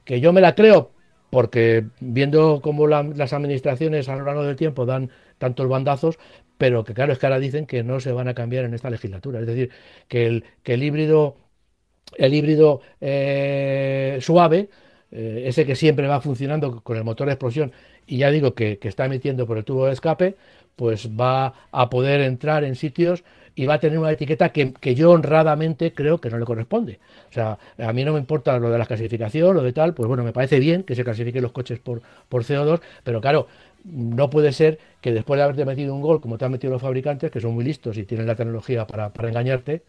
que 0.05 0.20
yo 0.20 0.35
me 0.35 0.42
la 0.42 0.55
creo, 0.55 0.90
porque 1.31 1.87
viendo 1.99 2.61
cómo 2.62 2.87
las 2.87 3.33
administraciones 3.33 4.11
a 4.11 4.16
lo 4.16 4.27
largo 4.27 4.44
del 4.44 4.55
tiempo 4.55 4.85
dan 4.85 5.09
tantos 5.38 5.66
bandazos, 5.66 6.18
pero 6.59 6.85
que 6.85 6.92
claro, 6.92 7.14
es 7.14 7.18
que 7.18 7.25
ahora 7.25 7.38
dicen 7.38 7.64
que 7.64 7.83
no 7.83 8.01
se 8.01 8.12
van 8.12 8.29
a 8.29 8.35
cambiar 8.35 8.66
en 8.66 8.75
esta 8.75 8.90
legislatura. 8.90 9.40
Es 9.40 9.47
decir, 9.47 9.70
que 10.09 10.27
el, 10.27 10.44
que 10.62 10.75
el 10.75 10.83
híbrido, 10.83 11.37
el 12.18 12.35
híbrido 12.35 12.83
eh, 13.01 14.18
suave, 14.20 14.68
eh, 15.11 15.44
ese 15.47 15.64
que 15.64 15.77
siempre 15.77 16.07
va 16.07 16.20
funcionando 16.20 16.83
con 16.83 16.99
el 16.99 17.05
motor 17.05 17.29
de 17.29 17.33
explosión, 17.33 17.73
y 18.07 18.18
ya 18.18 18.31
digo 18.31 18.55
que, 18.55 18.79
que 18.79 18.88
está 18.88 19.07
emitiendo 19.07 19.47
por 19.47 19.57
el 19.57 19.64
tubo 19.64 19.87
de 19.87 19.94
escape, 19.94 20.37
pues 20.77 21.09
va 21.09 21.55
a 21.73 21.88
poder 21.88 22.20
entrar 22.20 22.62
en 22.62 22.75
sitios 22.75 23.25
y 23.57 23.67
va 23.67 23.75
a 23.75 23.81
tener 23.81 23.99
una 23.99 24.11
etiqueta 24.11 24.51
que, 24.51 24.95
yo 24.95 25.11
honradamente 25.11 25.93
creo 25.93 26.19
que 26.19 26.31
no 26.31 26.38
le 26.38 26.45
corresponde. 26.45 26.99
O 27.31 27.33
sea, 27.33 27.59
a 27.79 27.93
mí 27.93 28.05
no 28.05 28.12
me 28.12 28.19
importa 28.19 28.59
lo 28.59 28.71
de 28.71 28.79
la 28.79 28.87
clasificación, 28.87 29.55
lo 29.55 29.62
de 29.62 29.73
tal, 29.73 29.95
pues 29.95 30.09
bueno, 30.09 30.25
me 30.25 30.33
parece 30.33 30.59
bien 30.59 30.83
que 30.83 30.95
se 30.95 31.05
clasifiquen 31.05 31.43
los 31.43 31.53
coches 31.53 31.79
por, 31.79 32.03
por 32.29 32.45
CO2, 32.45 32.81
pero 33.05 33.21
claro, 33.21 33.47
no 33.85 34.31
puede 34.31 34.53
ser 34.53 34.79
que 35.01 35.12
después 35.12 35.38
de 35.38 35.45
haberte 35.45 35.64
metido 35.64 35.95
un 35.95 36.01
gol, 36.01 36.21
como 36.21 36.38
te 36.38 36.45
han 36.45 36.53
metido 36.53 36.73
los 36.73 36.83
fabricantes, 36.83 37.31
que 37.31 37.40
son 37.40 37.55
muy 37.55 37.64
listos 37.64 37.97
y 37.97 38.05
tienen 38.05 38.27
la 38.27 38.35
tecnología 38.35 38.87
para, 38.87 39.12
engañarte, 39.29 39.83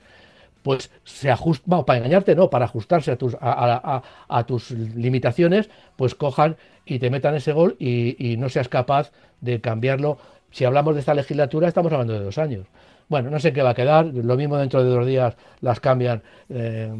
pues 0.61 0.91
se 1.03 1.31
ajusta, 1.31 1.85
para 1.85 1.99
engañarte 1.99 2.35
no, 2.35 2.49
para 2.49 2.65
ajustarse 2.65 3.11
a 3.11 3.17
tus, 3.17 3.35
a, 3.39 4.43
tus 4.47 4.71
limitaciones, 4.71 5.69
pues 5.95 6.13
cojan 6.13 6.57
y 6.85 6.99
te 6.99 7.09
metan 7.09 7.35
ese 7.35 7.53
gol 7.53 7.75
y, 7.79 8.15
y 8.19 8.37
no 8.37 8.49
seas 8.49 8.67
capaz 8.67 9.11
de 9.41 9.61
cambiarlo. 9.61 10.17
Si 10.51 10.65
hablamos 10.65 10.95
de 10.95 11.01
esta 11.01 11.13
legislatura, 11.13 11.67
estamos 11.67 11.91
hablando 11.91 12.13
de 12.13 12.19
dos 12.19 12.37
años. 12.37 12.67
Bueno, 13.07 13.29
no 13.29 13.39
sé 13.39 13.53
qué 13.53 13.61
va 13.61 13.71
a 13.71 13.73
quedar. 13.75 14.05
Lo 14.07 14.35
mismo 14.35 14.57
dentro 14.57 14.83
de 14.83 14.89
dos 14.89 15.05
días 15.05 15.35
las 15.61 15.79
cambian 15.79 16.23
eh, 16.49 16.91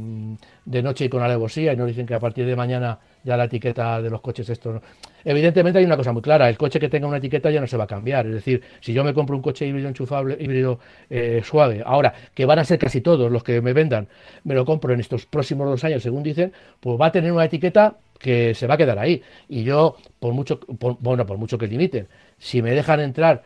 de 0.66 0.84
noche 0.84 1.06
y 1.06 1.10
con 1.10 1.24
alevosía 1.24 1.74
y 1.74 1.78
nos 1.78 1.88
dicen 1.88 2.06
que 2.06 2.14
a 2.14 2.20
partir 2.20 2.46
de 2.46 2.56
mañana 2.56 3.00
ya 3.24 3.36
la 3.36 3.46
etiqueta 3.46 4.02
de 4.02 4.10
los 4.12 4.22
coches 4.22 4.48
esto. 4.50 4.82
Evidentemente 5.24 5.80
hay 5.80 5.86
una 5.86 5.98
cosa 5.98 6.14
muy 6.14 6.22
clara. 6.22 6.48
El 6.48 6.58
coche 6.58 6.80
que 6.80 6.90
tenga 6.90 7.08
una 7.08 7.18
etiqueta 7.18 7.50
ya 7.50 7.60
no 7.60 7.66
se 7.66 7.76
va 7.76 7.86
a 7.86 7.88
cambiar. 7.88 8.28
Es 8.28 8.34
decir, 8.34 8.62
si 8.82 8.94
yo 8.94 9.04
me 9.04 9.16
compro 9.16 9.36
un 9.36 9.42
coche 9.42 9.66
híbrido 9.66 9.88
enchufable, 9.90 10.38
híbrido 10.40 10.80
eh, 11.10 11.42
suave, 11.44 11.82
ahora 11.84 12.14
que 12.36 12.46
van 12.46 12.60
a 12.60 12.66
ser 12.66 12.78
casi 12.78 13.02
todos 13.02 13.32
los 13.32 13.44
que 13.44 13.60
me 13.62 13.74
vendan, 13.74 14.08
me 14.44 14.54
lo 14.54 14.64
compro 14.64 14.94
en 14.94 15.00
estos 15.00 15.26
próximos 15.26 15.68
dos 15.68 15.84
años, 15.84 16.04
según 16.04 16.22
dicen, 16.22 16.54
pues 16.80 17.02
va 17.02 17.08
a 17.08 17.12
tener 17.12 17.32
una 17.32 17.46
etiqueta 17.46 17.98
que 18.20 18.54
se 18.54 18.68
va 18.68 18.76
a 18.76 18.78
quedar 18.78 19.00
ahí. 19.00 19.24
Y 19.50 19.64
yo, 19.64 19.96
por 20.20 20.34
mucho, 20.34 20.60
bueno, 21.00 21.26
por 21.26 21.38
mucho 21.38 21.58
que 21.58 21.68
limiten, 21.68 22.08
si 22.38 22.62
me 22.62 22.72
dejan 22.72 23.00
entrar 23.00 23.44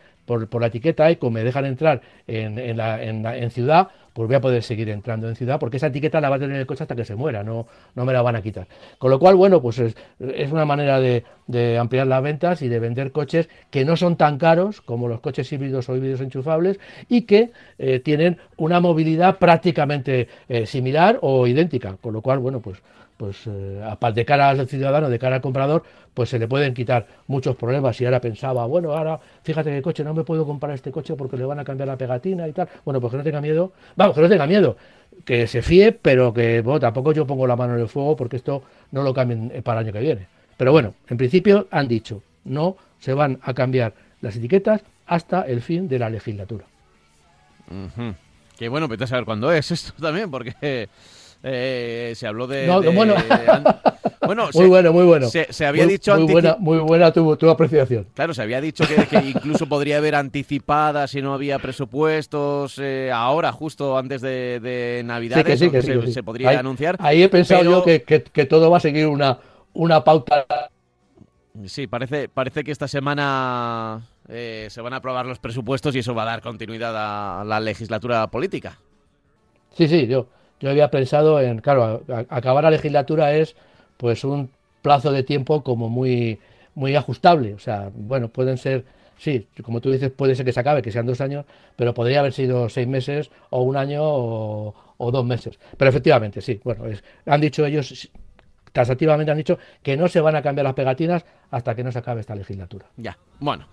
por, 0.48 0.60
la 0.60 0.68
etiqueta 0.68 1.10
ECO 1.10 1.30
me 1.30 1.42
dejan 1.42 1.64
entrar 1.64 2.02
en, 2.26 2.76
la, 2.76 3.02
en, 3.02 3.50
ciudad, 3.50 3.88
pues 4.12 4.28
voy 4.28 4.36
a 4.36 4.40
poder 4.40 4.62
seguir 4.62 4.88
entrando 4.90 5.28
en 5.28 5.34
ciudad, 5.34 5.58
porque 5.58 5.78
esa 5.78 5.88
etiqueta 5.88 6.20
la 6.20 6.30
va 6.30 6.36
a 6.36 6.38
tener 6.38 6.56
el 6.56 6.66
coche 6.66 6.84
hasta 6.84 6.94
que 6.94 7.04
se 7.04 7.16
muera, 7.16 7.42
no, 7.42 7.66
no 7.94 8.04
me 8.04 8.12
la 8.12 8.22
van 8.22 8.36
a 8.36 8.42
quitar. 8.42 8.68
Con 8.98 9.10
lo 9.10 9.18
cual, 9.18 9.34
bueno, 9.34 9.60
pues 9.60 9.78
es, 9.80 9.96
una 10.52 10.64
manera 10.64 11.00
de, 11.00 11.24
ampliar 11.78 12.06
las 12.06 12.22
ventas 12.22 12.62
y 12.62 12.68
de 12.68 12.78
vender 12.78 13.10
coches 13.10 13.48
que 13.70 13.84
no 13.84 13.96
son 13.96 14.16
tan 14.16 14.38
caros 14.38 14.80
como 14.80 15.08
los 15.08 15.20
coches 15.20 15.52
híbridos 15.52 15.88
o 15.88 15.96
híbridos 15.96 16.20
enchufables 16.20 16.78
y 17.08 17.22
que 17.22 17.50
eh, 17.78 17.98
tienen 17.98 18.38
una 18.56 18.78
movilidad 18.78 19.38
prácticamente 19.38 20.28
eh, 20.48 20.66
similar 20.66 21.18
o 21.22 21.48
idéntica. 21.48 21.96
Con 22.00 22.12
lo 22.12 22.22
cual, 22.22 22.38
bueno, 22.38 22.60
pues 22.60 22.80
pues 23.20 23.46
eh, 23.46 23.84
de 24.14 24.24
cara 24.24 24.48
al 24.48 24.66
ciudadano, 24.66 25.10
de 25.10 25.18
cara 25.18 25.36
al 25.36 25.42
comprador, 25.42 25.82
pues 26.14 26.30
se 26.30 26.38
le 26.38 26.48
pueden 26.48 26.72
quitar 26.72 27.06
muchos 27.26 27.54
problemas. 27.54 28.00
Y 28.00 28.06
ahora 28.06 28.18
pensaba, 28.18 28.64
bueno, 28.64 28.92
ahora 28.92 29.20
fíjate 29.42 29.70
que 29.70 29.82
coche, 29.82 30.02
no 30.02 30.14
me 30.14 30.24
puedo 30.24 30.46
comprar 30.46 30.72
este 30.72 30.90
coche 30.90 31.14
porque 31.16 31.36
le 31.36 31.44
van 31.44 31.58
a 31.58 31.64
cambiar 31.64 31.86
la 31.86 31.98
pegatina 31.98 32.48
y 32.48 32.52
tal. 32.52 32.66
Bueno, 32.82 32.98
pues 32.98 33.10
que 33.10 33.18
no 33.18 33.22
tenga 33.22 33.42
miedo, 33.42 33.72
vamos, 33.94 34.14
que 34.14 34.22
no 34.22 34.28
tenga 34.30 34.46
miedo, 34.46 34.74
que 35.26 35.46
se 35.46 35.60
fíe, 35.60 35.92
pero 35.92 36.32
que 36.32 36.62
bueno, 36.62 36.80
tampoco 36.80 37.12
yo 37.12 37.26
pongo 37.26 37.46
la 37.46 37.56
mano 37.56 37.74
en 37.74 37.82
el 37.82 37.88
fuego 37.88 38.16
porque 38.16 38.36
esto 38.36 38.62
no 38.90 39.02
lo 39.02 39.12
cambien 39.12 39.52
para 39.62 39.80
el 39.80 39.86
año 39.88 39.92
que 39.92 40.00
viene. 40.00 40.26
Pero 40.56 40.72
bueno, 40.72 40.94
en 41.06 41.18
principio 41.18 41.68
han 41.70 41.88
dicho, 41.88 42.22
no 42.44 42.78
se 43.00 43.12
van 43.12 43.38
a 43.42 43.52
cambiar 43.52 43.92
las 44.22 44.34
etiquetas 44.34 44.80
hasta 45.06 45.42
el 45.42 45.60
fin 45.60 45.88
de 45.88 45.98
la 45.98 46.08
legislatura. 46.08 46.64
Qué 48.56 48.70
bueno, 48.70 48.88
vete 48.88 49.04
a 49.04 49.06
saber 49.06 49.26
cuándo 49.26 49.52
es 49.52 49.70
esto 49.70 49.92
también, 50.00 50.30
porque 50.30 50.88
Eh, 51.42 52.12
se 52.16 52.26
habló 52.26 52.46
de. 52.46 52.66
No, 52.66 52.80
de- 52.80 52.88
bueno. 52.90 53.14
Muy 54.30 54.36
se, 54.52 54.66
bueno, 54.66 54.92
muy 54.92 55.04
bueno. 55.06 55.28
se- 55.28 55.52
se 55.52 55.66
había 55.66 55.82
Muy- 55.84 55.92
dicho 55.94 56.14
muy 56.16 56.30
buena, 56.32 56.56
muy 56.60 56.78
buena 56.78 57.12
tu, 57.12 57.34
tu 57.36 57.50
apreciación. 57.50 58.06
Claro, 58.14 58.32
se 58.32 58.42
había 58.42 58.60
dicho 58.60 58.84
que, 58.86 58.94
que 59.06 59.16
incluso 59.30 59.66
podría 59.66 59.96
haber 59.96 60.14
anticipadas 60.14 61.10
si 61.10 61.20
no 61.20 61.34
había 61.34 61.58
presupuestos 61.58 62.78
eh, 62.78 63.10
ahora, 63.12 63.50
justo 63.50 63.98
antes 63.98 64.20
de, 64.20 64.60
de 64.60 65.02
Navidad. 65.04 65.38
Sí, 65.38 65.42
que 65.44 65.56
sí, 65.56 65.70
que 65.70 65.82
sí, 65.82 66.12
se, 66.12 66.22
podría 66.22 66.50
ahí, 66.50 66.56
anunciar. 66.56 66.94
Ahí 67.00 67.24
he 67.24 67.28
pensado 67.28 67.60
pero- 67.62 67.70
yo 67.78 67.82
que, 67.84 68.02
que- 68.02 68.22
que 68.22 68.44
todo 68.46 68.70
va 68.70 68.76
a 68.76 68.80
seguir 68.80 69.08
una, 69.08 69.38
una 69.72 70.04
pauta. 70.04 70.46
Sí, 71.66 71.88
parece, 71.88 72.28
parece 72.28 72.62
que 72.62 72.70
esta 72.70 72.86
semana 72.86 74.02
eh, 74.28 74.68
se 74.70 74.80
van 74.80 74.92
a 74.92 74.96
aprobar 74.96 75.26
los 75.26 75.40
presupuestos 75.40 75.96
y 75.96 76.00
eso 76.00 76.14
va 76.14 76.22
a 76.22 76.26
dar 76.26 76.40
continuidad 76.42 77.40
a 77.40 77.42
la 77.44 77.58
legislatura 77.58 78.28
política. 78.28 78.78
Sí, 79.76 79.88
sí, 79.88 80.06
yo, 80.06 80.28
yo 80.60 80.70
había 80.70 80.90
pensado 80.90 81.40
en, 81.40 81.60
claro, 81.60 82.02
acabar 82.28 82.64
la 82.64 82.70
legislatura 82.70 83.34
es 83.34 83.56
pues 83.96 84.24
un 84.24 84.50
plazo 84.82 85.12
de 85.12 85.22
tiempo 85.22 85.62
como 85.62 85.88
muy, 85.88 86.38
muy 86.74 86.94
ajustable. 86.96 87.54
O 87.54 87.58
sea, 87.58 87.90
bueno, 87.94 88.28
pueden 88.28 88.58
ser, 88.58 88.84
sí, 89.18 89.46
como 89.62 89.80
tú 89.80 89.90
dices, 89.90 90.10
puede 90.10 90.34
ser 90.34 90.44
que 90.44 90.52
se 90.52 90.60
acabe, 90.60 90.82
que 90.82 90.92
sean 90.92 91.06
dos 91.06 91.20
años, 91.20 91.44
pero 91.76 91.94
podría 91.94 92.20
haber 92.20 92.32
sido 92.32 92.68
seis 92.68 92.86
meses 92.86 93.30
o 93.50 93.62
un 93.62 93.76
año 93.76 94.02
o, 94.02 94.74
o 94.96 95.10
dos 95.10 95.24
meses. 95.24 95.58
Pero 95.76 95.88
efectivamente, 95.88 96.40
sí, 96.40 96.60
bueno, 96.62 96.84
han 97.26 97.40
dicho 97.40 97.64
ellos, 97.64 98.10
tasativamente 98.72 99.32
han 99.32 99.38
dicho 99.38 99.58
que 99.82 99.96
no 99.96 100.08
se 100.08 100.20
van 100.20 100.36
a 100.36 100.42
cambiar 100.42 100.64
las 100.64 100.74
pegatinas 100.74 101.24
hasta 101.50 101.74
que 101.74 101.84
no 101.84 101.90
se 101.92 101.98
acabe 101.98 102.20
esta 102.20 102.34
legislatura. 102.34 102.86
Ya, 102.96 103.16
bueno. 103.38 103.66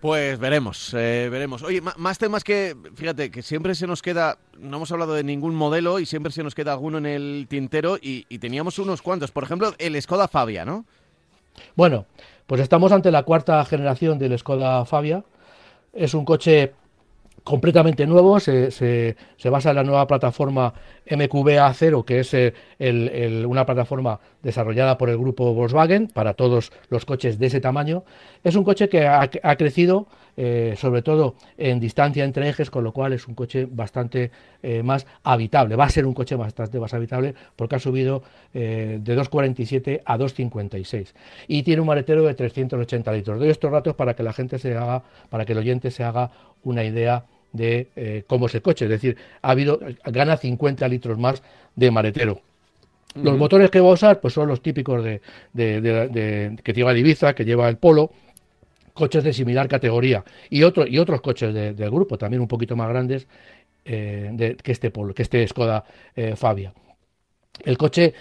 Pues 0.00 0.38
veremos, 0.38 0.94
eh, 0.94 1.28
veremos. 1.30 1.62
Oye, 1.62 1.82
más 1.82 2.16
temas 2.16 2.42
que, 2.42 2.74
fíjate, 2.94 3.30
que 3.30 3.42
siempre 3.42 3.74
se 3.74 3.86
nos 3.86 4.00
queda, 4.00 4.38
no 4.58 4.78
hemos 4.78 4.90
hablado 4.92 5.12
de 5.12 5.22
ningún 5.22 5.54
modelo 5.54 5.98
y 5.98 6.06
siempre 6.06 6.32
se 6.32 6.42
nos 6.42 6.54
queda 6.54 6.72
alguno 6.72 6.96
en 6.96 7.04
el 7.04 7.46
tintero 7.50 7.98
y, 8.00 8.24
y 8.30 8.38
teníamos 8.38 8.78
unos 8.78 9.02
cuantos. 9.02 9.30
Por 9.30 9.44
ejemplo, 9.44 9.74
el 9.78 10.00
Skoda 10.00 10.26
Fabia, 10.26 10.64
¿no? 10.64 10.86
Bueno, 11.76 12.06
pues 12.46 12.62
estamos 12.62 12.92
ante 12.92 13.10
la 13.10 13.24
cuarta 13.24 13.62
generación 13.66 14.18
del 14.18 14.38
Skoda 14.38 14.86
Fabia. 14.86 15.22
Es 15.92 16.14
un 16.14 16.24
coche 16.24 16.72
completamente 17.50 18.06
nuevo, 18.06 18.38
se, 18.38 19.16
basa 19.50 19.70
en 19.70 19.76
la 19.76 19.82
nueva 19.82 20.06
plataforma 20.06 20.72
MQB-A0, 21.04 22.04
que 22.04 22.20
es 22.20 22.32
eh, 22.32 23.44
una 23.44 23.66
plataforma 23.66 24.20
desarrollada 24.40 24.96
por 24.96 25.10
el 25.10 25.18
grupo 25.18 25.52
Volkswagen 25.52 26.06
para 26.06 26.34
todos 26.34 26.70
los 26.90 27.04
coches 27.04 27.40
de 27.40 27.46
ese 27.48 27.60
tamaño. 27.60 28.04
Es 28.44 28.54
un 28.54 28.62
coche 28.62 28.88
que 28.88 29.04
ha, 29.04 29.28
crecido 29.56 30.06
eh, 30.36 30.74
sobre 30.78 31.02
todo 31.02 31.34
en 31.58 31.80
distancia 31.80 32.22
entre 32.22 32.48
ejes, 32.48 32.70
con 32.70 32.84
lo 32.84 32.92
cual 32.92 33.14
es 33.14 33.26
un 33.26 33.34
coche 33.34 33.66
bastante 33.68 34.30
eh, 34.62 34.84
más 34.84 35.04
habitable. 35.24 35.74
Va 35.74 35.86
a 35.86 35.90
ser 35.90 36.06
un 36.06 36.14
coche 36.14 36.36
bastante 36.36 36.78
más 36.78 36.94
habitable 36.94 37.34
porque 37.56 37.74
ha 37.74 37.80
subido 37.80 38.22
de 38.52 39.00
2,47 39.02 40.02
a 40.04 40.16
2,56 40.16 41.14
y 41.48 41.64
tiene 41.64 41.80
un 41.80 41.88
maletero 41.88 42.24
de 42.24 42.34
380 42.34 43.12
litros. 43.12 43.40
Doy 43.40 43.50
estos 43.50 43.72
datos 43.72 43.96
para 43.96 44.14
que 44.14 44.22
la 44.22 44.32
gente 44.32 44.60
se 44.60 44.76
haga, 44.76 45.02
para 45.28 45.44
que 45.44 45.52
el 45.52 45.58
oyente 45.58 45.90
se 45.90 46.04
haga 46.04 46.30
una 46.62 46.84
idea 46.84 47.24
de 47.52 47.88
eh, 47.96 48.24
cómo 48.26 48.46
es 48.46 48.54
el 48.54 48.62
coche. 48.62 48.84
Es 48.86 48.90
decir, 48.90 49.16
ha 49.42 49.50
habido, 49.50 49.80
gana 50.04 50.36
50 50.36 50.86
litros 50.88 51.18
más 51.18 51.42
de 51.76 51.90
maletero. 51.90 52.40
Los 53.16 53.36
motores 53.36 53.70
que 53.70 53.80
va 53.80 53.88
a 53.88 53.92
usar 53.94 54.20
pues 54.20 54.34
son 54.34 54.46
los 54.46 54.62
típicos 54.62 55.02
de, 55.02 55.20
de- 55.52 55.80
de- 55.80 56.08
de- 56.08 56.56
que 56.62 56.72
lleva 56.72 56.92
el 56.92 56.98
Ibiza, 56.98 57.34
que 57.34 57.44
lleva 57.44 57.68
el 57.68 57.76
Polo, 57.76 58.12
coches 58.94 59.24
de 59.24 59.32
similar 59.32 59.66
categoría 59.66 60.22
y, 60.48 60.62
otro, 60.62 60.86
y 60.86 60.98
otros 60.98 61.20
coches 61.20 61.52
de- 61.52 61.72
del 61.74 61.90
grupo, 61.90 62.16
también 62.18 62.40
un 62.40 62.46
poquito 62.48 62.76
más 62.76 62.88
grandes 62.88 63.26
eh, 63.84 64.30
de- 64.32 64.54
que 64.56 64.70
este 64.72 64.90
Polo, 64.92 65.12
que 65.12 65.22
este 65.22 65.44
Skoda 65.48 65.84
eh, 66.14 66.36
Fabia. 66.36 66.72
El 67.64 67.76
coche 67.78 68.14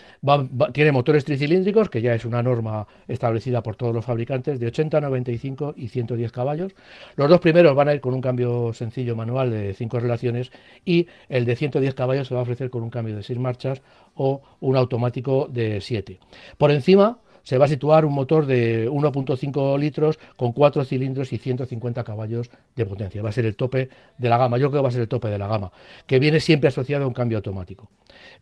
tiene 0.73 0.91
motores 0.91 1.25
tricilíndricos, 1.25 1.89
que 1.89 2.01
ya 2.01 2.13
es 2.13 2.25
una 2.25 2.43
norma 2.43 2.87
establecida 3.07 3.63
por 3.63 3.75
todos 3.75 3.93
los 3.93 4.05
fabricantes, 4.05 4.59
de 4.59 4.67
80, 4.67 5.01
95 5.01 5.73
y 5.77 5.87
110 5.89 6.31
caballos. 6.31 6.73
Los 7.15 7.29
dos 7.29 7.39
primeros 7.39 7.75
van 7.75 7.89
a 7.89 7.93
ir 7.93 8.01
con 8.01 8.13
un 8.13 8.21
cambio 8.21 8.73
sencillo 8.73 9.15
manual 9.15 9.51
de 9.51 9.73
5 9.73 9.99
relaciones 9.99 10.51
y 10.85 11.07
el 11.29 11.45
de 11.45 11.55
110 11.55 11.93
caballos 11.93 12.27
se 12.27 12.33
va 12.33 12.41
a 12.41 12.43
ofrecer 12.43 12.69
con 12.69 12.83
un 12.83 12.89
cambio 12.89 13.15
de 13.15 13.23
6 13.23 13.39
marchas 13.39 13.81
o 14.15 14.41
un 14.59 14.75
automático 14.75 15.47
de 15.49 15.81
7. 15.81 16.19
Por 16.57 16.71
encima 16.71 17.19
se 17.43 17.57
va 17.57 17.65
a 17.65 17.67
situar 17.67 18.05
un 18.05 18.13
motor 18.13 18.45
de 18.45 18.89
1.5 18.89 19.79
litros 19.79 20.19
con 20.35 20.51
4 20.51 20.83
cilindros 20.85 21.33
y 21.33 21.37
150 21.37 22.03
caballos 22.03 22.49
de 22.75 22.85
potencia. 22.85 23.21
Va 23.21 23.29
a 23.29 23.33
ser 23.33 23.45
el 23.45 23.55
tope 23.55 23.89
de 24.17 24.29
la 24.29 24.37
gama. 24.37 24.57
Yo 24.57 24.69
creo 24.69 24.81
que 24.81 24.83
va 24.83 24.89
a 24.89 24.91
ser 24.91 25.01
el 25.01 25.07
tope 25.07 25.29
de 25.29 25.37
la 25.37 25.47
gama, 25.47 25.71
que 26.05 26.19
viene 26.19 26.39
siempre 26.39 26.69
asociado 26.69 27.05
a 27.05 27.07
un 27.07 27.13
cambio 27.13 27.37
automático. 27.37 27.89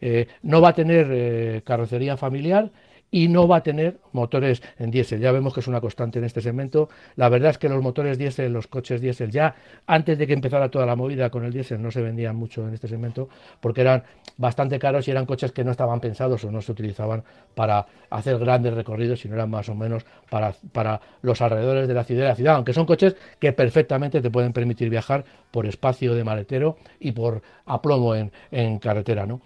Eh, 0.01 0.27
no 0.43 0.61
va 0.61 0.69
a 0.69 0.73
tener 0.73 1.07
eh, 1.11 1.61
carrocería 1.65 2.17
familiar 2.17 2.71
y 3.11 3.27
no 3.27 3.47
va 3.47 3.57
a 3.57 3.63
tener 3.63 3.99
motores 4.11 4.61
en 4.77 4.91
diésel. 4.91 5.19
Ya 5.19 5.31
vemos 5.31 5.53
que 5.53 5.61
es 5.61 5.67
una 5.67 5.79
constante 5.79 6.19
en 6.19 6.25
este 6.25 6.41
segmento. 6.41 6.89
La 7.15 7.29
verdad 7.29 7.51
es 7.51 7.57
que 7.57 7.69
los 7.69 7.81
motores 7.81 8.17
diésel, 8.17 8.51
los 8.51 8.67
coches 8.67 9.01
diésel, 9.01 9.31
ya 9.31 9.55
antes 9.85 10.17
de 10.17 10.27
que 10.27 10.33
empezara 10.33 10.69
toda 10.69 10.85
la 10.85 10.95
movida 10.95 11.29
con 11.29 11.45
el 11.45 11.53
diésel, 11.53 11.81
no 11.81 11.91
se 11.91 12.01
vendían 12.01 12.35
mucho 12.35 12.67
en 12.67 12.73
este 12.73 12.87
segmento 12.87 13.29
porque 13.61 13.81
eran 13.81 14.03
bastante 14.37 14.77
caros 14.79 15.07
y 15.07 15.11
eran 15.11 15.25
coches 15.25 15.51
que 15.51 15.63
no 15.63 15.71
estaban 15.71 15.99
pensados 15.99 16.43
o 16.43 16.51
no 16.51 16.61
se 16.61 16.71
utilizaban 16.71 17.23
para 17.55 17.85
hacer 18.09 18.37
grandes 18.39 18.73
recorridos, 18.73 19.19
sino 19.21 19.35
eran 19.35 19.49
más 19.49 19.69
o 19.69 19.75
menos 19.75 20.05
para, 20.29 20.53
para 20.71 20.99
los 21.21 21.41
alrededores 21.41 21.87
de 21.87 21.93
la 21.93 22.03
ciudad, 22.03 22.23
de 22.23 22.27
la 22.29 22.35
ciudad, 22.35 22.55
aunque 22.55 22.73
son 22.73 22.85
coches 22.85 23.15
que 23.39 23.53
perfectamente 23.53 24.21
te 24.21 24.29
pueden 24.29 24.53
permitir 24.53 24.89
viajar 24.89 25.23
por 25.51 25.65
espacio 25.65 26.13
de 26.13 26.23
maletero 26.23 26.77
y 26.99 27.11
por 27.11 27.41
aplomo 27.65 28.15
en, 28.15 28.31
en 28.51 28.79
carretera, 28.79 29.25
¿no? 29.25 29.41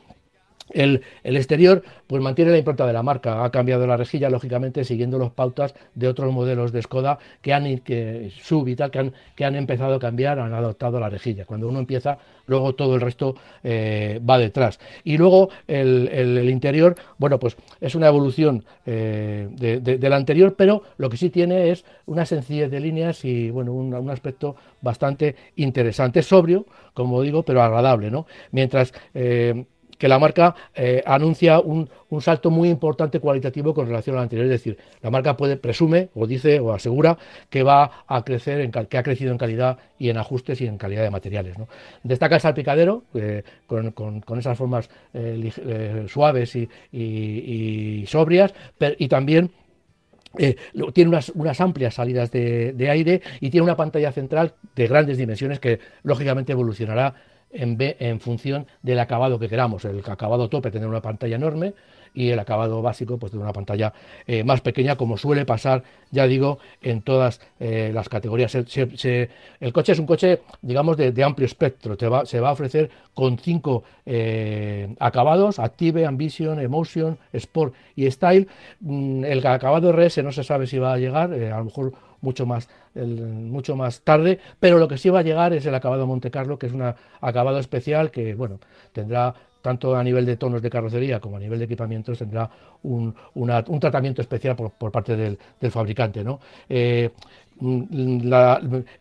El, 0.74 1.02
exterior 1.24 1.84
pues 2.08 2.22
mantiene 2.22 2.52
la 2.52 2.58
impronta 2.58 2.86
de 2.88 2.94
la 2.94 3.04
marca, 3.04 3.44
ha 3.44 3.52
cambiado 3.52 3.86
la 3.88 3.98
rejilla 3.98 4.30
lógicamente 4.30 4.84
siguiendo 4.84 5.18
las 5.20 5.32
pautas 5.32 5.74
de 5.96 6.08
otros 6.08 6.32
modelos 6.34 6.72
de 6.72 6.82
Skoda 6.82 7.20
que 7.42 7.54
han 7.54 7.80
que, 7.80 8.32
sub 8.42 8.68
y 8.68 8.76
tal, 8.76 8.92
que 8.92 9.00
han, 9.00 9.14
que 9.36 9.46
han 9.46 9.56
empezado 9.56 9.96
a 9.96 10.00
cambiar, 10.00 10.40
han 10.40 10.54
adoptado 10.54 11.00
la 11.00 11.10
rejilla. 11.10 11.46
Cuando 11.46 11.68
uno 11.68 11.80
empieza, 11.80 12.18
luego 12.48 12.74
todo 12.76 12.96
el 12.96 13.02
resto 13.02 13.36
eh, 13.64 14.20
va 14.28 14.38
detrás. 14.38 14.80
Y 15.04 15.18
luego 15.18 15.50
el, 15.68 16.10
el- 16.12 16.38
el 16.38 16.50
interior, 16.50 16.96
bueno, 17.18 17.40
pues 17.40 17.56
es 17.80 17.96
una 17.96 18.08
evolución 18.08 18.64
eh, 18.86 19.48
de, 19.52 19.80
de- 19.80 19.98
del 19.98 20.14
anterior, 20.14 20.56
pero 20.58 20.84
lo 20.98 21.10
que 21.10 21.18
sí 21.18 21.30
tiene 21.30 21.70
es 21.72 21.86
una 22.06 22.26
sencillez 22.26 22.70
de 22.72 22.80
líneas 22.80 23.24
y 23.26 23.50
bueno, 23.52 23.74
un, 23.74 23.94
un 23.94 24.10
aspecto 24.10 24.56
bastante 24.82 25.36
interesante, 25.56 26.22
sobrio, 26.24 26.66
como 26.94 27.22
digo, 27.22 27.44
pero 27.44 27.62
agradable, 27.62 28.12
¿no? 28.12 28.26
Mientras 28.52 28.94
eh, 29.14 29.66
que 30.02 30.08
la 30.08 30.18
marca 30.18 30.56
eh, 30.74 31.04
anuncia 31.06 31.60
un, 31.60 31.88
un 32.10 32.22
salto 32.24 32.50
muy 32.50 32.70
importante 32.70 33.20
cualitativo 33.20 33.72
con 33.76 33.86
relación 33.86 34.16
al 34.18 34.24
anterior. 34.24 34.46
Es 34.46 34.52
decir, 34.52 34.76
la 35.00 35.12
marca 35.12 35.38
puede, 35.38 35.58
presume, 35.58 36.10
o 36.16 36.26
dice, 36.26 36.60
o 36.60 36.74
asegura 36.74 37.20
que 37.52 37.62
va 37.62 38.04
a 38.08 38.24
crecer, 38.24 38.62
en 38.62 38.72
que 38.72 38.98
ha 38.98 39.04
crecido 39.04 39.32
en 39.32 39.38
calidad 39.38 39.78
y 40.00 40.10
en 40.10 40.18
ajustes 40.18 40.60
y 40.60 40.66
en 40.66 40.80
calidad 40.80 41.04
de 41.04 41.12
materiales. 41.12 41.56
¿no? 41.60 41.68
Destaca 42.02 42.34
el 42.34 42.42
salpicadero, 42.42 43.04
eh, 43.14 43.44
con, 43.68 43.92
con- 43.92 44.40
esas 44.40 44.58
formas 44.58 44.90
eh, 45.14 46.06
suaves 46.08 46.56
y, 46.56 46.68
y- 46.92 48.04
sobrias, 48.08 48.56
per- 48.80 48.96
y 48.98 49.08
también 49.08 49.52
tiene 50.94 51.10
unas, 51.10 51.30
unas 51.36 51.62
amplias 51.62 51.94
salidas 51.94 52.32
de 52.32 52.88
aire 52.90 53.22
y 53.40 53.52
tiene 53.52 53.66
una 53.66 53.76
pantalla 53.76 54.12
central 54.12 54.54
de 54.76 54.88
grandes 54.88 55.20
dimensiones 55.20 55.60
que 55.60 55.80
lógicamente 56.02 56.54
evolucionará 56.54 57.14
en, 57.54 57.78
ve- 57.78 57.98
en 58.00 58.20
función 58.20 58.68
del 58.82 59.00
acabado 59.00 59.40
que 59.40 59.50
queramos. 59.50 59.86
El 59.86 60.00
acabado 60.06 60.50
tope 60.50 60.72
tendrá 60.72 60.90
una 60.90 61.02
pantalla 61.02 61.36
enorme 61.36 61.74
y 62.14 62.30
el 62.30 62.40
acabado 62.40 62.82
básico 62.82 63.18
pues 63.18 63.32
tendrá 63.32 63.46
una 63.48 63.54
pantalla 63.54 63.94
eh, 64.28 64.44
más 64.44 64.60
pequeña 64.60 64.98
como 64.98 65.18
suele 65.18 65.46
pasar, 65.46 65.84
ya 66.12 66.28
digo, 66.28 66.60
en 66.82 67.02
todas 67.02 67.40
eh, 67.60 67.92
las 67.94 68.10
categorías. 68.10 68.54
El 68.54 69.74
coche 69.74 69.92
es 69.94 70.00
un 70.00 70.06
coche, 70.06 70.42
digamos, 70.62 70.98
de, 70.98 71.12
de 71.12 71.24
amplio 71.24 71.46
espectro. 71.46 71.96
Te 71.98 72.08
va- 72.08 72.26
se 72.26 72.40
va 72.40 72.50
a 72.50 72.54
ofrecer 72.54 72.90
con 73.14 73.38
cinco 73.38 73.84
eh, 74.06 74.94
acabados, 75.00 75.60
Active, 75.60 76.06
Ambition, 76.06 76.60
Emotion, 76.60 77.18
Sport 77.34 77.74
y 77.96 78.10
Style. 78.12 78.48
Mm, 78.82 79.24
el 79.26 79.46
acabado 79.48 79.92
RS 79.92 80.22
no 80.24 80.32
se 80.32 80.44
sabe 80.44 80.68
si 80.68 80.80
va 80.80 80.94
a 80.94 80.98
llegar, 80.98 81.32
a 81.34 81.58
lo 81.60 81.66
mejor 81.66 81.94
mucho 82.22 82.46
más, 82.46 82.70
el- 82.96 83.22
mucho 83.22 83.76
más 83.76 84.02
tarde, 84.02 84.40
pero 84.60 84.78
lo 84.78 84.88
que 84.88 84.98
sí 84.98 85.10
va 85.10 85.20
a 85.20 85.24
llegar 85.24 85.54
es 85.54 85.66
el 85.66 85.76
acabado 85.76 86.08
Monte 86.08 86.32
Carlo, 86.32 86.58
que 86.60 86.68
es 86.68 86.74
un 86.74 86.84
acabado 87.22 87.60
especial 87.60 88.12
que, 88.12 88.36
bueno, 88.36 88.60
tendrá 88.94 89.34
tanto 89.62 89.96
a 89.96 90.04
nivel 90.04 90.26
de 90.26 90.38
tonos 90.38 90.62
de 90.62 90.70
carrocería 90.72 91.20
como 91.20 91.38
a 91.38 91.40
nivel 91.40 91.60
de 91.60 91.66
equipamientos 91.66 92.18
tendrá 92.18 92.50
un, 92.84 93.14
una- 93.36 93.64
un 93.68 93.80
tratamiento 93.80 94.22
especial 94.22 94.56
por, 94.56 94.72
por 94.72 94.92
parte 94.92 95.16
del, 95.16 95.38
fabricante. 95.72 96.24
¿no? 96.24 96.40
Eh, 96.70 97.12
mm, 97.60 98.24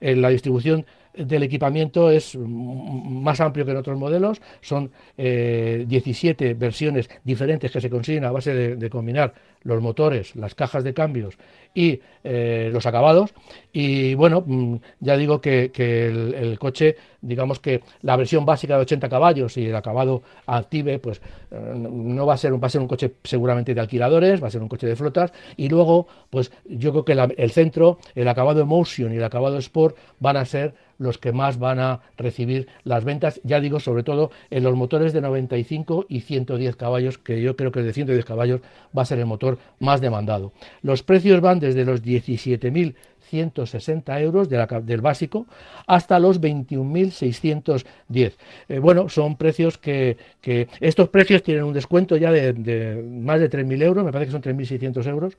la 0.00 0.28
distribución 0.28 0.84
del 1.14 1.42
equipamiento 1.42 2.10
es 2.10 2.36
más 2.36 3.40
amplio 3.40 3.64
que 3.64 3.72
en 3.72 3.76
otros 3.78 3.98
modelos. 3.98 4.40
Son 4.60 4.90
17 5.16 6.54
versiones 6.54 7.08
diferentes 7.24 7.70
que 7.70 7.80
se 7.80 7.90
consiguen 7.90 8.24
a 8.24 8.30
base 8.30 8.76
de 8.76 8.90
combinar 8.90 9.34
los 9.62 9.82
motores, 9.82 10.34
las 10.36 10.54
cajas 10.54 10.84
de 10.84 10.94
cambios 10.94 11.36
y 11.74 12.00
eh, 12.24 12.70
los 12.72 12.86
acabados. 12.86 13.32
Y 13.72 14.14
bueno, 14.14 14.44
ya 15.00 15.16
digo 15.16 15.40
que, 15.40 15.70
el, 15.74 16.58
coche, 16.58 16.96
digamos 17.20 17.60
que 17.60 17.82
la 18.02 18.16
versión 18.16 18.44
básica 18.44 18.76
de 18.76 18.82
80 18.82 19.08
caballos 19.08 19.56
y 19.56 19.66
el 19.66 19.76
acabado 19.76 20.22
Active, 20.46 20.98
pues 20.98 21.20
eh, 21.50 21.74
no 21.74 22.26
va 22.26 22.34
a 22.34 22.36
ser, 22.36 22.52
va 22.62 22.66
a 22.66 22.70
ser 22.70 22.80
un 22.80 22.88
coche 22.88 23.12
seguramente 23.22 23.74
de 23.74 23.80
alquiladores, 23.80 24.42
va 24.42 24.48
a 24.48 24.50
ser 24.50 24.62
un 24.62 24.68
coche 24.68 24.86
de 24.86 24.96
flotas. 24.96 25.32
Y 25.56 25.68
luego, 25.68 26.08
pues 26.30 26.50
yo 26.64 26.90
creo 26.92 27.04
que 27.04 27.34
el 27.36 27.50
centro, 27.50 27.98
el 28.14 28.28
acabado 28.28 28.60
Emotion 28.60 29.12
y 29.12 29.16
el 29.16 29.24
acabado 29.24 29.58
Sport 29.58 29.96
van 30.18 30.36
a 30.36 30.44
ser 30.44 30.74
los 31.00 31.18
que 31.18 31.32
más 31.32 31.58
van 31.58 31.80
a 31.80 32.00
recibir 32.16 32.68
las 32.84 33.04
ventas, 33.04 33.40
ya 33.42 33.58
digo, 33.58 33.80
sobre 33.80 34.02
todo 34.02 34.30
en 34.50 34.62
los 34.62 34.76
motores 34.76 35.14
de 35.14 35.22
95 35.22 36.04
y 36.08 36.20
110 36.20 36.76
caballos, 36.76 37.16
que 37.16 37.40
yo 37.40 37.56
creo 37.56 37.72
que 37.72 37.80
el 37.80 37.86
de 37.86 37.94
110 37.94 38.22
caballos 38.24 38.60
va 38.96 39.02
a 39.02 39.06
ser 39.06 39.18
el 39.18 39.26
motor 39.26 39.58
más 39.78 40.02
demandado. 40.02 40.52
Los 40.82 41.02
precios 41.02 41.40
van 41.40 41.58
desde 41.58 41.86
los 41.86 42.04
17.160 42.04 44.20
euros 44.20 44.50
del 44.50 45.00
básico 45.00 45.46
hasta 45.86 46.18
los 46.18 46.38
21.610. 46.38 48.34
Eh, 48.68 48.78
bueno, 48.78 49.08
son 49.08 49.36
precios 49.36 49.78
que, 49.78 50.18
estos 50.80 51.08
precios 51.08 51.42
tienen 51.42 51.64
un 51.64 51.72
descuento 51.72 52.18
ya 52.18 52.30
de, 52.30 53.02
más 53.10 53.40
de 53.40 53.48
3.000 53.48 53.82
euros, 53.82 54.04
me 54.04 54.12
parece 54.12 54.26
que 54.26 54.32
son 54.32 54.42
3.600 54.42 55.08
euros, 55.08 55.38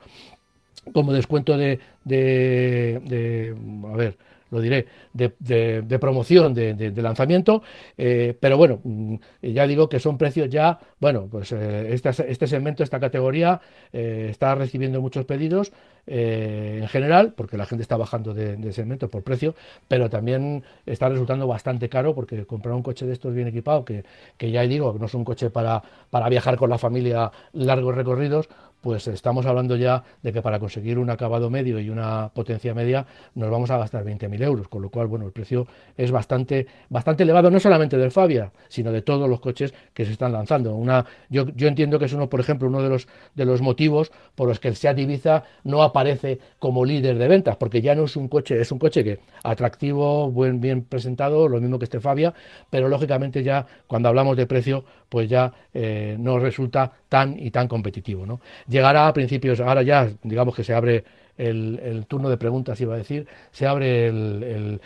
como 0.92 1.12
descuento 1.12 1.56
de, 1.56 1.78
de 2.04 3.54
a 3.92 3.96
ver, 3.96 4.16
lo 4.52 4.60
diré, 4.60 4.86
de, 5.14 5.98
promoción, 5.98 6.52
de, 6.52 6.92
lanzamiento, 7.02 7.62
eh, 7.96 8.36
pero 8.38 8.58
bueno, 8.58 8.80
mm, 8.84 9.14
ya 9.42 9.66
digo 9.66 9.88
que 9.88 9.98
son 9.98 10.18
precios 10.18 10.50
ya, 10.50 10.78
bueno, 11.00 11.26
pues 11.30 11.52
eh, 11.52 11.92
este, 11.94 12.46
segmento, 12.46 12.84
esta 12.84 13.00
categoría 13.00 13.60
eh, 13.92 14.28
está 14.30 14.54
recibiendo 14.54 15.00
muchos 15.00 15.24
pedidos 15.24 15.72
en 16.04 16.88
general, 16.88 17.32
porque 17.36 17.56
la 17.56 17.64
gente 17.64 17.82
está 17.82 17.96
bajando 17.96 18.34
de, 18.34 18.72
segmento 18.72 19.08
por 19.08 19.22
precio, 19.22 19.54
pero 19.86 20.10
también 20.10 20.64
está 20.84 21.08
resultando 21.08 21.46
bastante 21.46 21.88
caro 21.88 22.12
porque 22.12 22.44
comprar 22.44 22.74
un 22.74 22.82
coche 22.82 23.06
de 23.06 23.12
estos 23.12 23.32
bien 23.32 23.46
equipado, 23.46 23.84
que, 23.84 24.04
que 24.36 24.50
ya 24.50 24.62
digo, 24.62 24.96
no 24.98 25.06
es 25.06 25.14
un 25.14 25.24
coche 25.24 25.50
para, 25.50 25.80
para 26.10 26.28
viajar 26.28 26.56
con 26.56 26.70
la 26.70 26.78
familia 26.78 27.30
largos 27.52 27.94
recorridos, 27.94 28.48
pues 28.82 29.06
estamos 29.08 29.46
hablando 29.46 29.76
ya 29.76 30.02
de 30.22 30.32
que 30.32 30.42
para 30.42 30.58
conseguir 30.58 30.98
un 30.98 31.08
acabado 31.08 31.48
medio 31.48 31.78
y 31.78 31.88
una 31.88 32.30
potencia 32.34 32.74
media 32.74 33.06
nos 33.34 33.50
vamos 33.50 33.70
a 33.70 33.78
gastar 33.78 34.04
20.000 34.04 34.42
euros, 34.42 34.68
con 34.68 34.82
lo 34.82 34.90
cual, 34.90 35.06
bueno, 35.06 35.24
el 35.24 35.32
precio 35.32 35.66
es 35.96 36.10
bastante, 36.10 36.66
bastante 36.90 37.22
elevado, 37.22 37.50
no 37.50 37.60
solamente 37.60 37.96
del 37.96 38.10
Fabia, 38.10 38.52
sino 38.68 38.92
de 38.92 39.00
todos 39.00 39.30
los 39.30 39.40
coches 39.40 39.72
que 39.94 40.04
se 40.04 40.12
están 40.12 40.32
lanzando. 40.32 40.74
Una, 40.74 41.06
yo, 41.30 41.46
yo 41.54 41.68
entiendo 41.68 41.98
que 41.98 42.06
es 42.06 42.12
uno, 42.12 42.28
por 42.28 42.40
ejemplo, 42.40 42.68
uno 42.68 42.82
de 42.82 42.88
los, 42.88 43.06
de 43.34 43.44
los 43.44 43.62
motivos 43.62 44.10
por 44.34 44.48
los 44.48 44.58
que 44.58 44.68
el 44.68 44.76
Seat 44.76 44.98
Ibiza 44.98 45.44
no 45.62 45.82
aparece 45.82 46.40
como 46.58 46.84
líder 46.84 47.18
de 47.18 47.28
ventas, 47.28 47.56
porque 47.56 47.80
ya 47.80 47.94
no 47.94 48.04
es 48.04 48.16
un 48.16 48.26
coche, 48.26 48.60
es 48.60 48.72
un 48.72 48.80
coche 48.80 49.04
que 49.04 49.20
atractivo, 49.44 50.30
buen, 50.30 50.60
bien 50.60 50.82
presentado, 50.82 51.48
lo 51.48 51.60
mismo 51.60 51.78
que 51.78 51.84
este 51.84 52.00
Fabia, 52.00 52.34
pero 52.68 52.88
lógicamente 52.88 53.44
ya 53.44 53.64
cuando 53.86 54.08
hablamos 54.08 54.36
de 54.36 54.46
precio, 54.46 54.84
pues 55.08 55.28
ya 55.28 55.52
eh, 55.72 56.16
no 56.18 56.38
resulta 56.38 56.92
tan 57.12 57.38
y 57.38 57.50
tan 57.50 57.68
competitivo. 57.68 58.24
¿no? 58.24 58.40
Llegará 58.66 59.06
a 59.06 59.12
principios, 59.12 59.60
ahora 59.60 59.82
ya 59.82 60.08
digamos 60.22 60.56
que 60.56 60.64
se 60.64 60.72
abre 60.72 61.04
el, 61.36 62.06
turno 62.08 62.30
de 62.30 62.38
preguntas, 62.38 62.80
iba 62.80 62.94
a 62.94 62.96
decir, 62.96 63.26
se 63.50 63.66
abre 63.66 64.06
el, 64.06 64.80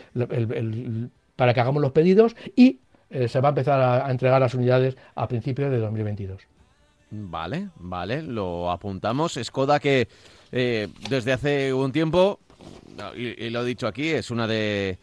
para 1.37 1.55
que 1.55 1.61
hagamos 1.61 1.81
los 1.81 1.93
pedidos 1.93 2.35
y 2.57 2.81
eh, 3.11 3.29
se 3.29 3.41
va 3.41 3.51
a 3.51 3.51
empezar 3.51 3.81
a, 3.81 4.11
entregar 4.11 4.41
las 4.41 4.55
unidades 4.55 4.97
a 5.14 5.29
principios 5.29 5.70
de 5.70 5.79
2022. 5.79 6.43
Vale, 7.12 7.68
vale, 7.77 8.22
lo 8.22 8.72
apuntamos. 8.72 9.39
Skoda 9.41 9.79
que 9.79 10.09
eh, 10.51 10.89
desde 11.09 11.33
hace 11.33 11.72
un 11.72 11.93
tiempo, 11.93 12.41
y 13.14 13.51
lo 13.51 13.62
he 13.62 13.64
dicho 13.64 13.87
aquí, 13.87 14.09
es 14.09 14.33
una 14.33 14.49
de 14.49 14.99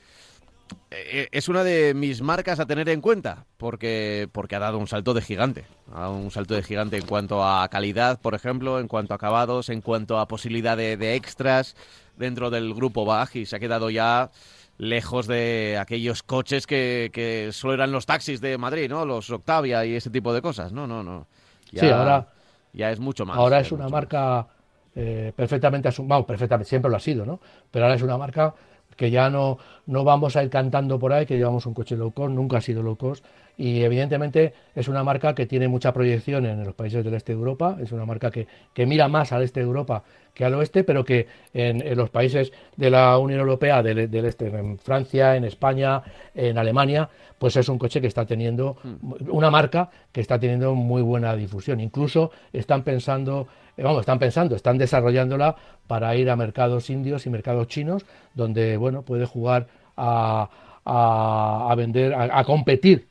es 0.90 1.50
una 1.50 1.64
de 1.64 1.94
mis 1.94 2.22
marcas 2.22 2.60
a 2.60 2.66
tener 2.66 2.90
en 2.90 3.02
cuenta, 3.02 3.46
porque, 3.58 4.30
porque 4.32 4.56
ha 4.56 4.60
dado 4.60 4.78
un 4.78 4.88
salto 4.88 5.14
de 5.14 5.22
gigante. 5.22 5.66
Ha 5.94 6.02
dado 6.02 6.16
un 6.16 6.32
salto 6.32 6.54
de 6.54 6.64
gigante 6.64 6.98
en 6.98 7.06
cuanto 7.06 7.44
a 7.44 7.68
calidad, 7.70 8.20
por 8.20 8.36
ejemplo, 8.36 8.80
en 8.80 8.88
cuanto 8.88 9.14
a 9.14 9.16
acabados, 9.16 9.70
en 9.70 9.82
cuanto 9.82 10.20
a 10.20 10.28
posibilidad 10.28 10.78
de, 10.78 11.16
extras 11.16 11.76
dentro 12.18 12.50
del 12.50 12.74
grupo 12.74 13.06
Baj 13.06 13.36
y 13.36 13.46
se 13.46 13.56
ha 13.56 13.60
quedado 13.60 13.90
ya 13.90 14.32
lejos 14.78 15.28
de 15.28 15.78
aquellos 15.80 16.24
coches 16.24 16.68
que, 16.68 17.10
que 17.14 17.50
solo 17.52 17.74
eran 17.74 17.92
los 17.92 18.06
taxis 18.06 18.42
de 18.42 18.58
Madrid, 18.58 18.90
¿no? 18.90 19.06
Los 19.06 19.30
Octavia 19.30 19.86
y 19.86 19.96
ese 19.96 20.10
tipo 20.10 20.34
de 20.34 20.42
cosas. 20.42 20.72
No, 20.72 20.88
no, 20.88 21.04
no. 21.04 21.28
sí, 21.72 21.88
ahora 21.88 22.28
ya 22.74 22.92
es 22.92 23.00
mucho 23.00 23.26
más. 23.26 23.38
Ahora 23.38 23.60
es 23.60 23.72
una 23.72 23.88
marca 23.88 24.48
eh, 24.96 25.32
perfectamente 25.36 25.88
asumida, 25.88 26.24
perfectamente, 26.26 26.70
siempre 26.70 26.90
lo 26.92 26.98
ha 26.98 27.00
sido, 27.00 27.26
¿no? 27.26 27.40
Pero 27.72 27.86
ahora 27.86 27.96
es 27.96 28.02
una 28.02 28.18
marca 28.18 28.54
que 28.96 29.12
ya 29.12 29.30
no, 29.30 29.58
no 29.86 30.04
vamos 30.04 30.36
a 30.36 30.44
ir 30.44 30.50
cantando 30.50 31.00
por 31.00 31.14
ahí 31.14 31.26
que 31.26 31.38
llevamos 31.38 31.66
un 31.66 31.74
coche 31.74 31.96
low 31.96 32.14
nunca 32.30 32.58
ha 32.58 32.62
sido 32.62 32.84
low 32.84 32.96
cost 32.96 33.26
y 33.58 33.84
evidentemente 33.84 34.54
es 34.76 34.88
una 34.88 35.04
marca 35.04 35.36
que 35.36 35.46
tiene 35.46 35.68
mucha 35.68 35.94
proyección 35.94 36.46
en 36.46 36.64
los 36.64 36.74
países 36.74 37.04
del 37.04 37.14
este 37.14 37.34
de 37.34 37.40
Europa, 37.40 37.78
es 37.82 37.92
una 37.92 38.06
marca 38.06 38.32
que, 38.32 38.48
mira 38.86 39.08
más 39.08 39.32
al 39.32 39.44
este 39.44 39.60
de 39.60 39.66
Europa 39.66 40.04
que 40.34 40.44
al 40.46 40.56
oeste, 40.56 40.84
pero 40.84 41.06
que 41.06 41.28
en, 41.54 41.96
los 41.96 42.10
países 42.10 42.52
de 42.76 42.90
la 42.90 43.20
Unión 43.20 43.40
Europea 43.40 43.84
del, 43.84 44.10
del, 44.10 44.26
este, 44.26 44.48
en 44.48 44.80
Francia, 44.80 45.36
en 45.36 45.44
España, 45.44 46.02
en 46.34 46.58
Alemania, 46.58 47.08
pues 47.38 47.56
es 47.56 47.70
un 47.70 47.78
coche 47.78 48.02
que 48.02 48.08
está 48.08 48.26
teniendo, 48.26 48.78
hmm. 48.84 49.30
una 49.30 49.52
marca 49.52 49.92
que 50.12 50.22
está 50.22 50.40
teniendo 50.40 50.74
muy 50.74 51.04
buena 51.04 51.36
difusión. 51.36 51.80
Incluso 51.80 52.32
están 52.52 52.82
pensando 52.82 53.48
eh, 53.78 53.84
vamos, 53.84 54.02
están 54.02 54.20
pensando, 54.20 54.56
están 54.56 54.78
desarrollándola 54.78 55.56
para 55.88 56.16
ir 56.16 56.30
a 56.30 56.36
mercados 56.36 56.90
indios 56.90 57.26
y 57.26 57.30
mercados 57.30 57.68
chinos, 57.68 58.06
donde 58.34 58.78
bueno 58.78 59.02
puede 59.02 59.26
jugar 59.26 59.68
a, 59.98 60.50
a, 60.86 61.74
vender, 61.76 62.14
a, 62.14 62.44
competir, 62.44 63.08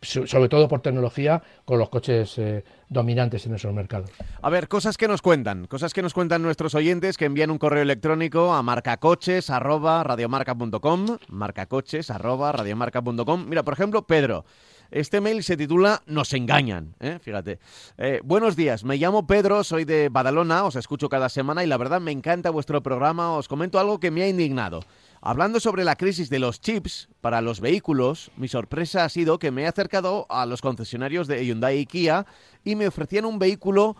sobre 0.00 0.48
todo 0.48 0.68
por 0.68 0.80
tecnología, 0.80 1.42
con 1.64 1.78
los 1.78 1.88
coches 1.88 2.38
eh, 2.38 2.64
dominantes 2.88 3.46
en 3.46 3.54
esos 3.54 3.72
mercados. 3.72 4.10
A 4.40 4.50
ver, 4.50 4.68
cosas 4.68 4.96
que 4.96 5.08
nos 5.08 5.20
cuentan, 5.22 5.66
cosas 5.66 5.92
que 5.92 6.02
nos 6.02 6.14
cuentan 6.14 6.42
nuestros 6.42 6.74
oyentes 6.74 7.16
que 7.16 7.24
envían 7.24 7.50
un 7.50 7.58
correo 7.58 7.82
electrónico 7.82 8.52
a 8.52 8.62
marcacoches@radiomarca.com, 8.62 11.18
marcacoches@radiomarca.com. 11.28 13.46
Mira, 13.48 13.64
por 13.64 13.74
ejemplo, 13.74 14.06
Pedro 14.06 14.44
este 14.90 15.20
mail 15.20 15.44
se 15.44 15.56
titula 15.56 16.02
Nos 16.06 16.32
engañan, 16.32 16.96
¿eh? 16.98 17.18
fíjate. 17.20 17.60
Eh, 17.96 18.20
buenos 18.24 18.56
días, 18.56 18.84
me 18.84 18.96
llamo 18.96 19.26
Pedro, 19.26 19.62
soy 19.62 19.84
de 19.84 20.08
Badalona, 20.08 20.64
os 20.64 20.74
escucho 20.74 21.08
cada 21.08 21.28
semana 21.28 21.62
y 21.62 21.68
la 21.68 21.76
verdad 21.76 22.00
me 22.00 22.10
encanta 22.10 22.50
vuestro 22.50 22.82
programa. 22.82 23.36
Os 23.36 23.46
comento 23.46 23.78
algo 23.78 24.00
que 24.00 24.10
me 24.10 24.22
ha 24.22 24.28
indignado. 24.28 24.80
Hablando 25.22 25.60
sobre 25.60 25.84
la 25.84 25.96
crisis 25.96 26.30
de 26.30 26.38
los 26.38 26.62
chips 26.62 27.10
para 27.20 27.42
los 27.42 27.60
vehículos, 27.60 28.30
mi 28.38 28.48
sorpresa 28.48 29.04
ha 29.04 29.08
sido 29.10 29.38
que 29.38 29.50
me 29.50 29.62
he 29.62 29.66
acercado 29.66 30.26
a 30.30 30.46
los 30.46 30.62
concesionarios 30.62 31.28
de 31.28 31.44
Hyundai 31.44 31.80
y 31.80 31.86
Kia 31.86 32.24
y 32.64 32.74
me 32.74 32.86
ofrecían 32.86 33.26
un 33.26 33.38
vehículo 33.38 33.96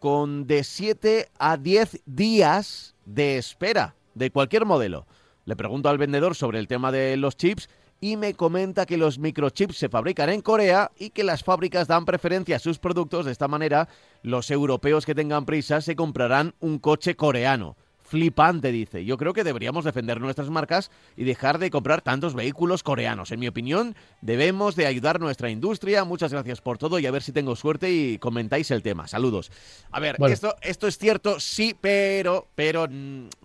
con 0.00 0.48
de 0.48 0.64
7 0.64 1.28
a 1.38 1.56
10 1.56 2.02
días 2.06 2.96
de 3.04 3.38
espera 3.38 3.94
de 4.14 4.32
cualquier 4.32 4.66
modelo. 4.66 5.06
Le 5.44 5.54
pregunto 5.54 5.90
al 5.90 5.98
vendedor 5.98 6.34
sobre 6.34 6.58
el 6.58 6.66
tema 6.66 6.90
de 6.90 7.16
los 7.16 7.36
chips 7.36 7.68
y 8.00 8.16
me 8.16 8.34
comenta 8.34 8.84
que 8.84 8.96
los 8.96 9.20
microchips 9.20 9.76
se 9.76 9.88
fabrican 9.88 10.28
en 10.28 10.40
Corea 10.40 10.90
y 10.98 11.10
que 11.10 11.22
las 11.22 11.44
fábricas 11.44 11.86
dan 11.86 12.04
preferencia 12.04 12.56
a 12.56 12.60
sus 12.60 12.80
productos. 12.80 13.26
De 13.26 13.32
esta 13.32 13.46
manera, 13.46 13.88
los 14.22 14.50
europeos 14.50 15.06
que 15.06 15.14
tengan 15.14 15.46
prisa 15.46 15.80
se 15.80 15.94
comprarán 15.94 16.56
un 16.58 16.80
coche 16.80 17.14
coreano. 17.14 17.76
Flipante, 18.08 18.72
dice. 18.72 19.04
Yo 19.04 19.18
creo 19.18 19.34
que 19.34 19.44
deberíamos 19.44 19.84
defender 19.84 20.18
nuestras 20.20 20.48
marcas 20.48 20.90
y 21.14 21.24
dejar 21.24 21.58
de 21.58 21.70
comprar 21.70 22.00
tantos 22.00 22.34
vehículos 22.34 22.82
coreanos. 22.82 23.32
En 23.32 23.40
mi 23.40 23.48
opinión, 23.48 23.94
debemos 24.22 24.76
de 24.76 24.86
ayudar 24.86 25.20
nuestra 25.20 25.50
industria. 25.50 26.04
Muchas 26.04 26.32
gracias 26.32 26.62
por 26.62 26.78
todo 26.78 26.98
y 26.98 27.06
a 27.06 27.10
ver 27.10 27.22
si 27.22 27.32
tengo 27.32 27.54
suerte 27.54 27.90
y 27.90 28.18
comentáis 28.18 28.70
el 28.70 28.82
tema. 28.82 29.08
Saludos. 29.08 29.52
A 29.90 30.00
ver, 30.00 30.16
esto, 30.28 30.56
esto 30.62 30.86
es 30.86 30.96
cierto, 30.96 31.38
sí, 31.38 31.76
pero, 31.78 32.48
pero, 32.54 32.88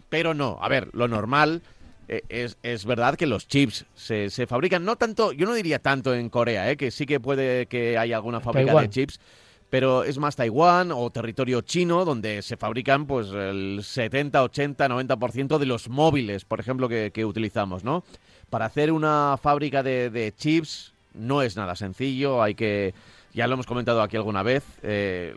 pero 0.07 0.33
no. 0.33 0.57
A 0.61 0.69
ver, 0.69 0.89
lo 0.93 1.09
normal 1.09 1.61
eh, 2.07 2.53
es, 2.61 2.85
verdad 2.85 3.15
que 3.15 3.25
los 3.25 3.47
chips 3.47 3.85
se, 3.95 4.29
se, 4.29 4.45
fabrican, 4.47 4.83
no 4.85 4.95
tanto, 4.97 5.31
yo 5.31 5.45
no 5.45 5.53
diría 5.53 5.79
tanto 5.79 6.13
en 6.13 6.29
Corea, 6.29 6.69
eh, 6.69 6.77
que 6.77 6.91
sí 6.91 7.05
que 7.05 7.19
puede 7.19 7.65
que 7.67 7.97
haya 7.97 8.17
alguna 8.17 8.39
fábrica 8.39 8.79
de 8.79 8.89
chips, 8.89 9.19
pero 9.73 10.03
es 10.03 10.19
más 10.19 10.35
Taiwán 10.35 10.91
o 10.91 11.09
territorio 11.09 11.61
chino 11.61 12.05
donde 12.05 12.43
se 12.43 12.57
fabrican 12.57 13.07
pues 13.07 13.29
el 13.31 13.79
70, 13.81 14.43
80, 14.43 14.87
90% 14.87 15.57
de 15.57 15.65
los 15.65 15.89
móviles, 15.89 16.45
por 16.45 16.59
ejemplo, 16.59 16.87
que, 16.87 17.25
utilizamos, 17.25 17.83
¿no? 17.83 18.03
Para 18.51 18.65
hacer 18.65 18.91
una 18.91 19.35
fábrica 19.41 19.81
de, 19.81 20.31
chips 20.37 20.93
no 21.15 21.41
es 21.41 21.55
nada 21.57 21.75
sencillo, 21.75 22.43
hay 22.43 22.53
que, 22.53 22.93
ya 23.33 23.47
lo 23.47 23.55
hemos 23.55 23.65
comentado 23.65 24.03
aquí 24.03 24.15
alguna 24.15 24.43
vez, 24.43 24.63
eh, 24.83 25.35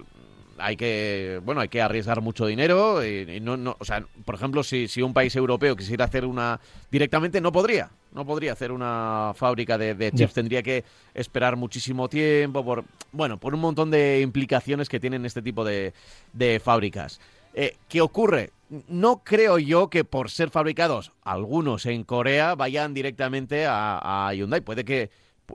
hay 0.59 0.77
que, 0.77 1.41
bueno, 1.45 1.61
hay 1.61 1.69
que 1.69 1.81
arriesgar 1.81 2.21
mucho 2.21 2.47
dinero. 2.47 3.05
Y, 3.05 3.41
no, 3.41 3.57
no, 3.57 3.77
o 3.79 3.85
sea, 3.85 4.05
por 4.25 4.35
ejemplo, 4.35 4.63
si, 4.63 4.89
si 4.89 5.03
un 5.03 5.15
país 5.15 5.35
europeo 5.37 5.77
quisiera 5.77 6.05
hacer 6.05 6.25
una 6.25 6.61
directamente, 6.91 7.41
no 7.41 7.53
podría. 7.53 7.91
No 8.13 8.25
podría 8.25 8.53
hacer 8.53 8.73
una 8.73 9.33
fábrica 9.35 9.77
de, 9.77 10.13
chips. 10.13 10.33
Tendría 10.33 10.63
que 10.63 10.85
esperar 11.13 11.57
muchísimo 11.57 12.09
tiempo 12.09 12.65
por, 12.65 12.85
bueno, 13.13 13.39
por 13.39 13.55
un 13.55 13.61
montón 13.61 13.91
de 13.91 14.21
implicaciones 14.23 14.89
que 14.89 14.99
tienen 14.99 15.27
este 15.27 15.43
tipo 15.43 15.65
de, 15.65 15.93
de 16.33 16.61
fábricas. 16.61 17.21
Eh, 17.59 17.75
¿Qué 17.89 18.03
ocurre? 18.03 18.53
No 18.69 19.23
creo 19.25 19.59
yo 19.59 19.89
que 19.89 20.05
por 20.05 20.31
ser 20.31 20.51
fabricados 20.51 21.13
algunos 21.23 21.87
en 21.87 22.05
Corea 22.05 22.55
vayan 22.55 22.93
directamente 22.93 23.65
a, 23.67 24.31
Hyundai. 24.35 24.61
Puede 24.61 24.85
que, 24.85 25.11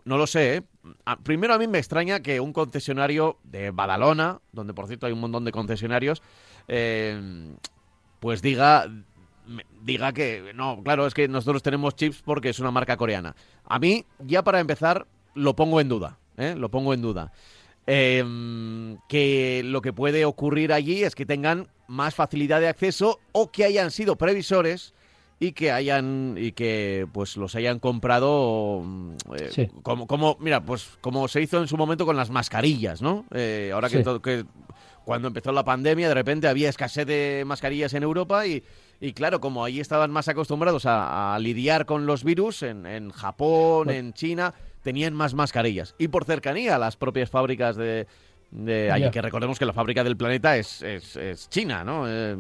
no 0.06 0.18
lo 0.18 0.28
sé. 0.28 0.58
¿eh? 0.58 0.62
Primero 1.24 1.54
a 1.54 1.58
mí 1.58 1.68
me 1.68 1.78
extraña 1.78 2.22
que 2.22 2.39
un 2.39 2.54
concesionario 2.54 3.38
de 3.44 3.72
Badalona, 3.72 4.39
donde 4.52 4.74
por 4.74 4.88
cierto 4.88 5.06
hay 5.06 5.14
un 5.14 5.20
montón 5.20 5.46
de 5.46 5.52
concesionarios, 5.52 6.22
eh, 6.68 7.56
pues 8.20 8.42
diga 8.42 8.88
diga 9.82 10.14
que 10.14 10.52
no, 10.56 10.82
claro, 10.84 11.08
es 11.08 11.14
que 11.14 11.28
nosotros 11.28 11.64
tenemos 11.64 11.96
chips 11.96 12.22
porque 12.24 12.50
es 12.50 12.60
una 12.60 12.72
marca 12.72 12.96
coreana. 12.96 13.36
A 13.66 13.80
mí, 13.80 14.06
ya 14.20 14.44
para 14.44 14.60
empezar, 14.60 15.08
lo 15.34 15.56
pongo 15.56 15.82
en 15.82 15.89
duda, 15.89 16.20
lo 16.38 16.70
pongo 16.70 16.94
en 16.94 17.02
duda. 17.02 17.32
que 17.86 19.62
lo 19.66 19.82
que 19.82 19.94
puede 19.94 20.26
ocurrir 20.26 20.72
allí 20.72 21.04
es 21.04 21.16
que 21.16 21.26
tengan 21.26 21.68
más 21.88 22.16
facilidad 22.16 22.62
de 22.62 22.70
acceso 22.70 23.20
o 23.34 23.52
que 23.52 23.66
hayan 23.66 23.92
sido 23.92 24.16
previsores 24.16 24.94
y 25.42 25.54
que 25.54 25.72
hayan 25.72 26.36
y 26.38 26.52
que 26.52 27.08
pues 27.12 27.36
los 27.36 27.56
hayan 27.56 27.80
comprado 27.80 28.84
mm, 28.86 29.16
eh, 29.38 29.72
como 29.82 30.06
como 30.06 30.38
mira 30.39 30.64
pues 30.64 31.00
como 31.02 31.28
se 31.28 31.42
hizo 31.42 31.60
en 31.60 31.68
su 31.68 31.78
momento 31.78 32.06
con 32.06 32.16
las 32.16 32.30
mascarillas 32.30 33.02
no 33.02 33.26
eh, 33.34 33.72
ahora 33.74 33.89
que, 33.89 34.04
que 34.24 34.46
cuando 35.04 35.30
empezó 35.30 35.52
la 35.52 35.66
pandemia 35.66 36.08
de 36.10 36.14
repente 36.14 36.48
había 36.48 36.70
escasez 36.70 37.08
de 37.08 37.42
mascarillas 37.48 37.96
en 37.96 38.04
Europa 38.04 38.46
y, 38.46 38.64
y 39.00 39.14
claro 39.14 39.42
como 39.42 39.66
ahí 39.66 39.80
estaban 39.80 40.12
más 40.12 40.28
acostumbrados 40.28 40.84
a, 40.86 41.36
lidiar 41.39 41.88
con 41.88 42.06
los 42.06 42.24
virus 42.24 42.62
en, 42.62 42.86
en 42.86 43.10
Japón 43.10 43.89
en 43.89 44.14
China 44.14 44.54
tenían 44.82 45.14
más 45.14 45.34
mascarillas. 45.34 45.96
Y 45.98 46.08
por 46.08 46.26
cercanía 46.26 46.76
a 46.76 46.80
las 46.80 46.98
propias 46.98 47.30
fábricas 47.30 47.76
de 47.76 48.08
que 48.52 49.22
recordemos 49.22 49.58
que 49.58 49.66
la 49.66 49.74
fábrica 49.74 50.04
del 50.04 50.18
planeta 50.18 50.58
es, 50.58 50.82
es, 50.82 51.49
China, 51.49 51.84
¿no? 51.84 52.08
Eh, 52.08 52.36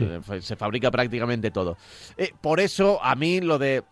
eh, 0.00 0.40
se 0.40 0.56
fabrica 0.56 0.90
prácticamente 0.90 1.50
todo. 1.50 1.76
Eh, 2.16 2.30
por 2.40 2.60
eso, 2.60 3.02
a 3.02 3.14
mí 3.14 3.40
lo 3.40 3.58
de 3.58 3.82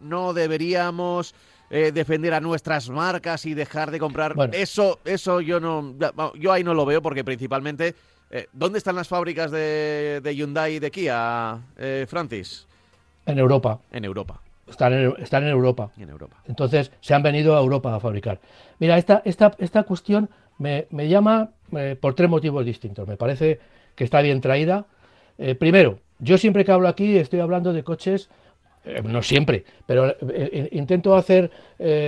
no 0.00 0.32
deberíamos 0.32 1.34
defender 1.70 2.34
a 2.34 2.40
nuestras 2.40 2.90
marcas 2.90 3.46
y 3.46 3.54
dejar 3.54 3.92
de 3.92 4.00
comprar, 4.00 4.34
eso, 4.52 4.98
eso 5.04 5.40
yo 5.40 5.60
no, 5.60 5.94
yo 6.34 6.52
ahí 6.52 6.64
no 6.64 6.74
lo 6.74 6.84
veo 6.84 7.00
porque 7.00 7.22
principalmente, 7.22 7.94
¿dónde 8.52 8.78
están 8.78 8.96
las 8.96 9.06
fábricas 9.06 9.52
de, 9.52 10.20
de 10.20 10.34
Hyundai 10.34 10.74
y 10.74 10.78
de 10.80 10.90
Kia, 10.90 11.60
Francis? 12.08 12.66
En 13.24 13.38
Europa. 13.38 13.78
En 13.92 14.04
Europa. 14.04 14.40
Están 14.68 14.92
en, 14.92 15.14
están 15.18 15.44
en 15.44 15.50
Europa. 15.50 15.90
En 15.96 16.10
Europa. 16.10 16.38
Entonces, 16.46 16.90
se 17.00 17.14
han 17.14 17.22
venido 17.22 17.56
a 17.56 17.60
Europa 17.60 17.94
a 17.94 18.00
fabricar. 18.00 18.40
Mira, 18.80 18.98
esta, 18.98 19.22
esta, 19.24 19.52
esta 19.58 19.84
cuestión 19.84 20.28
me, 20.60 21.08
llama 21.08 21.50
eh, 21.72 21.96
por 21.98 22.14
tres 22.14 22.28
motivos 22.28 22.64
distintos. 22.64 23.08
Me 23.08 23.16
parece 23.16 23.58
que 23.94 24.04
está 24.04 24.20
bien 24.20 24.40
traída. 24.40 24.86
Eh, 25.38 25.54
primero, 25.54 25.98
yo 26.18 26.38
siempre 26.38 26.64
que 26.64 26.72
hablo 26.72 26.86
aquí 26.86 27.16
estoy 27.16 27.40
hablando 27.40 27.72
de 27.72 27.82
coches, 27.82 28.28
eh, 28.84 29.02
no 29.02 29.22
siempre, 29.22 29.64
pero 29.86 30.14
intento 30.72 31.14
hacer 31.14 31.50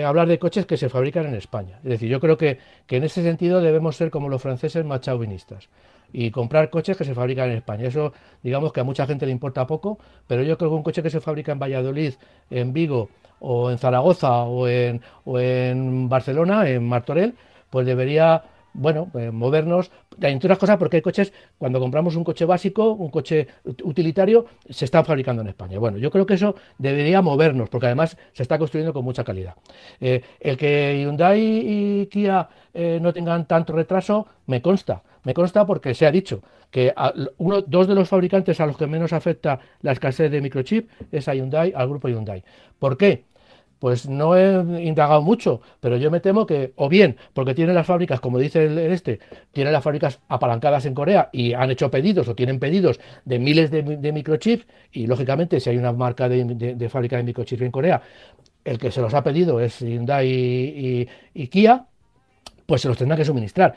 hablar 0.07 0.29
de 0.29 0.39
coches 0.39 0.67
que 0.67 0.77
se 0.77 0.91
fabrican 0.91 1.27
en 1.27 1.35
España. 1.35 1.79
Es 1.83 1.91
decir, 1.91 2.09
yo 2.11 2.21
creo 2.21 2.37
que, 2.37 2.59
en 2.89 3.05
ese 3.05 3.23
sentido 3.23 3.63
debemos 3.63 3.97
ser 3.97 4.11
como 4.11 4.29
los 4.29 4.43
franceses 4.43 4.85
más 4.85 5.01
chauvinistas 5.01 5.71
y 6.13 6.31
comprar 6.31 6.69
coches 6.69 6.95
que 6.95 7.05
se 7.05 7.15
fabrican 7.15 7.51
en 7.51 7.57
España. 7.57 7.89
Eso, 7.89 8.13
digamos 8.43 8.71
que 8.75 8.81
a 8.81 8.85
mucha 8.85 9.07
gente 9.07 9.25
le 9.25 9.33
importa 9.33 9.67
poco, 9.67 9.99
pero 10.27 10.43
yo 10.43 10.59
creo 10.59 10.71
que 10.71 10.77
un 10.77 10.83
coche 10.83 11.03
que 11.03 11.09
se 11.09 11.23
fabrica 11.23 11.53
en 11.53 11.59
Valladolid, 11.59 12.13
en 12.51 12.75
Vigo, 12.75 13.09
o 13.41 13.71
en 13.71 13.79
Zaragoza, 13.79 14.43
o 14.43 14.69
en, 14.69 15.01
o 15.25 15.39
en 15.41 16.09
Barcelona, 16.09 16.69
en 16.69 16.87
Martorell, 16.87 17.35
pues 17.73 17.87
debería 17.87 18.45
bueno, 18.75 19.11
eh, 19.15 19.31
movernos, 19.31 19.91
entre 20.21 20.47
otras 20.47 20.59
cosas 20.59 20.77
porque 20.77 20.97
hay 20.97 21.03
coches, 21.03 21.33
cuando 21.59 21.81
compramos 21.81 22.17
un 22.17 22.25
coche 22.25 22.45
básico, 22.45 22.93
un 22.93 23.11
coche 23.11 23.47
utilitario, 23.83 24.47
se 24.69 24.85
están 24.85 25.05
fabricando 25.05 25.43
en 25.43 25.49
España. 25.49 25.79
Bueno, 25.79 25.99
yo 25.99 26.11
creo 26.11 26.25
que 26.25 26.35
eso 26.35 26.55
debería 26.79 27.21
movernos, 27.23 27.69
porque 27.69 27.87
además 27.87 28.17
se 28.33 28.43
está 28.43 28.59
construyendo 28.59 28.93
con 28.93 29.05
mucha 29.05 29.25
calidad. 29.25 29.55
Eh, 30.01 30.23
el 30.41 30.57
que 30.57 31.03
Hyundai 31.03 31.41
y 31.41 32.07
Kia 32.07 32.49
eh, 32.73 32.99
no 33.01 33.13
tengan 33.13 33.47
tanto 33.47 33.73
retraso, 33.73 34.27
me 34.47 34.63
consta, 34.63 35.03
me 35.25 35.35
consta 35.35 35.67
porque 35.67 35.95
se 35.95 36.07
ha 36.07 36.11
dicho 36.11 36.43
que 36.71 36.95
dos 37.67 37.87
de 37.87 37.95
los 37.95 38.09
fabricantes 38.09 38.59
a 38.61 38.67
los 38.67 38.79
que 38.79 38.87
menos 38.87 39.13
afecta 39.13 39.61
la 39.83 39.93
escasez 39.93 40.31
de 40.31 40.41
microchip 40.41 40.89
es 41.13 41.29
a 41.29 41.35
Hyundai, 41.35 41.73
al 41.77 41.89
grupo 41.89 42.09
Hyundai. 42.09 42.43
¿Por 42.79 42.97
qué? 42.97 43.25
Pues 43.83 44.09
no 44.09 44.37
he 44.37 44.85
indagado 44.85 45.23
mucho, 45.23 45.61
pero 45.81 45.97
yo 45.97 46.09
me 46.09 46.21
temo 46.21 46.47
que, 46.47 46.73
o 46.77 46.89
bien, 46.89 47.17
porque 47.33 47.53
tienen 47.53 47.75
las 47.75 47.85
fábricas, 47.85 48.21
como 48.21 48.39
dice 48.39 48.67
el, 48.67 48.79
este, 48.79 49.19
tienen 49.51 49.73
las 49.73 49.83
fábricas 49.83 50.21
apalancadas 50.29 50.87
en 50.87 50.95
Corea 50.95 51.31
y 51.33 51.55
han 51.55 51.69
hecho 51.69 51.91
pedidos 51.91 52.29
o 52.29 52.37
tienen 52.37 52.61
pedidos 52.61 53.01
de 53.25 53.41
miles 53.41 53.73
de, 53.73 54.13
microchips, 54.13 54.69
y 54.93 55.09
lógicamente 55.09 55.59
si 55.59 55.71
hay 55.71 55.79
una 55.79 55.91
marca 55.91 56.29
de, 56.29 56.89
fábrica 56.89 57.17
de 57.17 57.25
microchips 57.25 57.63
en 57.63 57.73
Corea, 57.73 58.01
el 58.65 58.79
que 58.79 58.93
se 58.93 59.01
los 59.01 59.13
ha 59.15 59.25
pedido 59.25 59.59
es 59.59 59.81
Hyundai 59.81 61.09
y, 61.35 61.49
Kia, 61.49 61.85
pues 62.65 62.83
se 62.83 62.89
los 62.89 62.97
tendrán 62.97 63.19
que 63.19 63.25
suministrar 63.25 63.75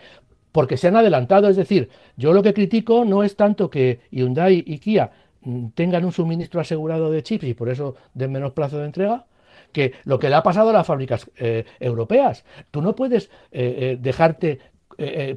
porque 0.51 0.77
se 0.77 0.87
han 0.87 0.97
adelantado. 0.97 1.49
Es 1.49 1.55
decir, 1.55 1.89
yo 2.15 2.31
lo 2.31 2.43
que 2.43 2.53
critico 2.53 3.05
no 3.05 3.23
es 3.23 3.35
tanto 3.35 3.71
que 3.71 4.01
Hyundai 4.11 4.63
y 4.67 4.77
Kia 4.77 5.09
mm, 5.41 5.69
tengan 5.69 6.05
un 6.05 6.11
suministro 6.11 6.61
asegurado 6.61 7.09
de 7.09 7.23
chips 7.23 7.45
y 7.45 7.55
por 7.55 7.69
eso 7.69 7.95
den 8.13 8.31
menos 8.31 8.51
plazo 8.51 8.77
de 8.77 8.85
entrega, 8.85 9.25
que 9.71 9.93
lo 10.05 10.19
que 10.19 10.29
le 10.29 10.35
ha 10.35 10.43
pasado 10.43 10.69
a 10.69 10.73
las 10.73 10.87
fábricas 10.87 11.29
eh, 11.37 11.65
europeas. 11.79 12.43
Tú 12.71 12.81
no 12.81 12.95
puedes 12.95 13.25
eh, 13.25 13.29
eh, 13.51 13.97
dejarte 13.99 14.59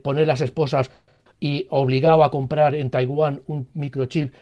poner 0.04 0.28
las 0.28 0.40
esposas 0.40 0.88
y 1.40 1.66
obligado 1.70 2.22
a 2.22 2.30
comprar 2.30 2.76
en 2.76 2.90
Taiwán 2.90 3.42
un 3.48 3.66
microchip 3.74 4.32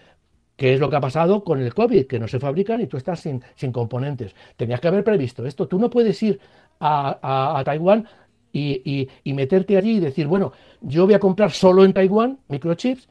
que 0.56 0.74
es 0.74 0.80
lo 0.80 0.88
que 0.88 0.96
ha 0.96 1.00
pasado 1.00 1.44
con 1.44 1.60
el 1.60 1.74
COVID, 1.74 2.06
que 2.06 2.18
no 2.18 2.28
se 2.28 2.40
fabrican 2.40 2.80
y 2.80 2.86
tú 2.86 2.96
estás 2.96 3.20
sin, 3.20 3.72
componentes. 3.72 4.34
Tenías 4.56 4.80
que 4.80 4.88
haber 4.88 5.04
previsto 5.04 5.44
esto. 5.44 5.68
Tú 5.68 5.78
no 5.78 5.90
puedes 5.90 6.22
ir 6.22 6.40
a, 6.80 7.62
Taiwán 7.64 8.06
y, 8.52 9.08
meterte 9.24 9.76
allí 9.76 9.96
y 9.96 10.00
decir, 10.00 10.26
bueno, 10.26 10.52
yo 10.80 11.04
voy 11.04 11.14
a 11.14 11.18
comprar 11.18 11.50
solo 11.50 11.84
en 11.84 11.92
Taiwán 11.92 12.38
microchips, 12.48 13.08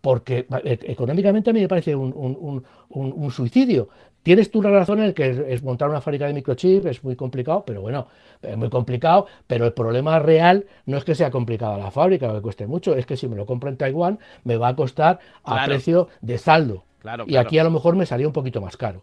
porque 0.00 0.46
económicamente 0.64 1.50
a 1.50 1.52
mí 1.52 1.60
me 1.60 1.68
parece 1.68 1.94
un 1.94 3.30
suicidio. 3.30 3.88
Tienes 4.22 4.50
tú 4.50 4.62
la 4.62 4.70
razón 4.70 5.00
en 5.00 5.06
el 5.06 5.14
que 5.14 5.46
es, 5.48 5.62
montar 5.62 5.88
una 5.88 6.00
fábrica 6.00 6.26
de 6.26 6.32
microchip 6.32 6.86
es 6.86 7.02
muy 7.02 7.16
complicado, 7.16 7.64
pero 7.66 7.80
bueno, 7.80 8.06
es 8.40 8.56
muy 8.56 8.70
complicado, 8.70 9.26
pero 9.46 9.66
el 9.66 9.72
problema 9.72 10.18
real 10.20 10.66
no 10.86 10.96
es 10.96 11.04
que 11.04 11.14
sea 11.14 11.30
complicada 11.30 11.76
la 11.76 11.90
fábrica, 11.90 12.30
o 12.30 12.34
que 12.34 12.40
cueste 12.40 12.66
mucho, 12.66 12.94
es 12.94 13.04
que 13.04 13.16
si 13.16 13.26
me 13.26 13.36
lo 13.36 13.46
compro 13.46 13.68
en 13.68 13.76
Taiwán 13.76 14.20
me 14.44 14.56
va 14.56 14.68
a 14.68 14.76
costar 14.76 15.18
a 15.42 15.64
precio 15.64 16.08
de 16.20 16.38
saldo. 16.38 16.84
y 17.26 17.36
aquí 17.36 17.58
a 17.58 17.64
lo 17.64 17.70
mejor 17.70 17.96
me 17.96 18.06
salía 18.06 18.28
un 18.28 18.32
poquito 18.32 18.60
más 18.60 18.76
caro. 18.76 19.02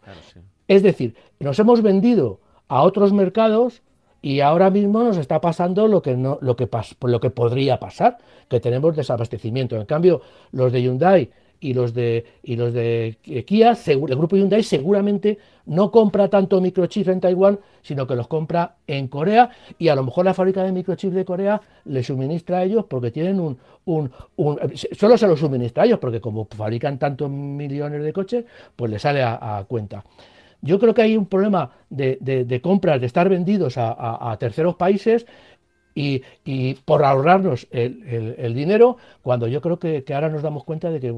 Es 0.67 0.83
decir, 0.83 1.15
nos 1.39 1.59
hemos 1.59 1.81
vendido 1.81 2.39
a 2.69 2.83
otros 2.83 3.11
mercados 3.11 3.81
y 4.21 4.39
ahora 4.39 4.69
mismo 4.69 5.03
nos 5.03 5.17
está 5.17 5.41
pasando 5.41 5.87
lo 5.87 6.01
que 6.01 6.15
no 6.15 6.37
lo 6.41 6.55
que 6.55 6.69
lo 7.01 7.19
que 7.19 7.29
podría 7.29 7.79
pasar, 7.79 8.17
que 8.47 8.59
tenemos 8.59 8.95
desabastecimiento. 8.95 9.75
En 9.75 9.85
cambio, 9.85 10.21
los 10.51 10.71
de 10.71 10.81
Hyundai 10.81 11.31
y 11.59 11.73
los 11.73 11.93
de, 11.93 12.25
y 12.43 12.55
los 12.55 12.73
de 12.73 13.17
Kia, 13.45 13.77
el 13.85 13.99
grupo 13.99 14.35
Hyundai 14.35 14.63
seguramente 14.63 15.37
no 15.65 15.91
compra 15.91 16.29
tanto 16.29 16.61
microchips 16.61 17.09
en 17.09 17.19
Taiwán, 17.19 17.59
sino 17.81 18.07
que 18.07 18.15
los 18.15 18.27
compra 18.27 18.75
en 18.87 19.07
Corea 19.07 19.49
y 19.77 19.89
a 19.89 19.95
lo 19.95 20.03
mejor 20.03 20.25
la 20.25 20.33
fábrica 20.33 20.63
de 20.63 20.71
microchips 20.71 21.13
de 21.13 21.25
Corea 21.25 21.61
le 21.85 22.03
suministra 22.03 22.59
a 22.59 22.63
ellos 22.63 22.85
porque 22.89 23.11
tienen 23.11 23.39
un, 23.39 23.57
un, 23.85 24.09
solo 24.97 25.17
se 25.17 25.27
los 25.27 25.39
suministra 25.39 25.83
a 25.83 25.85
ellos 25.85 25.99
porque 25.99 26.21
como 26.21 26.45
fabrican 26.45 26.97
tantos 26.97 27.29
millones 27.29 28.03
de 28.03 28.13
coches, 28.13 28.45
pues 28.75 28.91
les 28.91 29.01
sale 29.01 29.21
a, 29.23 29.63
cuenta. 29.67 30.03
Yo 30.61 30.77
creo 30.77 30.93
que 30.93 31.03
hay 31.03 31.15
un 31.15 31.25
problema 31.25 31.71
de, 31.89 32.17
de, 32.19 32.61
compras, 32.61 32.99
de 32.99 33.07
estar 33.07 33.29
vendidos 33.29 33.75
a 33.77 34.35
terceros 34.39 34.75
países 34.75 35.25
y, 36.45 36.73
por 36.85 37.03
ahorrarnos 37.03 37.67
el, 37.71 38.53
dinero, 38.53 38.97
cuando 39.21 39.47
yo 39.47 39.61
creo 39.61 39.79
que, 39.79 40.03
ahora 40.13 40.29
nos 40.29 40.41
damos 40.41 40.63
cuenta 40.63 40.89
de 40.89 40.99
que, 40.99 41.13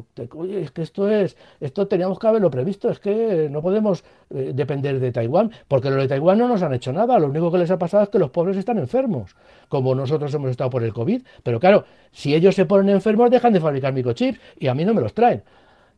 es 0.60 0.72
que 0.72 0.82
esto 0.82 1.08
es, 1.08 1.38
esto 1.60 1.88
teníamos 1.88 2.18
que 2.18 2.28
haberlo 2.28 2.50
previsto, 2.50 2.90
es 2.90 3.00
que 3.00 3.48
no 3.52 3.62
podemos 3.62 4.04
eh, 4.32 4.52
depender 4.56 5.00
de 5.00 5.12
Taiwán, 5.12 5.52
porque 5.68 5.90
los 5.90 6.00
de 6.00 6.08
Taiwán 6.08 6.40
no 6.40 6.48
nos 6.48 6.64
han 6.64 6.74
hecho 6.74 6.92
nada, 6.92 7.20
lo 7.20 7.28
único 7.28 7.52
que 7.52 7.60
les 7.60 7.70
ha 7.70 7.78
pasado 7.78 8.04
es 8.04 8.10
que 8.10 8.18
los 8.18 8.32
pobres 8.32 8.58
están 8.58 8.80
enfermos, 8.80 9.36
como 9.70 9.94
nosotros 9.94 10.34
hemos 10.34 10.50
estado 10.50 10.70
por 10.72 10.84
el 10.84 10.94
COVID, 10.94 11.22
pero 11.44 11.60
claro, 11.60 11.86
si 12.12 12.34
ellos 12.34 12.56
se 12.56 12.66
ponen 12.66 12.90
enfermos 12.90 13.30
dejan 13.30 13.54
de 13.54 13.60
fabricar 13.60 13.94
microchips 13.94 14.40
y 14.58 14.68
a 14.68 14.74
mí 14.74 14.84
no 14.84 14.94
me 14.94 15.02
los 15.02 15.14
traen. 15.14 15.44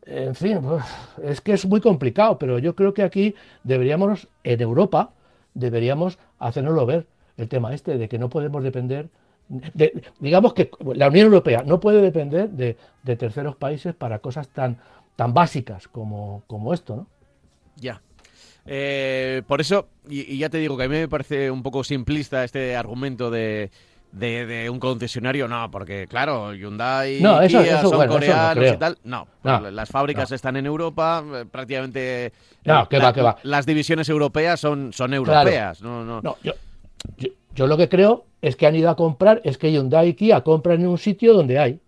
En 0.06 0.34
fin, 0.34 0.60
pues, 0.60 0.84
es 1.22 1.40
que 1.40 1.54
es 1.54 1.64
muy 1.64 1.80
complicado, 1.80 2.38
pero 2.38 2.58
yo 2.58 2.74
creo 2.74 2.92
que 2.92 3.02
aquí 3.02 3.34
deberíamos, 3.62 4.28
en 4.42 4.60
Europa, 4.60 5.12
deberíamos 5.54 6.18
hacernoslo 6.38 6.84
ver 6.84 7.06
el 7.36 7.48
tema 7.48 7.74
este 7.74 7.98
de 7.98 8.08
que 8.08 8.18
no 8.18 8.28
podemos 8.28 8.62
depender 8.62 9.08
digamos 10.18 10.54
que 10.54 10.70
la 10.94 11.08
Unión 11.08 11.26
Europea 11.26 11.62
no 11.66 11.80
puede 11.80 12.00
depender 12.00 12.48
de, 12.50 12.76
terceros 13.16 13.56
países 13.56 13.94
para 13.94 14.18
cosas 14.18 14.48
tan, 14.48 14.78
tan 15.16 15.34
básicas 15.34 15.88
como, 15.88 16.42
como 16.46 16.72
esto, 16.72 16.96
¿no? 16.96 17.06
Ya. 17.76 18.00
Eh, 18.66 19.42
por 19.46 19.60
eso, 19.60 19.88
y, 20.08 20.38
ya 20.38 20.48
te 20.48 20.58
digo 20.58 20.76
que 20.76 20.84
a 20.84 20.88
mí 20.88 20.96
me 20.96 21.08
parece 21.08 21.50
un 21.50 21.62
poco 21.62 21.84
simplista 21.84 22.44
este 22.44 22.74
argumento 22.74 23.30
de, 23.30 23.70
de, 24.12 24.70
un 24.70 24.80
concesionario, 24.80 25.46
no, 25.46 25.70
porque 25.70 26.06
claro, 26.08 26.54
Hyundai 26.54 27.16
y 27.16 27.48
Kia 27.48 27.82
son 27.82 28.06
coreanos 28.08 28.72
y 28.72 28.76
tal. 28.78 28.98
No, 29.04 29.28
las 29.42 29.90
fábricas 29.90 30.32
están 30.32 30.56
en 30.56 30.64
Europa, 30.64 31.22
eh, 31.34 31.44
prácticamente 31.50 32.32
no, 32.64 32.88
que 32.88 32.98
va, 32.98 33.12
que 33.12 33.20
va. 33.20 33.36
las 33.42 33.66
divisiones 33.66 34.08
europeas 34.08 34.58
son, 34.58 34.94
son 34.94 35.12
europeas. 35.12 35.82
No, 35.82 36.02
no. 36.02 36.22
no 36.22 36.38
yo, 36.42 36.52
yo, 37.54 37.66
lo 37.66 37.76
que 37.76 37.88
creo 37.88 38.24
es 38.42 38.56
que 38.56 38.66
han 38.66 38.76
ido 38.76 38.90
a 38.90 38.96
comprar, 38.96 39.40
es 39.44 39.58
que 39.58 39.72
Hyundai 39.72 40.08
y 40.08 40.14
Kia 40.14 40.42
compran 40.42 40.80
en 40.80 40.88
un 40.88 40.98
sitio 40.98 41.34
donde 41.34 41.58
hay. 41.58 41.80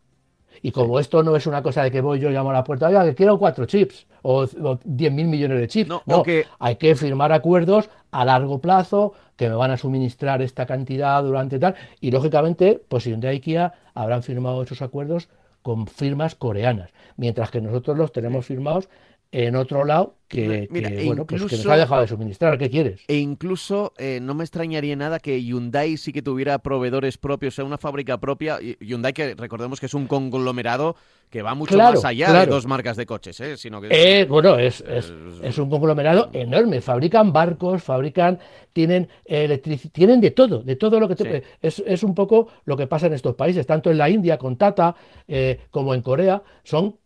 Y 0.62 0.72
como 0.72 0.98
esto 0.98 1.22
no 1.22 1.36
es 1.36 1.46
una 1.46 1.62
cosa 1.62 1.82
de 1.82 1.90
que 1.90 2.00
voy 2.00 2.18
yo 2.18 2.30
llamo 2.30 2.50
a 2.50 2.54
la 2.54 2.64
puerta, 2.64 2.88
oiga, 2.88 3.04
que 3.04 3.14
quiero 3.14 3.38
cuatro 3.38 3.66
chips 3.66 4.06
o, 4.22 4.46
diez 4.84 5.12
mil 5.12 5.26
millones 5.26 5.60
de 5.60 5.68
chips. 5.68 5.90
No, 6.06 6.24
hay 6.58 6.76
que 6.76 6.94
firmar 6.94 7.32
acuerdos 7.32 7.90
a 8.10 8.24
largo 8.24 8.60
plazo 8.60 9.12
que 9.36 9.48
me 9.48 9.54
van 9.54 9.70
a 9.70 9.76
suministrar 9.76 10.40
esta 10.40 10.66
cantidad 10.66 11.22
durante 11.22 11.58
tal. 11.58 11.74
Y 12.00 12.10
lógicamente, 12.10 12.82
pues 12.88 13.04
Hyundai 13.04 13.36
y 13.36 13.40
Kia 13.40 13.74
habrán 13.94 14.22
firmado 14.22 14.62
esos 14.62 14.80
acuerdos 14.82 15.28
con 15.62 15.86
firmas 15.86 16.34
coreanas, 16.36 16.90
mientras 17.16 17.50
que 17.50 17.60
nosotros 17.60 17.98
los 17.98 18.12
tenemos 18.12 18.46
firmados 18.46 18.88
en 19.36 19.54
otro 19.54 19.84
lado 19.84 20.14
que, 20.28 20.66
bueno, 21.04 21.26
pues 21.26 21.44
que 21.44 21.56
nos 21.56 21.66
ha 21.66 21.76
dejado 21.76 22.00
de 22.00 22.08
suministrar. 22.08 22.56
¿Qué 22.56 22.70
quieres? 22.70 23.02
E 23.06 23.18
incluso 23.18 23.92
eh, 23.98 24.18
no 24.22 24.34
me 24.34 24.44
extrañaría 24.44 24.96
nada 24.96 25.18
que 25.18 25.42
Hyundai 25.42 25.98
sí 25.98 26.10
que 26.10 26.22
tuviera 26.22 26.58
proveedores 26.58 27.18
propios, 27.18 27.52
o 27.52 27.56
sea, 27.56 27.64
una 27.66 27.76
fábrica 27.76 28.18
propia. 28.18 28.58
Hyundai, 28.80 29.12
que 29.12 29.34
recordemos 29.34 29.78
que 29.78 29.86
es 29.86 29.94
un 29.94 30.06
conglomerado 30.06 30.96
que 31.28 31.42
va 31.42 31.54
mucho 31.54 31.76
más 31.76 32.04
allá 32.04 32.32
de 32.32 32.46
dos 32.46 32.66
marcas 32.66 32.96
de 32.96 33.04
coches, 33.04 33.38
¿eh? 33.40 33.58
Sino 33.58 33.80
que 33.80 33.88
eh, 33.90 34.24
bueno, 34.24 34.58
es, 34.58 34.82
es, 34.88 35.12
es, 35.42 35.58
un 35.58 35.68
conglomerado 35.68 36.30
enorme. 36.32 36.80
Fabrican 36.80 37.30
barcos, 37.32 37.82
fabrican, 37.82 38.38
tienen 38.72 39.08
electricidad, 39.26 39.92
tienen 39.92 40.20
de 40.22 40.30
todo, 40.30 40.62
de 40.62 40.76
todo 40.76 40.98
lo 40.98 41.08
que 41.08 41.16
te... 41.16 41.42
es, 41.60 41.82
es, 41.86 42.02
un 42.02 42.14
poco 42.14 42.48
lo 42.64 42.76
que 42.76 42.86
pasa 42.86 43.06
en 43.06 43.12
estos 43.12 43.34
países, 43.34 43.66
tanto 43.66 43.90
en 43.90 43.98
la 43.98 44.08
India 44.08 44.38
con 44.38 44.56
Tata 44.56 44.96
eh, 45.28 45.60
como 45.70 45.94
en 45.94 46.00
Corea, 46.00 46.42
son 46.64 46.96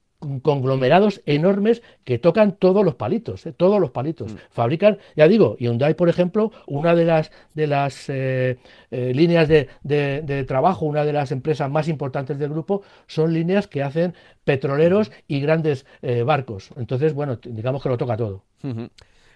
conglomerados 0.42 1.22
enormes 1.26 1.82
que 2.04 2.18
tocan 2.18 2.52
todos 2.52 2.84
los 2.84 2.94
palitos, 2.94 3.46
¿eh? 3.46 3.52
todos 3.52 3.80
los 3.80 3.90
palitos. 3.90 4.32
Mm. 4.32 4.36
Fabrican, 4.50 4.98
ya 5.16 5.26
digo, 5.28 5.56
Hyundai, 5.58 5.94
por 5.94 6.08
ejemplo, 6.08 6.52
una 6.66 6.94
de 6.94 7.04
las, 7.04 7.30
de 7.54 7.66
las 7.66 8.08
eh, 8.08 8.58
eh, 8.90 9.12
líneas 9.14 9.48
de, 9.48 9.68
de, 9.82 10.44
trabajo, 10.44 10.84
una 10.84 11.04
de 11.04 11.12
las 11.12 11.32
empresas 11.32 11.70
más 11.70 11.88
importantes 11.88 12.38
del 12.38 12.50
grupo, 12.50 12.82
son 13.06 13.32
líneas 13.32 13.66
que 13.66 13.82
hacen 13.82 14.14
petroleros 14.44 15.10
y 15.26 15.40
grandes 15.40 15.86
barcos. 16.24 16.70
Entonces, 16.76 17.14
bueno, 17.14 17.38
digamos 17.42 17.82
que 17.82 17.88
lo 17.88 17.98
toca 17.98 18.16
todo. 18.16 18.44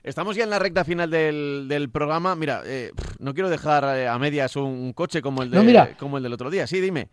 Estamos 0.03 0.37
ya 0.37 0.45
en 0.45 0.51
la 0.51 0.59
recta 0.59 0.85
final 0.85 1.11
del, 1.11 1.67
del 1.69 1.89
programa. 1.91 2.35
Mira, 2.35 2.63
no 3.19 3.33
quiero 3.35 3.49
dejar 3.49 3.85
a 3.85 4.19
medias 4.19 4.57
un 4.57 4.93
coche 4.93 5.23
como 5.23 5.43
el, 5.43 5.51
de, 5.51 5.95
como 5.99 6.17
el 6.17 6.23
del 6.23 6.33
otro 6.33 6.51
día. 6.51 6.67
Sí, 6.67 6.81
dime. 6.81 7.09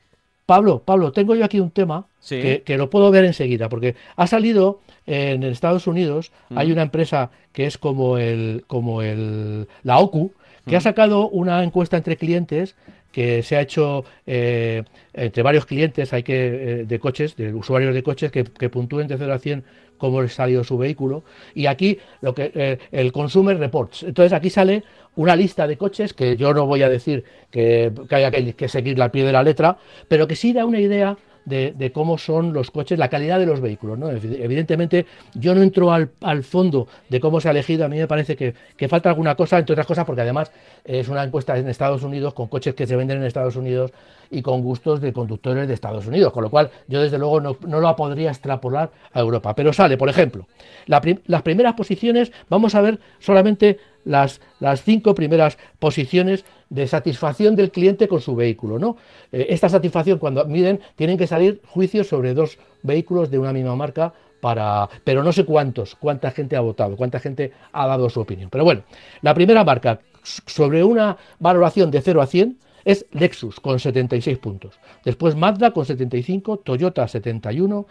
Pablo, 0.46 0.84
Pablo, 0.84 1.12
tengo 1.12 1.36
yo 1.36 1.46
aquí 1.46 1.60
un 1.60 1.72
tema 1.72 2.08
que, 2.28 2.76
lo 2.78 2.90
puedo 2.90 3.12
ver 3.12 3.26
enseguida, 3.26 3.70
porque 3.70 3.96
ha 4.16 4.28
salido 4.28 4.82
en 5.06 5.44
Estados 5.44 5.88
Unidos, 5.88 6.32
hay 6.56 6.72
una 6.72 6.82
empresa 6.82 7.32
que 7.54 7.66
es 7.66 7.78
como 7.78 8.18
el, 8.18 8.64
como 8.68 9.02
el, 9.02 9.68
la 9.84 10.00
OCU, 10.00 10.34
que 10.68 10.76
ha 10.76 10.82
sacado 10.82 11.28
una 11.30 11.64
encuesta 11.64 11.98
entre 11.98 12.18
clientes 12.18 12.76
que 13.12 13.44
se 13.44 13.58
ha 13.58 13.62
hecho 13.62 14.06
eh, 14.26 14.84
entre 15.14 15.44
varios 15.44 15.66
clientes 15.66 16.14
hay 16.14 16.24
que 16.24 16.34
eh, 16.36 16.86
de 16.86 17.00
coches, 17.00 17.36
de 17.36 17.54
usuarios 17.54 17.94
de 17.94 18.04
coches 18.04 18.32
que, 18.32 18.46
que 18.46 18.70
puntúen 18.70 19.08
de 19.08 19.18
0 19.18 19.34
a 19.34 19.40
100 19.40 19.66
cómo 20.02 20.20
ha 20.20 20.28
salido 20.28 20.64
su 20.64 20.80
vehículo. 20.80 21.24
Y 21.54 21.68
aquí 21.68 22.00
lo 22.22 22.34
que 22.34 22.52
eh, 22.56 22.80
el 22.92 23.12
Consumer 23.12 23.58
Reports. 23.58 24.02
Entonces 24.02 24.34
aquí 24.34 24.50
sale 24.50 24.84
una 25.16 25.36
lista 25.36 25.68
de 25.68 25.78
coches 25.78 26.14
que 26.14 26.36
yo 26.36 26.54
no 26.56 26.66
voy 26.66 26.82
a 26.82 26.90
decir 26.90 27.24
que, 27.52 27.94
haya 28.10 28.32
que, 28.32 28.54
que 28.54 28.68
seguir 28.68 29.00
al 29.00 29.12
pie 29.12 29.24
de 29.24 29.32
la 29.32 29.44
letra, 29.44 29.78
pero 30.08 30.28
que 30.28 30.36
sí 30.36 30.54
da 30.54 30.66
una 30.66 30.80
idea 30.80 31.16
de, 31.46 31.92
cómo 31.94 32.18
son 32.18 32.54
los 32.54 32.72
coches, 32.72 33.00
la 33.00 33.10
calidad 33.10 33.40
de 33.40 33.46
los 33.46 33.62
vehículos. 33.62 33.98
¿no? 33.98 34.10
Evidentemente, 34.10 35.06
yo 35.34 35.56
no 35.56 35.62
entro 35.62 35.92
al, 35.92 36.44
fondo 36.44 36.88
de 37.10 37.20
cómo 37.20 37.42
se 37.42 37.48
ha 37.48 37.52
elegido, 37.52 37.86
a 37.86 37.88
mí 37.88 37.98
me 37.98 38.08
parece 38.08 38.36
que, 38.36 38.88
falta 38.88 39.10
alguna 39.10 39.36
cosa, 39.36 39.60
entre 39.60 39.74
otras 39.74 39.88
cosas, 39.88 40.06
porque 40.06 40.22
además 40.22 40.52
es 40.84 41.08
una 41.08 41.24
encuesta 41.24 41.58
en 41.58 41.68
Estados 41.68 42.04
Unidos 42.04 42.34
con 42.34 42.48
coches 42.48 42.74
que 42.74 42.88
se 42.88 42.96
venden 42.96 43.18
en 43.18 43.24
Estados 43.24 43.56
Unidos 43.56 43.92
y 44.32 44.42
con 44.42 44.62
gustos 44.62 45.02
de 45.02 45.14
conductores 45.14 45.68
de 45.68 45.74
Estados 45.74 46.08
Unidos, 46.08 46.32
con 46.32 46.44
lo 46.44 46.50
cual 46.50 46.72
yo 46.88 47.02
desde 47.02 47.20
luego 47.20 47.42
no, 47.42 47.58
no 47.68 47.82
lo 47.82 47.96
podría 47.96 48.32
extrapolar 48.32 48.92
a 49.12 49.20
Europa. 49.20 49.54
Pero 49.54 49.74
sale, 49.74 49.98
por 49.98 50.10
ejemplo, 50.10 50.48
las 50.86 51.42
primeras 51.44 51.74
posiciones, 51.74 52.32
vamos 52.50 52.74
a 52.76 52.82
ver 52.82 53.00
solamente 53.20 53.78
las, 54.06 54.42
las 54.60 54.84
cinco 54.84 55.14
primeras 55.14 55.58
posiciones 55.80 56.46
de 56.70 56.88
satisfacción 56.88 57.56
del 57.56 57.72
cliente 57.72 58.08
con 58.08 58.22
su 58.22 58.36
vehículo. 58.36 58.80
¿no? 58.80 58.98
Eh, 59.32 59.48
esta 59.50 59.70
satisfacción, 59.70 60.18
cuando 60.18 60.46
miden, 60.46 60.80
tienen 60.96 61.18
que 61.18 61.28
salir 61.28 61.62
juicios 61.68 62.08
sobre 62.08 62.34
dos 62.34 62.58
vehículos 62.82 63.30
de 63.30 63.38
una 63.38 63.54
misma 63.54 63.76
marca 63.76 64.14
para, 64.40 64.90
pero 65.04 65.24
no 65.24 65.32
sé 65.32 65.46
cuántos, 65.46 65.96
cuánta 65.96 66.32
gente 66.32 66.56
ha 66.56 66.62
votado, 66.62 66.96
cuánta 66.96 67.20
gente 67.20 67.52
ha 67.72 67.86
dado 67.86 68.10
su 68.10 68.22
opinión. 68.22 68.50
Pero 68.50 68.64
bueno, 68.64 68.84
la 69.22 69.34
primera 69.34 69.64
marca 69.64 70.00
sobre 70.24 70.84
una 70.84 71.18
valoración 71.40 71.92
de 71.92 72.02
0 72.02 72.22
a 72.22 72.28
100 72.28 72.58
es 72.86 73.06
Lexus 73.12 73.60
con 73.60 73.80
76 73.80 74.38
puntos. 74.38 74.80
Después 75.04 75.36
Mazda 75.36 75.72
con 75.72 75.86
75, 75.86 76.58
Toyota 76.58 77.08
71, 77.08 77.86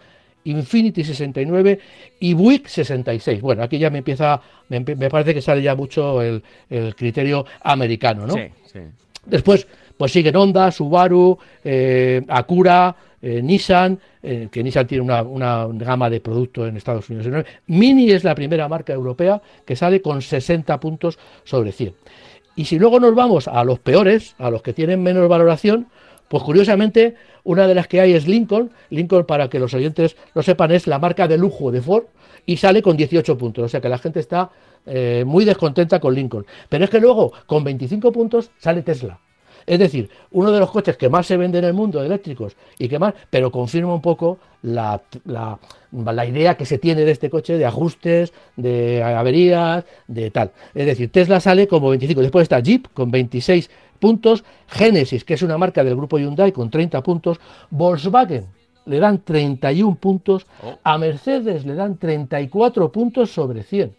Infinity 0.45 1.03
69 1.03 1.79
y 2.19 2.33
Buick 2.33 2.67
66. 2.67 3.41
Bueno, 3.41 3.63
aquí 3.63 3.77
ya 3.77 3.89
me 3.89 3.99
empieza, 3.99 4.41
me, 4.69 4.81
parece 4.81 5.33
que 5.33 5.41
sale 5.41 5.61
ya 5.61 5.75
mucho 5.75 6.21
el, 6.21 6.43
criterio 6.95 7.45
americano, 7.61 8.25
¿no? 8.25 8.33
Sí, 8.33 8.43
sí. 8.65 8.79
Después, 9.25 9.67
pues 9.97 10.11
siguen 10.11 10.35
Honda, 10.35 10.71
Subaru, 10.71 11.37
eh, 11.63 12.23
Acura, 12.27 12.95
eh, 13.21 13.41
Nissan, 13.41 13.99
eh, 14.23 14.47
que 14.51 14.63
Nissan 14.63 14.87
tiene 14.87 15.03
una, 15.03 15.21
una, 15.21 15.67
gama 15.67 16.09
de 16.09 16.19
productos 16.19 16.67
en 16.67 16.77
Estados 16.77 17.07
Unidos. 17.09 17.45
Mini 17.67 18.09
es 18.09 18.23
la 18.23 18.33
primera 18.33 18.67
marca 18.67 18.93
europea 18.93 19.39
que 19.63 19.75
sale 19.75 20.01
con 20.01 20.21
60 20.21 20.79
puntos 20.79 21.19
sobre 21.43 21.71
100. 21.71 21.93
Y 22.55 22.65
si 22.65 22.77
luego 22.77 22.99
nos 22.99 23.15
vamos 23.15 23.47
a 23.47 23.63
los 23.63 23.79
peores, 23.79 24.35
a 24.37 24.49
los 24.49 24.61
que 24.61 24.73
tienen 24.73 25.01
menos 25.01 25.27
valoración, 25.29 25.87
pues 26.27 26.43
curiosamente, 26.43 27.15
una 27.43 27.67
de 27.67 27.75
las 27.75 27.87
que 27.87 27.99
hay 27.99 28.13
es 28.13 28.27
Lincoln. 28.27 28.71
Lincoln, 28.89 29.25
para 29.25 29.49
que 29.49 29.59
los 29.59 29.73
oyentes 29.73 30.15
lo 30.33 30.41
sepan, 30.41 30.71
es 30.71 30.87
la 30.87 30.99
marca 30.99 31.27
de 31.27 31.37
lujo 31.37 31.71
de 31.71 31.81
Ford 31.81 32.05
y 32.45 32.57
sale 32.57 32.81
con 32.81 32.95
18 32.97 33.37
puntos. 33.37 33.65
O 33.65 33.67
sea 33.67 33.81
que 33.81 33.89
la 33.89 33.97
gente 33.97 34.19
está 34.19 34.49
eh, 34.85 35.23
muy 35.25 35.45
descontenta 35.45 35.99
con 35.99 36.15
Lincoln. 36.15 36.45
Pero 36.69 36.85
es 36.85 36.89
que 36.89 36.99
luego, 36.99 37.33
con 37.45 37.63
25 37.63 38.11
puntos, 38.11 38.51
sale 38.57 38.81
Tesla. 38.81 39.19
Es 39.65 39.79
decir, 39.79 40.09
uno 40.31 40.51
de 40.51 40.59
los 40.59 40.71
coches 40.71 40.97
que 40.97 41.09
más 41.09 41.27
se 41.27 41.37
vende 41.37 41.59
en 41.59 41.65
el 41.65 41.73
mundo 41.73 42.03
eléctricos 42.03 42.55
y 42.77 42.87
que 42.87 42.99
más, 42.99 43.13
pero 43.29 43.51
confirma 43.51 43.93
un 43.93 44.01
poco 44.01 44.39
la, 44.63 45.01
la, 45.25 45.59
la, 45.91 46.25
idea 46.25 46.55
que 46.55 46.65
se 46.65 46.77
tiene 46.77 47.03
de 47.03 47.11
este 47.11 47.29
coche 47.29 47.57
de 47.57 47.65
ajustes, 47.65 48.33
de 48.55 49.03
averías, 49.03 49.85
de 50.07 50.31
tal. 50.31 50.51
Es 50.73 50.85
decir, 50.85 51.11
Tesla 51.11 51.39
sale 51.39 51.67
como 51.67 51.89
25. 51.89 52.21
Después 52.21 52.43
está 52.43 52.59
Jeep 52.59 52.87
con 52.93 53.11
26 53.11 53.69
puntos, 53.99 54.43
Genesis, 54.67 55.23
que 55.23 55.35
es 55.35 55.41
una 55.41 55.57
marca 55.57 55.83
del 55.83 55.95
grupo 55.95 56.17
Hyundai, 56.17 56.51
con 56.51 56.69
30 56.69 57.01
puntos, 57.03 57.39
Volkswagen 57.69 58.45
le 58.85 58.99
dan 58.99 59.21
31 59.23 59.95
puntos, 59.95 60.47
oh. 60.63 60.77
a 60.83 60.97
Mercedes 60.97 61.65
le 61.65 61.75
dan 61.75 61.97
34 61.97 62.91
puntos 62.91 63.31
sobre 63.31 63.63
100. 63.63 63.95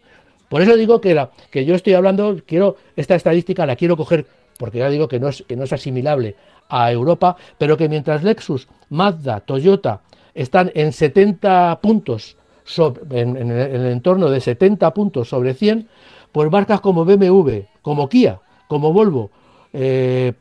Por 0.48 0.60
eso 0.60 0.76
digo 0.76 1.00
que, 1.00 1.14
la, 1.14 1.30
que 1.50 1.64
yo 1.64 1.74
estoy 1.74 1.94
hablando, 1.94 2.36
quiero 2.44 2.76
esta 2.96 3.14
estadística 3.14 3.64
la 3.64 3.76
quiero 3.76 3.96
coger 3.96 4.26
porque 4.62 4.78
ya 4.78 4.88
digo 4.88 5.08
que 5.08 5.18
no 5.18 5.26
es, 5.26 5.42
que 5.42 5.56
no 5.56 5.64
es 5.64 5.72
asimilable 5.72 6.36
a 6.68 6.92
Europa, 6.92 7.36
pero 7.58 7.76
que 7.76 7.88
mientras 7.88 8.22
Lexus, 8.22 8.68
Mazda, 8.90 9.40
Toyota 9.40 10.02
están 10.34 10.70
en 10.76 10.92
70 10.92 11.80
puntos, 11.82 12.36
en, 13.10 13.36
el 13.36 13.86
entorno 13.86 14.30
de 14.30 14.40
70 14.40 14.94
puntos 14.94 15.28
sobre 15.30 15.54
100, 15.54 15.88
pues 16.30 16.48
marcas 16.48 16.80
como 16.80 17.04
BMW, 17.04 17.62
como 17.82 18.08
Kia, 18.08 18.38
como 18.68 18.92
Volvo, 18.92 19.32
eh, 19.72 20.32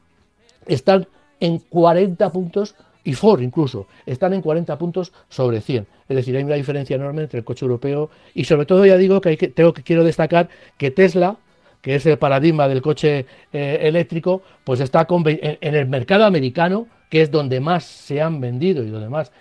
están 0.68 1.08
en 1.40 1.58
40 1.58 2.32
puntos 2.32 2.76
y 3.04 3.16
Ford 3.16 3.42
incluso 3.42 3.88
están 4.06 4.34
en 4.34 4.44
40 4.44 4.78
puntos 4.78 5.14
sobre 5.30 5.62
100. 5.62 5.88
Es 6.08 6.16
decir, 6.16 6.38
hay 6.38 6.44
una 6.44 6.54
diferencia 6.54 6.96
enorme 6.96 7.24
entre 7.24 7.40
el 7.40 7.44
coche 7.44 7.66
europeo 7.66 8.12
y 8.36 8.44
sobre 8.44 8.68
todo 8.68 8.86
ya 8.86 8.98
digo 8.98 9.20
que 9.20 9.36
tengo 9.36 9.74
que 9.74 9.82
quiero 9.82 10.04
destacar 10.04 10.48
que 10.78 10.92
Tesla, 10.92 11.38
que 11.82 11.96
es 11.96 12.06
el 12.06 12.18
paradigma 12.18 12.68
del 12.68 12.82
coche 12.82 13.26
eh, 13.52 13.80
eléctrico, 13.82 14.42
pues 14.64 14.80
está 14.80 15.08
en, 15.10 15.58
el 15.62 15.88
mercado 15.88 16.26
americano, 16.26 16.88
que 17.10 17.22
es 17.22 17.32
donde 17.32 17.60
más 17.60 17.84
se 17.84 18.22
han 18.22 18.40
vendido 18.40 18.84
y 18.84 18.90
donde 18.90 19.10
más 19.10 19.32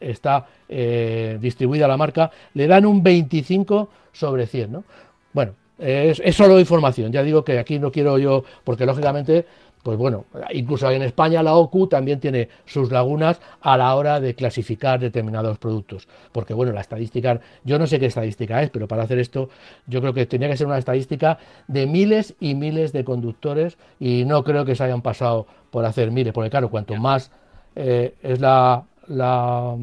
está 0.00 0.46
eh, 0.68 1.38
distribuida 1.40 1.86
la 1.86 1.96
marca, 1.96 2.30
le 2.54 2.66
dan 2.66 2.86
un 2.86 3.02
25 3.02 3.90
sobre 4.12 4.46
100. 4.46 4.72
¿no? 4.72 4.84
Bueno, 5.32 5.52
es, 5.78 6.34
solo 6.34 6.58
información, 6.58 7.12
ya 7.12 7.22
digo 7.22 7.44
que 7.44 7.58
aquí 7.58 7.78
no 7.78 7.90
quiero 7.90 8.18
yo, 8.18 8.44
porque 8.64 8.86
lógicamente 8.86 9.46
pues 9.82 9.96
bueno, 9.96 10.26
incluso 10.52 10.90
en 10.90 11.02
España 11.02 11.42
la 11.42 11.54
OCU 11.54 11.86
también 11.86 12.20
tiene 12.20 12.48
sus 12.66 12.90
lagunas 12.90 13.40
a 13.62 13.78
la 13.78 13.94
hora 13.94 14.20
de 14.20 14.34
clasificar 14.34 15.00
determinados 15.00 15.58
productos. 15.58 16.06
Porque 16.32 16.52
bueno, 16.52 16.72
la 16.72 16.82
estadística, 16.82 17.40
yo 17.64 17.78
no 17.78 17.86
sé 17.86 17.98
qué 17.98 18.06
estadística 18.06 18.62
es, 18.62 18.70
pero 18.70 18.86
para 18.88 19.04
hacer 19.04 19.18
esto 19.18 19.48
yo 19.86 20.00
creo 20.00 20.12
que 20.12 20.26
tenía 20.26 20.48
que 20.48 20.56
ser 20.56 20.66
una 20.66 20.78
estadística 20.78 21.38
de 21.66 21.86
miles 21.86 22.34
y 22.40 22.54
miles 22.54 22.92
de 22.92 23.04
conductores 23.04 23.78
y 23.98 24.24
no 24.26 24.44
creo 24.44 24.64
que 24.64 24.74
se 24.74 24.84
hayan 24.84 25.00
pasado 25.00 25.46
por 25.70 25.84
hacer 25.84 26.10
miles, 26.10 26.32
porque 26.32 26.50
claro, 26.50 26.68
cuanto 26.68 26.96
más 26.96 27.30
eh, 27.74 28.14
es 28.22 28.40
la, 28.40 28.84
la, 29.06 29.76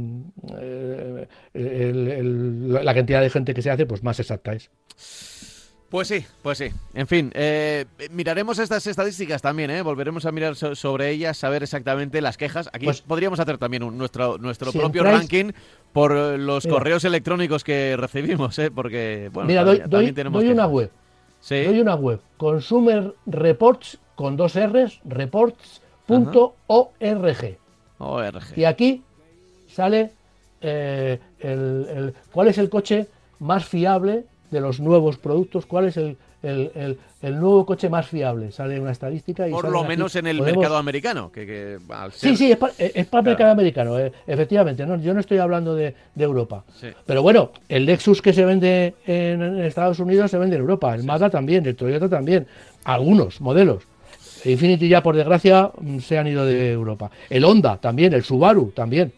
eh, 0.60 1.28
la 2.24 2.94
cantidad 2.94 3.22
de 3.22 3.30
gente 3.30 3.54
que 3.54 3.62
se 3.62 3.72
hace, 3.72 3.86
pues 3.86 4.04
más 4.04 4.20
exacta 4.20 4.54
es. 4.54 4.70
Pues 5.90 6.10
sí, 6.10 6.26
pues 6.42 6.58
sí. 6.58 6.70
En 6.94 7.08
fin, 7.08 7.32
eh, 7.34 7.86
miraremos 8.12 8.60
estas 8.60 8.86
estadísticas 8.88 9.42
también, 9.42 9.72
¿eh? 9.72 9.82
volveremos 9.82 10.26
a 10.26 10.34
mirar 10.34 10.56
sobre 10.56 11.12
ellas, 11.12 11.38
saber 11.38 11.64
exactamente 11.64 12.20
las 12.20 12.36
quejas. 12.36 12.70
Aquí 12.74 12.86
pues, 12.86 13.02
podríamos 13.02 13.40
hacer 13.40 13.58
también 13.58 13.84
un, 13.84 13.98
nuestro, 13.98 14.38
nuestro 14.38 14.74
propio 14.74 15.04
ranking 15.04 15.54
por 15.94 16.12
eh, 16.12 16.38
los 16.38 16.68
correos 16.68 17.06
electrónicos 17.06 17.64
que 17.64 17.96
recibimos, 17.96 18.60
¿eh? 18.60 18.70
porque, 18.70 19.30
bueno, 19.32 19.48
mira, 19.48 19.64
doy, 19.64 19.82
doy, 19.88 20.52
una 20.52 20.68
web. 20.68 20.92
¿Sí? 21.40 21.64
Doy 21.64 21.80
una 21.80 21.96
web, 21.96 22.20
Consumer 22.36 23.14
Reports, 23.26 23.98
con 24.16 24.36
dos 24.36 24.56
R's, 24.56 25.00
reports.org. 25.06 26.56
ORG. 28.00 28.58
Y 28.58 28.66
aquí 28.66 29.04
sale 29.68 30.12
eh, 30.60 31.20
el, 31.40 32.14
cuál 32.32 32.50
es 32.50 32.58
el 32.58 32.70
coche 32.70 33.08
más 33.40 33.66
fiable 33.66 34.26
de 34.52 34.62
los 34.62 34.80
nuevos 34.80 35.18
productos, 35.18 35.66
cuál 35.66 35.88
es 35.88 35.98
el, 35.98 36.18
el, 36.44 36.98
el, 37.22 37.40
nuevo 37.40 37.66
coche 37.66 37.90
más 37.90 38.08
fiable. 38.08 38.52
Sale 38.52 38.80
una 38.80 38.92
estadística 38.92 39.48
y... 39.48 39.52
Por 39.52 39.70
lo 39.70 39.84
menos 39.84 40.16
en 40.16 40.28
el 40.28 40.42
mercado 40.42 40.78
americano. 40.78 41.32
Que, 41.32 41.78
Sí, 42.12 42.38
sí, 42.38 42.52
es 42.52 42.58
para, 42.58 42.74
el 42.78 43.24
mercado 43.24 43.52
americano, 43.52 44.00
eh, 44.00 44.12
efectivamente. 44.26 44.86
¿no? 44.86 44.98
Yo 44.98 45.14
no 45.14 45.20
estoy 45.20 45.40
hablando 45.40 45.76
de, 45.76 45.96
de 46.16 46.24
Europa. 46.24 46.64
Pero 47.06 47.22
bueno, 47.22 47.52
el 47.68 47.86
Lexus 47.86 48.22
que 48.22 48.34
se 48.34 48.46
vende 48.46 48.96
en, 49.06 49.60
Estados 49.62 50.00
Unidos 50.00 50.32
se 50.32 50.38
vende 50.38 50.56
en 50.56 50.62
Europa. 50.62 50.94
El 50.94 51.04
Mazda 51.04 51.30
también, 51.30 51.66
el 51.66 51.76
Toyota 51.76 52.08
también. 52.08 52.48
Algunos 52.84 53.42
modelos. 53.42 53.84
Infinity 54.46 54.88
ya, 54.88 55.02
por 55.04 55.16
desgracia, 55.16 55.72
se 56.02 56.18
han 56.18 56.28
ido 56.28 56.46
de 56.46 56.72
Europa. 56.72 57.12
El 57.30 57.44
Honda 57.44 57.78
también, 57.78 58.14
el 58.14 58.24
Subaru 58.24 58.72
también. 58.72 59.12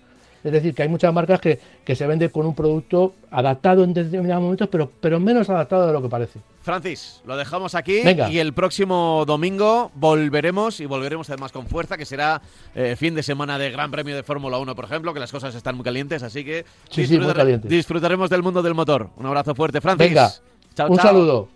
Es 0.43 0.51
decir, 0.51 0.73
que 0.73 0.83
hay 0.83 0.89
muchas 0.89 1.13
marcas 1.13 1.39
que, 1.39 1.59
que 1.83 1.95
se 1.95 2.07
venden 2.07 2.29
con 2.29 2.45
un 2.45 2.55
producto 2.55 3.13
adaptado 3.31 3.83
en 3.83 3.93
determinados 3.93 4.43
momentos, 4.43 4.69
pero, 4.71 4.91
pero 4.99 5.19
menos 5.19 5.49
adaptado 5.49 5.87
de 5.87 5.93
lo 5.93 6.01
que 6.01 6.09
parece. 6.09 6.39
Francis, 6.61 7.21
lo 7.25 7.35
dejamos 7.35 7.73
aquí 7.73 8.01
y 8.29 8.37
el 8.37 8.53
próximo 8.53 9.23
domingo 9.25 9.91
volveremos 9.95 10.79
y 10.79 10.85
volveremos 10.85 11.29
además 11.29 11.51
con 11.51 11.67
fuerza, 11.67 11.97
que 11.97 12.05
será 12.05 12.41
eh, 12.75 12.95
fin 12.97 13.15
de 13.15 13.23
semana 13.23 13.57
de 13.57 13.71
Gran 13.71 13.91
Premio 13.91 14.15
de 14.15 14.23
Fórmula 14.23 14.57
1, 14.59 14.75
por 14.75 14.85
ejemplo, 14.85 15.13
que 15.13 15.19
las 15.19 15.31
cosas 15.31 15.55
están 15.55 15.75
muy 15.75 15.83
calientes, 15.83 16.21
así 16.21 16.43
que 16.45 16.65
disfrutaremos 17.63 18.29
del 18.29 18.43
mundo 18.43 18.61
del 18.61 18.75
motor. 18.75 19.09
Un 19.17 19.25
abrazo 19.25 19.55
fuerte, 19.55 19.81
Francis. 19.81 20.09
Venga, 20.09 20.31
un 20.87 20.97
saludo. 20.97 21.47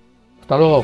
Hasta 0.42 0.58
luego. 0.58 0.84